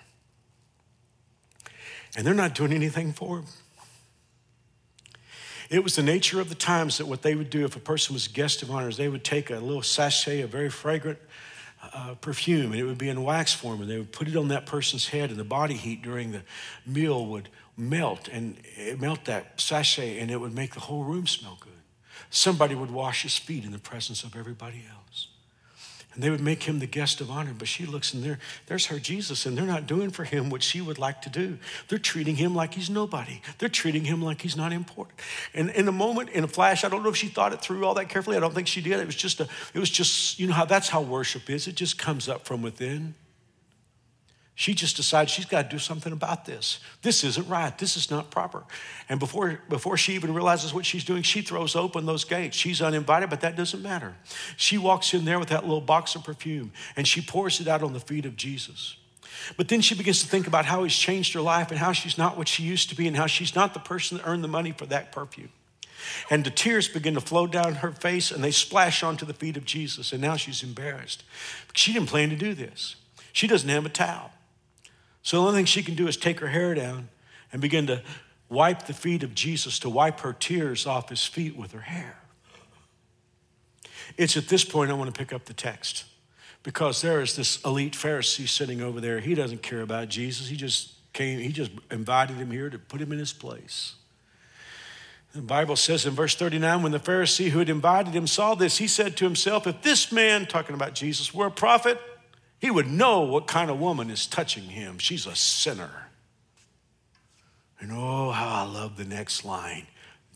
And 2.16 2.26
they're 2.26 2.34
not 2.34 2.56
doing 2.56 2.74
anything 2.74 3.14
for 3.14 3.40
him. 3.40 3.46
It 5.70 5.84
was 5.84 5.96
the 5.96 6.04
nature 6.04 6.42
of 6.42 6.50
the 6.50 6.56
times 6.56 6.98
that 6.98 7.06
what 7.06 7.22
they 7.22 7.34
would 7.34 7.50
do 7.50 7.64
if 7.64 7.78
a 7.78 7.80
person 7.80 8.14
was 8.14 8.28
a 8.28 8.30
guest 8.30 8.62
of 8.62 8.70
honor 8.70 8.90
is 8.90 8.98
they 8.98 9.08
would 9.08 9.24
take 9.24 9.50
a 9.50 9.60
little 9.60 9.82
sachet 9.82 10.42
of 10.42 10.50
very 10.50 10.70
fragrant 10.70 11.18
uh, 11.94 12.16
perfume, 12.16 12.72
and 12.72 12.80
it 12.80 12.84
would 12.84 12.98
be 12.98 13.08
in 13.08 13.24
wax 13.24 13.54
form, 13.54 13.82
and 13.82 13.90
they 13.90 13.98
would 13.98 14.12
put 14.12 14.28
it 14.28 14.36
on 14.36 14.50
that 14.50 14.66
person's 14.66 15.08
head, 15.08 15.30
and 15.30 15.40
the 15.40 15.46
body 15.46 15.76
heat 15.76 16.02
during 16.02 16.32
the 16.32 16.42
meal 16.86 17.26
would 17.26 17.48
melt 17.78 18.28
and 18.28 18.58
melt 19.00 19.26
that 19.26 19.60
sachet, 19.60 20.20
and 20.20 20.30
it 20.30 20.40
would 20.40 20.54
make 20.54 20.74
the 20.74 20.82
whole 20.82 21.04
room 21.04 21.26
smell 21.26 21.58
good. 21.62 21.72
Somebody 22.30 22.76
would 22.76 22.92
wash 22.92 23.24
his 23.24 23.38
feet 23.38 23.66
in 23.66 23.72
the 23.72 23.80
presence 23.80 24.24
of 24.24 24.36
everybody 24.36 24.84
else. 24.90 25.28
And 26.14 26.22
they 26.22 26.30
would 26.30 26.42
make 26.42 26.64
him 26.64 26.80
the 26.80 26.88
guest 26.88 27.22
of 27.22 27.32
honor. 27.32 27.54
But 27.58 27.70
she 27.70 27.86
looks 27.86 28.14
and 28.14 28.22
there, 28.22 28.38
there's 28.68 28.88
her 28.88 29.00
Jesus, 29.00 29.46
and 29.46 29.58
they're 29.58 29.66
not 29.66 29.88
doing 29.88 30.10
for 30.10 30.26
him 30.26 30.50
what 30.50 30.62
she 30.62 30.82
would 30.82 31.00
like 31.00 31.22
to 31.22 31.30
do. 31.30 31.58
They're 31.88 32.00
treating 32.00 32.36
him 32.36 32.54
like 32.54 32.74
he's 32.74 32.90
nobody. 32.90 33.42
They're 33.60 33.70
treating 33.70 34.04
him 34.04 34.22
like 34.22 34.42
he's 34.42 34.58
not 34.58 34.74
important. 34.74 35.18
And 35.54 35.70
in 35.70 35.88
a 35.88 35.92
moment, 35.92 36.30
in 36.32 36.44
a 36.44 36.50
flash, 36.50 36.84
I 36.84 36.90
don't 36.90 37.04
know 37.04 37.10
if 37.10 37.16
she 37.16 37.28
thought 37.28 37.54
it 37.54 37.62
through 37.62 37.86
all 37.86 37.94
that 37.94 38.10
carefully. 38.10 38.36
I 38.36 38.42
don't 38.42 38.54
think 38.54 38.68
she 38.68 38.82
did. 38.82 39.00
It 39.00 39.06
was 39.06 39.16
just 39.16 39.40
a, 39.40 39.48
it 39.74 39.80
was 39.80 39.90
just, 39.90 40.38
you 40.38 40.48
know 40.48 40.54
how 40.54 40.66
that's 40.66 40.90
how 40.90 41.02
worship 41.02 41.50
is. 41.50 41.68
It 41.68 41.76
just 41.76 41.98
comes 41.98 42.28
up 42.28 42.46
from 42.46 42.62
within. 42.62 43.16
She 44.62 44.76
just 44.76 44.96
decides 44.96 45.32
she's 45.32 45.46
got 45.46 45.64
to 45.64 45.70
do 45.70 45.80
something 45.80 46.14
about 46.14 46.46
this. 46.46 46.82
This 47.02 47.24
isn't 47.24 47.50
right. 47.50 47.76
This 47.76 47.98
is 47.98 48.12
not 48.12 48.30
proper. 48.30 48.64
And 49.10 49.20
before, 49.20 49.60
before 49.68 49.98
she 49.98 50.14
even 50.14 50.36
realizes 50.36 50.72
what 50.72 50.86
she's 50.86 51.04
doing, 51.04 51.24
she 51.24 51.42
throws 51.42 51.76
open 51.76 52.06
those 52.06 52.26
gates. 52.26 52.58
She's 52.58 52.80
uninvited, 52.80 53.32
but 53.32 53.42
that 53.42 53.56
doesn't 53.56 53.82
matter. 53.82 54.14
She 54.58 54.78
walks 54.78 55.16
in 55.16 55.26
there 55.26 55.40
with 55.40 55.50
that 55.50 55.64
little 55.64 55.82
box 55.82 56.14
of 56.14 56.24
perfume 56.24 56.74
and 56.96 57.08
she 57.08 57.22
pours 57.22 57.60
it 57.60 57.68
out 57.68 57.82
on 57.82 57.94
the 57.94 58.00
feet 58.00 58.24
of 58.28 58.36
Jesus. 58.36 58.98
But 59.58 59.68
then 59.68 59.82
she 59.82 59.96
begins 59.96 60.22
to 60.22 60.28
think 60.28 60.46
about 60.46 60.66
how 60.66 60.84
he's 60.84 60.96
changed 60.96 61.34
her 61.34 61.42
life 61.42 61.72
and 61.72 61.80
how 61.80 61.92
she's 61.92 62.20
not 62.20 62.38
what 62.38 62.48
she 62.48 62.62
used 62.62 62.90
to 62.90 62.96
be 62.96 63.08
and 63.08 63.18
how 63.18 63.26
she's 63.26 63.56
not 63.56 63.74
the 63.74 63.80
person 63.80 64.20
that 64.20 64.28
earned 64.28 64.44
the 64.44 64.48
money 64.48 64.74
for 64.74 64.86
that 64.86 65.12
perfume. 65.12 65.50
And 66.30 66.44
the 66.44 66.52
tears 66.52 66.88
begin 66.88 67.16
to 67.16 67.22
flow 67.22 67.48
down 67.48 67.74
her 67.78 67.94
face 67.94 68.30
and 68.30 68.44
they 68.44 68.52
splash 68.52 69.02
onto 69.02 69.26
the 69.26 69.34
feet 69.34 69.58
of 69.58 69.66
Jesus. 69.66 70.12
And 70.12 70.22
now 70.22 70.36
she's 70.36 70.62
embarrassed. 70.62 71.24
She 71.74 71.94
didn't 71.94 72.10
plan 72.10 72.30
to 72.30 72.36
do 72.36 72.54
this. 72.54 72.96
She 73.34 73.48
doesn't 73.48 73.68
have 73.68 73.88
a 73.88 73.90
towel. 73.90 74.32
So 75.24 75.38
the 75.38 75.48
only 75.48 75.60
thing 75.60 75.66
she 75.66 75.84
can 75.84 75.96
do 75.96 76.08
is 76.08 76.18
take 76.18 76.40
her 76.40 76.48
hair 76.48 76.74
down 76.74 77.10
and 77.52 77.62
begin 77.62 77.88
to 77.88 78.02
wipe 78.50 78.88
the 78.88 78.94
feet 78.94 79.24
of 79.24 79.36
Jesus, 79.36 79.80
to 79.80 79.90
wipe 79.90 80.22
her 80.22 80.34
tears 80.34 80.86
off 80.86 81.10
his 81.10 81.26
feet 81.26 81.56
with 81.56 81.72
her 81.72 81.82
hair. 81.82 82.18
It's 84.18 84.36
at 84.36 84.48
this 84.48 84.66
point 84.66 84.92
I 84.92 84.94
want 84.94 85.14
to 85.14 85.18
pick 85.18 85.32
up 85.32 85.46
the 85.46 85.54
text 85.54 86.06
because 86.64 87.02
there 87.02 87.22
is 87.22 87.36
this 87.36 87.62
elite 87.64 87.94
Pharisee 87.94 88.48
sitting 88.48 88.82
over 88.82 89.00
there. 89.00 89.20
He 89.20 89.36
doesn't 89.36 89.62
care 89.62 89.82
about 89.82 90.10
Jesus. 90.10 90.48
He 90.48 90.58
just 90.58 90.94
came, 91.14 91.40
he 91.40 91.52
just 91.52 91.72
invited 91.90 92.38
him 92.38 92.52
here 92.52 92.70
to 92.70 92.78
put 92.78 93.02
him 93.02 93.12
in 93.12 93.20
his 93.20 93.34
place. 93.34 93.96
The 95.34 95.42
Bible 95.42 95.78
says 95.78 96.06
in 96.06 96.14
verse 96.14 96.36
39 96.36 96.84
when 96.84 96.92
the 96.92 97.00
Pharisee 97.00 97.50
who 97.50 97.60
had 97.60 97.70
invited 97.70 98.14
him 98.14 98.28
saw 98.28 98.54
this, 98.54 98.78
he 98.78 98.88
said 98.88 99.16
to 99.18 99.24
himself, 99.24 99.66
If 99.66 99.82
this 99.82 100.12
man, 100.12 100.46
talking 100.46 100.76
about 100.76 100.94
Jesus, 100.94 101.34
were 101.34 101.48
a 101.48 101.52
prophet, 101.52 101.98
he 102.62 102.70
would 102.70 102.88
know 102.88 103.22
what 103.22 103.48
kind 103.48 103.72
of 103.72 103.80
woman 103.80 104.12
is 104.12 104.28
touching 104.28 104.64
him. 104.64 105.00
She's 105.00 105.26
a 105.26 105.36
sinner. 105.36 106.10
And 107.80 107.92
oh, 107.92 108.30
how 108.30 108.64
I 108.64 108.72
love 108.72 108.96
the 108.96 109.04
next 109.04 109.44
line. 109.44 109.88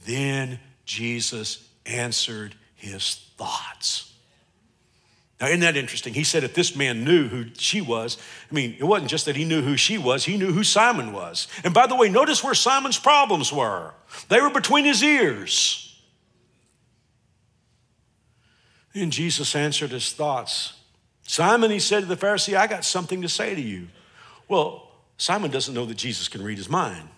Then 0.05 0.59
Jesus 0.85 1.69
answered 1.85 2.55
his 2.73 3.21
thoughts. 3.37 4.11
Now, 5.39 5.47
isn't 5.47 5.59
that 5.59 5.77
interesting? 5.77 6.15
He 6.15 6.23
said 6.23 6.43
if 6.43 6.55
this 6.55 6.75
man 6.75 7.03
knew 7.03 7.27
who 7.27 7.45
she 7.57 7.81
was, 7.81 8.17
I 8.49 8.53
mean, 8.53 8.75
it 8.79 8.85
wasn't 8.85 9.11
just 9.11 9.25
that 9.25 9.35
he 9.35 9.43
knew 9.45 9.61
who 9.61 9.77
she 9.77 9.97
was, 9.99 10.25
he 10.25 10.37
knew 10.37 10.51
who 10.51 10.63
Simon 10.63 11.13
was. 11.13 11.47
And 11.63 11.73
by 11.73 11.85
the 11.85 11.95
way, 11.95 12.09
notice 12.09 12.43
where 12.43 12.55
Simon's 12.55 12.97
problems 12.97 13.53
were 13.53 13.93
they 14.29 14.41
were 14.41 14.49
between 14.49 14.85
his 14.85 15.03
ears. 15.03 16.01
And 18.95 19.11
Jesus 19.11 19.55
answered 19.55 19.91
his 19.91 20.11
thoughts. 20.13 20.74
Simon, 21.25 21.71
he 21.71 21.79
said 21.79 22.01
to 22.01 22.05
the 22.05 22.15
Pharisee, 22.15 22.55
I 22.55 22.67
got 22.67 22.85
something 22.85 23.21
to 23.23 23.29
say 23.29 23.55
to 23.55 23.61
you. 23.61 23.87
Well, 24.47 24.89
Simon 25.17 25.51
doesn't 25.51 25.73
know 25.73 25.85
that 25.85 25.97
Jesus 25.97 26.27
can 26.27 26.43
read 26.43 26.57
his 26.57 26.69
mind. 26.69 27.09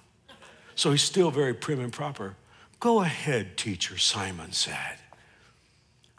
So 0.76 0.92
he's 0.92 1.02
still 1.02 1.32
very 1.32 1.54
prim 1.54 1.80
and 1.80 1.92
proper. 1.92 2.36
Go 2.80 3.02
ahead, 3.02 3.58
teacher, 3.58 3.98
Simon 3.98 4.52
said. 4.54 4.98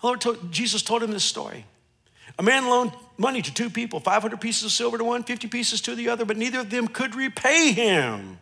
Lord 0.03 0.21
told, 0.21 0.53
Jesus 0.53 0.83
told 0.83 1.03
him 1.03 1.13
this 1.13 1.25
story. 1.25 1.65
A 2.39 2.43
man 2.43 2.67
loaned 2.67 2.93
money 3.17 3.43
to 3.43 3.53
two 3.53 3.71
people 3.71 4.01
500 4.01 4.41
pieces 4.41 4.65
of 4.65 4.71
silver 4.71 4.99
to 4.99 5.05
one, 5.05 5.23
50 5.23 5.49
pieces 5.49 5.81
to 5.83 5.95
the 5.95 6.09
other, 6.09 6.25
but 6.25 6.37
neither 6.37 6.61
of 6.61 6.71
them 6.71 6.89
could 6.89 7.15
repay 7.15 7.73
him. 7.73 8.39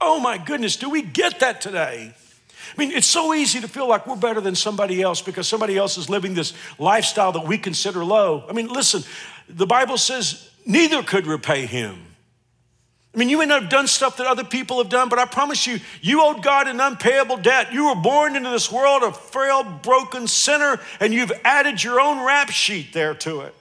Oh 0.00 0.20
my 0.20 0.38
goodness, 0.38 0.76
do 0.76 0.90
we 0.90 1.02
get 1.02 1.40
that 1.40 1.60
today? 1.60 2.14
I 2.74 2.78
mean, 2.78 2.92
it's 2.92 3.06
so 3.06 3.34
easy 3.34 3.60
to 3.60 3.68
feel 3.68 3.88
like 3.88 4.06
we're 4.06 4.16
better 4.16 4.40
than 4.40 4.54
somebody 4.54 5.02
else 5.02 5.22
because 5.22 5.48
somebody 5.48 5.76
else 5.76 5.98
is 5.98 6.08
living 6.08 6.34
this 6.34 6.52
lifestyle 6.78 7.32
that 7.32 7.46
we 7.46 7.58
consider 7.58 8.04
low. 8.04 8.44
I 8.48 8.52
mean, 8.52 8.68
listen, 8.68 9.02
the 9.48 9.66
Bible 9.66 9.98
says 9.98 10.50
neither 10.64 11.02
could 11.02 11.26
repay 11.26 11.66
him. 11.66 12.06
I 13.16 13.18
mean, 13.18 13.30
you 13.30 13.38
may 13.38 13.46
not 13.46 13.62
have 13.62 13.70
done 13.70 13.86
stuff 13.86 14.18
that 14.18 14.26
other 14.26 14.44
people 14.44 14.76
have 14.76 14.90
done, 14.90 15.08
but 15.08 15.18
I 15.18 15.24
promise 15.24 15.66
you, 15.66 15.80
you 16.02 16.22
owed 16.22 16.42
God 16.42 16.68
an 16.68 16.80
unpayable 16.80 17.38
debt. 17.38 17.72
You 17.72 17.86
were 17.86 17.94
born 17.94 18.36
into 18.36 18.50
this 18.50 18.70
world 18.70 19.02
a 19.02 19.10
frail, 19.10 19.64
broken 19.64 20.28
sinner, 20.28 20.78
and 21.00 21.14
you've 21.14 21.32
added 21.42 21.82
your 21.82 21.98
own 21.98 22.22
rap 22.26 22.50
sheet 22.50 22.92
there 22.92 23.14
to 23.14 23.40
it. 23.40 23.54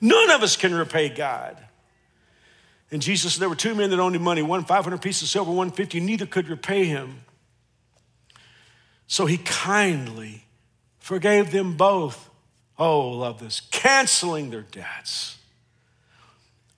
None 0.00 0.30
of 0.30 0.44
us 0.44 0.56
can 0.56 0.72
repay 0.72 1.08
God. 1.08 1.56
And 2.92 3.02
Jesus 3.02 3.32
said 3.32 3.40
there 3.40 3.48
were 3.48 3.56
two 3.56 3.74
men 3.74 3.90
that 3.90 3.98
owed 3.98 4.14
him 4.14 4.22
money, 4.22 4.42
one 4.42 4.64
500 4.64 5.02
pieces 5.02 5.22
of 5.24 5.28
silver, 5.30 5.50
one 5.50 5.72
50, 5.72 5.98
neither 5.98 6.26
could 6.26 6.48
repay 6.48 6.84
him. 6.84 7.23
So 9.06 9.26
he 9.26 9.38
kindly 9.38 10.44
forgave 10.98 11.50
them 11.50 11.76
both 11.76 12.30
Oh, 12.78 13.10
love 13.10 13.40
this. 13.40 13.60
Canceling 13.70 14.50
their 14.50 14.62
debts. 14.62 15.38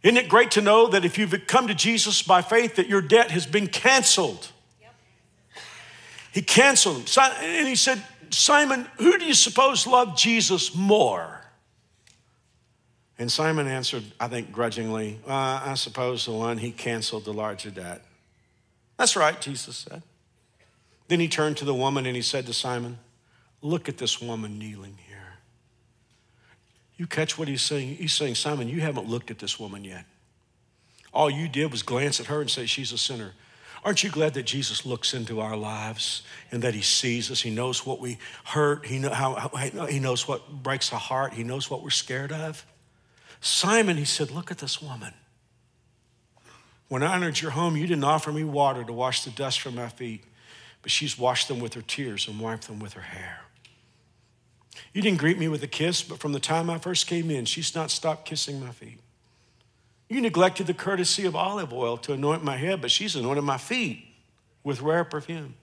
Isn't 0.02 0.18
it 0.18 0.28
great 0.28 0.52
to 0.52 0.60
know 0.60 0.88
that 0.88 1.04
if 1.04 1.18
you've 1.18 1.34
come 1.46 1.68
to 1.68 1.74
Jesus 1.74 2.22
by 2.22 2.42
faith, 2.42 2.76
that 2.76 2.86
your 2.86 3.00
debt 3.00 3.30
has 3.30 3.46
been 3.46 3.66
canceled? 3.66 4.52
Yep. 4.80 4.94
He 6.32 6.42
canceled 6.42 7.06
them. 7.06 7.32
And 7.42 7.66
he 7.66 7.74
said, 7.74 8.02
Simon, 8.30 8.86
who 8.98 9.18
do 9.18 9.24
you 9.24 9.34
suppose 9.34 9.86
loved 9.86 10.18
Jesus 10.18 10.74
more? 10.74 11.40
And 13.18 13.32
Simon 13.32 13.66
answered, 13.66 14.04
I 14.20 14.28
think 14.28 14.52
grudgingly, 14.52 15.18
uh, 15.26 15.62
I 15.64 15.74
suppose 15.74 16.26
the 16.26 16.32
one 16.32 16.58
he 16.58 16.70
canceled 16.70 17.24
the 17.24 17.32
larger 17.32 17.70
debt. 17.70 18.02
That's 18.98 19.16
right, 19.16 19.40
Jesus 19.40 19.76
said. 19.76 20.02
Then 21.08 21.20
he 21.20 21.28
turned 21.28 21.56
to 21.58 21.64
the 21.64 21.74
woman 21.74 22.06
and 22.06 22.16
he 22.16 22.22
said 22.22 22.46
to 22.46 22.52
Simon, 22.52 22.98
Look 23.62 23.88
at 23.88 23.98
this 23.98 24.20
woman 24.20 24.58
kneeling 24.58 24.98
here. 25.08 25.38
You 26.96 27.06
catch 27.06 27.38
what 27.38 27.48
he's 27.48 27.62
saying? 27.62 27.96
He's 27.96 28.12
saying, 28.12 28.34
Simon, 28.34 28.68
you 28.68 28.80
haven't 28.80 29.08
looked 29.08 29.30
at 29.30 29.38
this 29.38 29.58
woman 29.58 29.84
yet. 29.84 30.04
All 31.12 31.30
you 31.30 31.48
did 31.48 31.70
was 31.70 31.82
glance 31.82 32.20
at 32.20 32.26
her 32.26 32.40
and 32.40 32.50
say, 32.50 32.66
She's 32.66 32.92
a 32.92 32.98
sinner. 32.98 33.32
Aren't 33.84 34.02
you 34.02 34.10
glad 34.10 34.34
that 34.34 34.42
Jesus 34.42 34.84
looks 34.84 35.14
into 35.14 35.40
our 35.40 35.56
lives 35.56 36.22
and 36.50 36.60
that 36.62 36.74
He 36.74 36.82
sees 36.82 37.30
us? 37.30 37.40
He 37.40 37.50
knows 37.50 37.86
what 37.86 38.00
we 38.00 38.18
hurt. 38.44 38.84
He, 38.84 38.98
know 38.98 39.10
how, 39.10 39.34
how, 39.34 39.86
he 39.86 40.00
knows 40.00 40.26
what 40.26 40.62
breaks 40.62 40.92
our 40.92 40.98
heart. 40.98 41.34
He 41.34 41.44
knows 41.44 41.70
what 41.70 41.82
we're 41.82 41.90
scared 41.90 42.32
of. 42.32 42.66
Simon, 43.40 43.96
he 43.96 44.04
said, 44.04 44.30
Look 44.30 44.50
at 44.50 44.58
this 44.58 44.82
woman. 44.82 45.14
When 46.88 47.02
I 47.02 47.14
entered 47.14 47.40
your 47.40 47.52
home, 47.52 47.76
you 47.76 47.86
didn't 47.86 48.04
offer 48.04 48.32
me 48.32 48.44
water 48.44 48.84
to 48.84 48.92
wash 48.92 49.24
the 49.24 49.30
dust 49.30 49.60
from 49.60 49.76
my 49.76 49.88
feet, 49.88 50.24
but 50.86 50.92
she's 50.92 51.18
washed 51.18 51.48
them 51.48 51.58
with 51.58 51.74
her 51.74 51.82
tears 51.82 52.28
and 52.28 52.38
wiped 52.38 52.68
them 52.68 52.78
with 52.78 52.92
her 52.92 53.00
hair. 53.00 53.40
You 54.92 55.02
didn't 55.02 55.18
greet 55.18 55.36
me 55.36 55.48
with 55.48 55.60
a 55.64 55.66
kiss, 55.66 56.00
but 56.00 56.20
from 56.20 56.30
the 56.30 56.38
time 56.38 56.70
I 56.70 56.78
first 56.78 57.08
came 57.08 57.28
in, 57.28 57.44
she's 57.44 57.74
not 57.74 57.90
stopped 57.90 58.24
kissing 58.24 58.60
my 58.60 58.70
feet. 58.70 59.00
You 60.08 60.20
neglected 60.20 60.68
the 60.68 60.74
courtesy 60.74 61.26
of 61.26 61.34
olive 61.34 61.72
oil 61.72 61.96
to 61.96 62.12
anoint 62.12 62.44
my 62.44 62.56
head, 62.56 62.80
but 62.80 62.92
she's 62.92 63.16
anointed 63.16 63.42
my 63.42 63.58
feet 63.58 64.06
with 64.62 64.80
rare 64.80 65.02
perfume. 65.02 65.54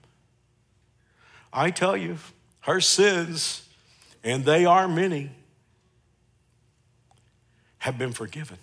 I 1.54 1.70
tell 1.70 1.96
you, 1.96 2.18
her 2.60 2.82
sins, 2.82 3.66
and 4.22 4.44
they 4.44 4.66
are 4.66 4.86
many, 4.86 5.30
have 7.78 7.96
been 7.96 8.12
forgiven. 8.12 8.58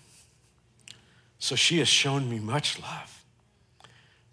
So 1.39 1.55
she 1.55 1.79
has 1.79 1.87
shown 1.87 2.29
me 2.29 2.37
much 2.37 2.79
love. 2.79 3.20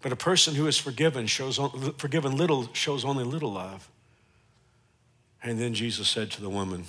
But 0.01 0.11
a 0.11 0.15
person 0.15 0.55
who 0.55 0.67
is 0.67 0.77
forgiven 0.77 1.27
shows 1.27 1.59
forgiven 1.97 2.37
little 2.37 2.69
shows 2.73 3.03
only 3.03 3.23
little 3.23 3.51
love. 3.51 3.89
And 5.43 5.59
then 5.59 5.73
Jesus 5.73 6.07
said 6.07 6.31
to 6.31 6.41
the 6.41 6.49
woman, 6.49 6.85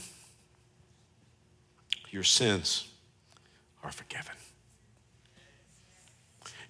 Your 2.11 2.24
sins 2.24 2.88
are 3.82 3.92
forgiven. 3.92 4.34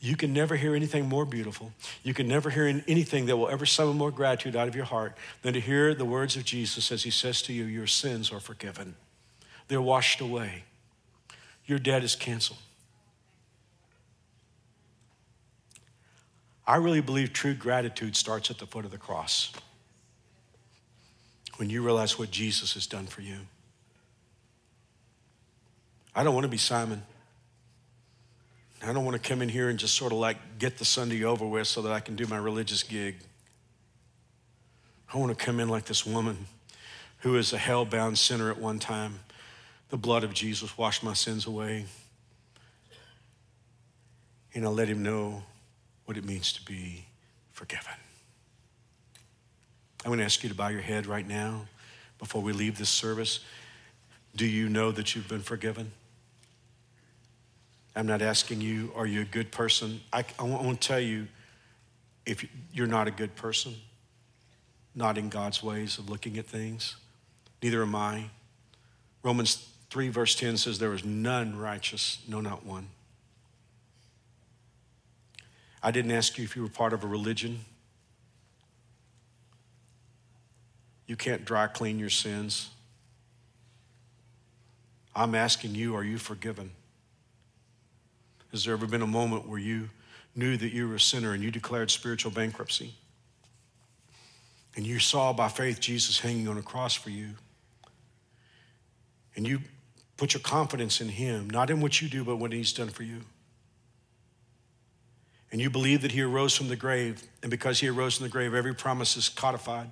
You 0.03 0.17
can 0.17 0.33
never 0.33 0.57
hear 0.57 0.75
anything 0.75 1.07
more 1.07 1.27
beautiful. 1.27 1.73
You 2.03 2.15
can 2.15 2.27
never 2.27 2.49
hear 2.49 2.83
anything 2.89 3.27
that 3.27 3.37
will 3.37 3.51
ever 3.51 3.67
summon 3.67 3.99
more 3.99 4.11
gratitude 4.11 4.57
out 4.57 4.67
of 4.67 4.75
your 4.75 4.87
heart 4.87 5.15
than 5.43 5.53
to 5.53 5.61
hear 5.61 5.95
the 5.95 6.07
words 6.07 6.37
of 6.37 6.45
Jesus 6.45 6.91
as 6.91 7.03
he 7.03 7.11
says 7.11 7.43
to 7.43 7.53
you, 7.53 7.65
Your 7.65 7.87
sins 7.87 8.33
are 8.33 8.41
forgiven. 8.41 8.97
They're 9.69 9.83
washed 9.83 10.23
away. 10.23 10.65
Your 11.67 11.79
debt 11.79 12.03
is 12.03 12.17
canceled. 12.17 12.59
I 16.67 16.77
really 16.77 17.01
believe 17.01 17.33
true 17.33 17.55
gratitude 17.55 18.17
starts 18.17 18.51
at 18.51 18.59
the 18.59 18.67
foot 18.67 18.85
of 18.85 18.91
the 18.91 18.99
cross 18.99 19.53
when 21.57 21.69
you 21.69 21.83
realize 21.83 22.19
what 22.19 22.31
Jesus 22.31 22.75
has 22.75 22.87
done 22.87 23.07
for 23.07 23.23
you. 23.23 23.37
I 26.15 26.25
don't 26.25 26.35
want 26.35 26.45
to 26.45 26.49
be 26.49 26.57
Simon. 26.57 27.03
I 28.83 28.93
don't 28.93 29.05
want 29.05 29.23
to 29.23 29.29
come 29.29 29.43
in 29.43 29.49
here 29.49 29.69
and 29.69 29.79
just 29.79 29.95
sort 29.95 30.13
of 30.13 30.19
like 30.19 30.59
get 30.59 30.79
the 30.79 30.85
Sunday 30.85 31.23
over 31.25 31.45
with 31.47 31.67
so 31.67 31.83
that 31.83 31.93
I 31.93 32.01
can 32.01 32.17
do 32.17 32.27
my 32.27 32.39
religious 32.39 32.83
gig. 32.83 33.17
I 35.13 35.19
want 35.19 35.37
to 35.37 35.45
come 35.45 35.61
in 35.61 35.69
like 35.69 35.85
this 35.85 36.07
woman 36.07 36.47
who 37.19 37.37
is 37.37 37.53
a 37.53 37.59
hell 37.59 37.85
bound 37.85 38.19
sinner 38.19 38.51
at 38.51 38.59
one 38.59 38.79
time. 38.79 39.21
The 39.91 39.99
blood 39.99 40.25
of 40.25 40.33
Jesus 40.33 40.79
washed 40.79 41.03
my 41.03 41.13
sins 41.13 41.47
away. 41.47 41.85
And 44.55 44.65
I 44.65 44.69
let 44.69 44.89
him 44.89 45.03
know 45.03 45.43
what 46.11 46.17
it 46.17 46.25
means 46.25 46.53
to 46.53 46.65
be 46.65 47.05
forgiven. 47.53 47.93
I'm 50.05 50.09
going 50.09 50.19
to 50.19 50.25
ask 50.25 50.43
you 50.43 50.49
to 50.49 50.57
bow 50.57 50.67
your 50.67 50.81
head 50.81 51.07
right 51.07 51.25
now 51.25 51.69
before 52.19 52.43
we 52.43 52.53
leave 52.53 52.77
this 52.79 52.89
service. 52.89 53.39
Do 54.35 54.45
you 54.45 54.69
know 54.69 54.91
that 54.91 55.15
you've 55.15 55.29
been 55.29 55.43
forgiven? 55.43 55.93
I'm 57.95 58.09
not 58.09 58.23
asking 58.23 58.61
you, 58.61 58.91
are 58.97 59.07
you 59.07 59.21
a 59.21 59.25
good 59.25 59.53
person? 59.53 60.01
I, 60.13 60.25
I 60.37 60.43
won't 60.43 60.81
tell 60.81 60.99
you 60.99 61.29
if 62.27 62.45
you're 62.73 62.89
not 62.89 63.07
a 63.07 63.13
good 63.13 63.37
person, 63.37 63.77
not 64.97 65.17
in 65.17 65.29
God's 65.29 65.63
ways 65.63 65.97
of 65.97 66.11
looking 66.11 66.39
at 66.39 66.47
things. 66.47 66.97
Neither 67.63 67.83
am 67.83 67.95
I. 67.95 68.31
Romans 69.23 69.69
3, 69.91 70.09
verse 70.09 70.35
10 70.35 70.57
says, 70.57 70.81
There 70.81 70.93
is 70.93 71.05
none 71.05 71.57
righteous, 71.57 72.19
no, 72.27 72.41
not 72.41 72.67
one. 72.67 72.89
I 75.83 75.91
didn't 75.91 76.11
ask 76.11 76.37
you 76.39 76.45
if 76.45 76.57
you 76.57 76.63
were 76.63 76.69
part 76.69 76.93
of 76.93 77.05
a 77.05 77.07
religion. 77.07 77.61
You 81.07 81.17
can't 81.17 81.45
dry 81.45 81.67
clean 81.67 81.99
your 81.99 82.11
sins. 82.11 82.71
I'm 85.15 85.35
asking 85.35 85.75
you, 85.75 85.97
are 85.97 86.05
you 86.05 86.19
forgiven? 86.19 86.71
Has 88.53 88.65
there 88.65 88.75
ever 88.75 88.87
been 88.87 89.03
a 89.03 89.07
moment 89.07 89.49
where 89.49 89.59
you 89.59 89.91
knew 90.35 90.57
that 90.57 90.73
you 90.73 90.89
were 90.89 90.97
a 90.97 91.01
sinner 91.01 91.33
and 91.33 91.43
you 91.43 91.51
declared 91.51 91.91
spiritual 91.91 92.31
bankruptcy? 92.31 92.95
And 94.77 94.87
you 94.87 94.99
saw 94.99 95.33
by 95.33 95.49
faith 95.49 95.81
Jesus 95.81 96.21
hanging 96.21 96.49
on 96.49 96.59
a 96.59 96.63
cross 96.63 96.95
for 96.95 97.11
you. 97.11 97.31
And 99.35 99.47
you 99.47 99.61
put 100.17 100.35
your 100.35 100.41
confidence 100.43 101.01
in 101.01 101.09
Him, 101.09 101.51
not 101.51 101.71
in 101.71 101.81
what 101.81 102.01
you 102.01 102.09
do, 102.09 102.25
but 102.25 102.37
what 102.37 102.53
He's 102.53 102.73
done 102.73 102.89
for 102.89 103.03
you. 103.03 103.23
And 105.53 105.61
you 105.61 105.71
believe 105.71 106.03
that 106.03 106.13
He 106.13 106.23
arose 106.23 106.57
from 106.57 106.69
the 106.69 106.77
grave, 106.77 107.23
and 107.43 107.51
because 107.51 107.81
He 107.81 107.89
arose 107.89 108.17
from 108.17 108.25
the 108.25 108.31
grave, 108.31 108.55
every 108.55 108.75
promise 108.75 109.17
is 109.17 109.29
codified. 109.29 109.91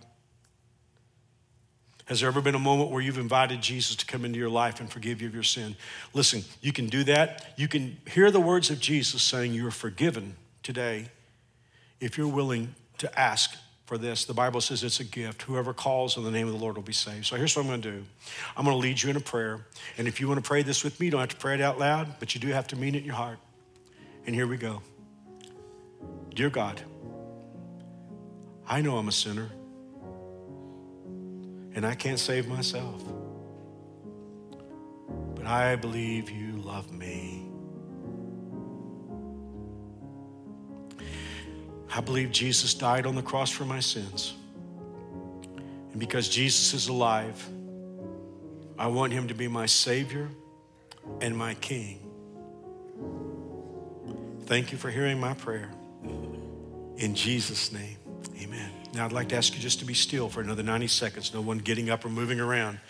Has 2.08 2.20
there 2.20 2.28
ever 2.28 2.40
been 2.40 2.54
a 2.54 2.60
moment 2.60 2.90
where 2.90 3.02
you've 3.02 3.18
invited 3.18 3.60
Jesus 3.60 3.94
to 3.96 4.06
come 4.06 4.24
into 4.24 4.38
your 4.38 4.48
life 4.48 4.80
and 4.80 4.90
forgive 4.90 5.20
you 5.20 5.28
of 5.28 5.34
your 5.34 5.42
sin? 5.42 5.76
Listen, 6.14 6.42
you 6.62 6.72
can 6.72 6.86
do 6.86 7.04
that. 7.04 7.52
You 7.56 7.68
can 7.68 7.98
hear 8.10 8.30
the 8.30 8.40
words 8.40 8.70
of 8.70 8.80
Jesus 8.80 9.22
saying 9.22 9.52
you're 9.52 9.70
forgiven 9.70 10.36
today 10.62 11.08
if 12.00 12.16
you're 12.16 12.26
willing 12.26 12.74
to 12.96 13.18
ask 13.18 13.56
for 13.84 13.98
this. 13.98 14.24
The 14.24 14.32
Bible 14.32 14.62
says 14.62 14.82
it's 14.82 15.00
a 15.00 15.04
gift. 15.04 15.42
Whoever 15.42 15.74
calls 15.74 16.16
on 16.16 16.24
the 16.24 16.30
name 16.30 16.46
of 16.46 16.54
the 16.54 16.58
Lord 16.58 16.76
will 16.76 16.82
be 16.82 16.94
saved. 16.94 17.26
So 17.26 17.36
here's 17.36 17.54
what 17.54 17.62
I'm 17.62 17.68
going 17.68 17.82
to 17.82 17.90
do 17.90 18.04
I'm 18.56 18.64
going 18.64 18.74
to 18.74 18.80
lead 18.80 19.02
you 19.02 19.10
in 19.10 19.16
a 19.16 19.20
prayer. 19.20 19.66
And 19.98 20.08
if 20.08 20.18
you 20.18 20.28
want 20.28 20.42
to 20.42 20.48
pray 20.48 20.62
this 20.62 20.82
with 20.84 20.98
me, 21.00 21.06
you 21.06 21.10
don't 21.10 21.20
have 21.20 21.28
to 21.30 21.36
pray 21.36 21.54
it 21.54 21.60
out 21.60 21.78
loud, 21.78 22.14
but 22.20 22.34
you 22.34 22.40
do 22.40 22.48
have 22.48 22.68
to 22.68 22.76
mean 22.76 22.94
it 22.94 22.98
in 22.98 23.04
your 23.04 23.16
heart. 23.16 23.38
And 24.26 24.34
here 24.34 24.46
we 24.46 24.56
go. 24.56 24.80
Dear 26.34 26.50
God, 26.50 26.80
I 28.66 28.80
know 28.80 28.98
I'm 28.98 29.08
a 29.08 29.12
sinner 29.12 29.48
and 31.74 31.86
I 31.86 31.94
can't 31.94 32.18
save 32.18 32.48
myself. 32.48 33.02
But 35.34 35.46
I 35.46 35.76
believe 35.76 36.30
you 36.30 36.56
love 36.56 36.92
me. 36.92 37.48
I 41.94 42.00
believe 42.00 42.32
Jesus 42.32 42.74
died 42.74 43.06
on 43.06 43.14
the 43.14 43.22
cross 43.22 43.50
for 43.50 43.64
my 43.64 43.80
sins. 43.80 44.34
And 45.90 45.98
because 45.98 46.28
Jesus 46.28 46.74
is 46.74 46.88
alive, 46.88 47.48
I 48.78 48.88
want 48.88 49.12
him 49.12 49.28
to 49.28 49.34
be 49.34 49.48
my 49.48 49.66
Savior 49.66 50.28
and 51.20 51.36
my 51.36 51.54
King. 51.54 52.00
Thank 54.46 54.72
you 54.72 54.78
for 54.78 54.90
hearing 54.90 55.18
my 55.18 55.34
prayer. 55.34 55.70
In 56.98 57.14
Jesus' 57.14 57.70
name, 57.70 57.96
amen. 58.42 58.70
Now, 58.92 59.04
I'd 59.04 59.12
like 59.12 59.28
to 59.28 59.36
ask 59.36 59.54
you 59.54 59.60
just 59.60 59.78
to 59.78 59.84
be 59.84 59.94
still 59.94 60.28
for 60.28 60.40
another 60.40 60.64
90 60.64 60.88
seconds, 60.88 61.32
no 61.32 61.40
one 61.40 61.58
getting 61.58 61.90
up 61.90 62.04
or 62.04 62.08
moving 62.08 62.40
around, 62.40 62.80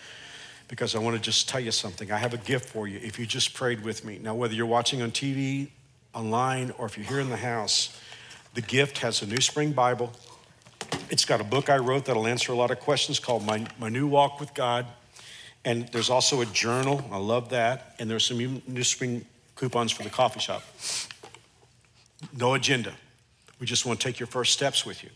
because 0.66 0.94
I 0.94 0.98
want 0.98 1.14
to 1.16 1.20
just 1.20 1.46
tell 1.46 1.60
you 1.60 1.70
something. 1.70 2.10
I 2.10 2.16
have 2.16 2.32
a 2.32 2.38
gift 2.38 2.70
for 2.70 2.88
you 2.88 2.98
if 3.02 3.18
you 3.18 3.26
just 3.26 3.52
prayed 3.52 3.84
with 3.84 4.06
me. 4.06 4.18
Now, 4.18 4.34
whether 4.34 4.54
you're 4.54 4.64
watching 4.64 5.02
on 5.02 5.10
TV, 5.10 5.68
online, 6.14 6.72
or 6.78 6.86
if 6.86 6.96
you're 6.96 7.06
here 7.06 7.20
in 7.20 7.28
the 7.28 7.36
house, 7.36 8.00
the 8.54 8.62
gift 8.62 8.96
has 8.98 9.20
a 9.20 9.26
New 9.26 9.42
Spring 9.42 9.72
Bible. 9.72 10.10
It's 11.10 11.26
got 11.26 11.42
a 11.42 11.44
book 11.44 11.68
I 11.68 11.76
wrote 11.76 12.06
that'll 12.06 12.26
answer 12.26 12.50
a 12.50 12.56
lot 12.56 12.70
of 12.70 12.80
questions 12.80 13.20
called 13.20 13.44
My, 13.44 13.66
My 13.78 13.90
New 13.90 14.06
Walk 14.06 14.40
with 14.40 14.54
God. 14.54 14.86
And 15.66 15.86
there's 15.88 16.08
also 16.08 16.40
a 16.40 16.46
journal. 16.46 17.04
I 17.12 17.18
love 17.18 17.50
that. 17.50 17.94
And 17.98 18.10
there's 18.10 18.24
some 18.24 18.62
New 18.66 18.84
Spring 18.84 19.26
coupons 19.54 19.92
for 19.92 20.02
the 20.02 20.10
coffee 20.10 20.40
shop. 20.40 20.62
No 22.32 22.54
agenda. 22.54 22.94
We 23.58 23.66
just 23.66 23.86
want 23.86 24.00
to 24.00 24.06
take 24.06 24.18
your 24.18 24.26
first 24.26 24.52
steps 24.52 24.86
with 24.86 25.02
you. 25.02 25.10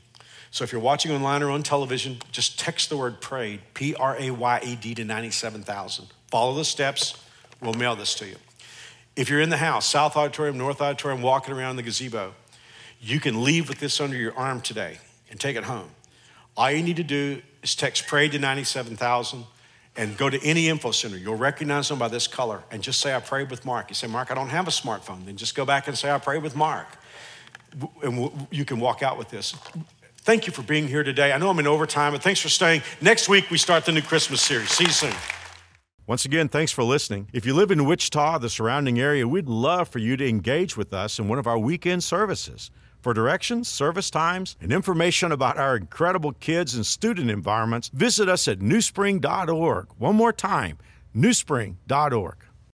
So 0.50 0.64
if 0.64 0.72
you're 0.72 0.82
watching 0.82 1.12
online 1.12 1.42
or 1.42 1.50
on 1.50 1.62
television, 1.62 2.18
just 2.30 2.58
text 2.58 2.90
the 2.90 2.96
word 2.96 3.20
prayed, 3.20 3.60
P 3.72 3.94
R 3.94 4.16
A 4.18 4.30
Y 4.30 4.60
A 4.62 4.76
D 4.76 4.94
to 4.94 5.04
97,000. 5.04 6.06
Follow 6.30 6.54
the 6.54 6.64
steps, 6.64 7.22
we'll 7.60 7.72
mail 7.74 7.96
this 7.96 8.14
to 8.16 8.26
you. 8.26 8.36
If 9.16 9.28
you're 9.28 9.40
in 9.40 9.50
the 9.50 9.58
house, 9.58 9.86
South 9.86 10.16
Auditorium, 10.16 10.58
North 10.58 10.80
Auditorium, 10.80 11.22
walking 11.22 11.54
around 11.54 11.76
the 11.76 11.82
gazebo, 11.82 12.34
you 13.00 13.20
can 13.20 13.44
leave 13.44 13.68
with 13.68 13.78
this 13.78 14.00
under 14.00 14.16
your 14.16 14.36
arm 14.36 14.60
today 14.60 14.98
and 15.30 15.40
take 15.40 15.56
it 15.56 15.64
home. 15.64 15.90
All 16.56 16.70
you 16.70 16.82
need 16.82 16.96
to 16.96 17.02
do 17.02 17.42
is 17.62 17.74
text 17.74 18.06
pray 18.06 18.28
to 18.28 18.38
97,000 18.38 19.44
and 19.96 20.16
go 20.16 20.30
to 20.30 20.42
any 20.42 20.68
info 20.68 20.90
center. 20.90 21.16
You'll 21.16 21.36
recognize 21.36 21.88
them 21.88 21.98
by 21.98 22.08
this 22.08 22.26
color 22.26 22.62
and 22.70 22.82
just 22.82 23.00
say, 23.00 23.14
I 23.14 23.20
prayed 23.20 23.50
with 23.50 23.64
Mark. 23.64 23.88
You 23.90 23.94
say, 23.94 24.06
Mark, 24.06 24.30
I 24.30 24.34
don't 24.34 24.48
have 24.48 24.66
a 24.66 24.70
smartphone. 24.70 25.24
Then 25.26 25.36
just 25.36 25.54
go 25.54 25.64
back 25.64 25.88
and 25.88 25.96
say, 25.96 26.10
I 26.10 26.18
prayed 26.18 26.42
with 26.42 26.56
Mark. 26.56 26.86
And 28.02 28.46
you 28.50 28.64
can 28.64 28.80
walk 28.80 29.02
out 29.02 29.18
with 29.18 29.28
this. 29.30 29.54
Thank 30.18 30.46
you 30.46 30.52
for 30.52 30.62
being 30.62 30.86
here 30.86 31.02
today. 31.02 31.32
I 31.32 31.38
know 31.38 31.50
I'm 31.50 31.58
in 31.58 31.66
overtime, 31.66 32.12
but 32.12 32.22
thanks 32.22 32.40
for 32.40 32.48
staying. 32.48 32.82
Next 33.00 33.28
week, 33.28 33.50
we 33.50 33.58
start 33.58 33.84
the 33.84 33.92
new 33.92 34.02
Christmas 34.02 34.40
series. 34.40 34.70
See 34.70 34.84
you 34.84 34.90
soon. 34.90 35.14
Once 36.06 36.24
again, 36.24 36.48
thanks 36.48 36.70
for 36.70 36.84
listening. 36.84 37.28
If 37.32 37.46
you 37.46 37.54
live 37.54 37.70
in 37.70 37.84
Wichita, 37.84 38.38
the 38.38 38.50
surrounding 38.50 39.00
area, 39.00 39.26
we'd 39.26 39.48
love 39.48 39.88
for 39.88 39.98
you 39.98 40.16
to 40.16 40.28
engage 40.28 40.76
with 40.76 40.92
us 40.92 41.18
in 41.18 41.28
one 41.28 41.38
of 41.38 41.46
our 41.46 41.58
weekend 41.58 42.04
services. 42.04 42.70
For 43.00 43.14
directions, 43.14 43.68
service 43.68 44.10
times, 44.10 44.56
and 44.60 44.72
information 44.72 45.32
about 45.32 45.58
our 45.58 45.76
incredible 45.76 46.32
kids 46.32 46.74
and 46.76 46.86
student 46.86 47.30
environments, 47.30 47.88
visit 47.88 48.28
us 48.28 48.46
at 48.46 48.60
newspring.org. 48.60 49.88
One 49.98 50.14
more 50.14 50.32
time, 50.32 50.78
newspring.org. 51.14 52.36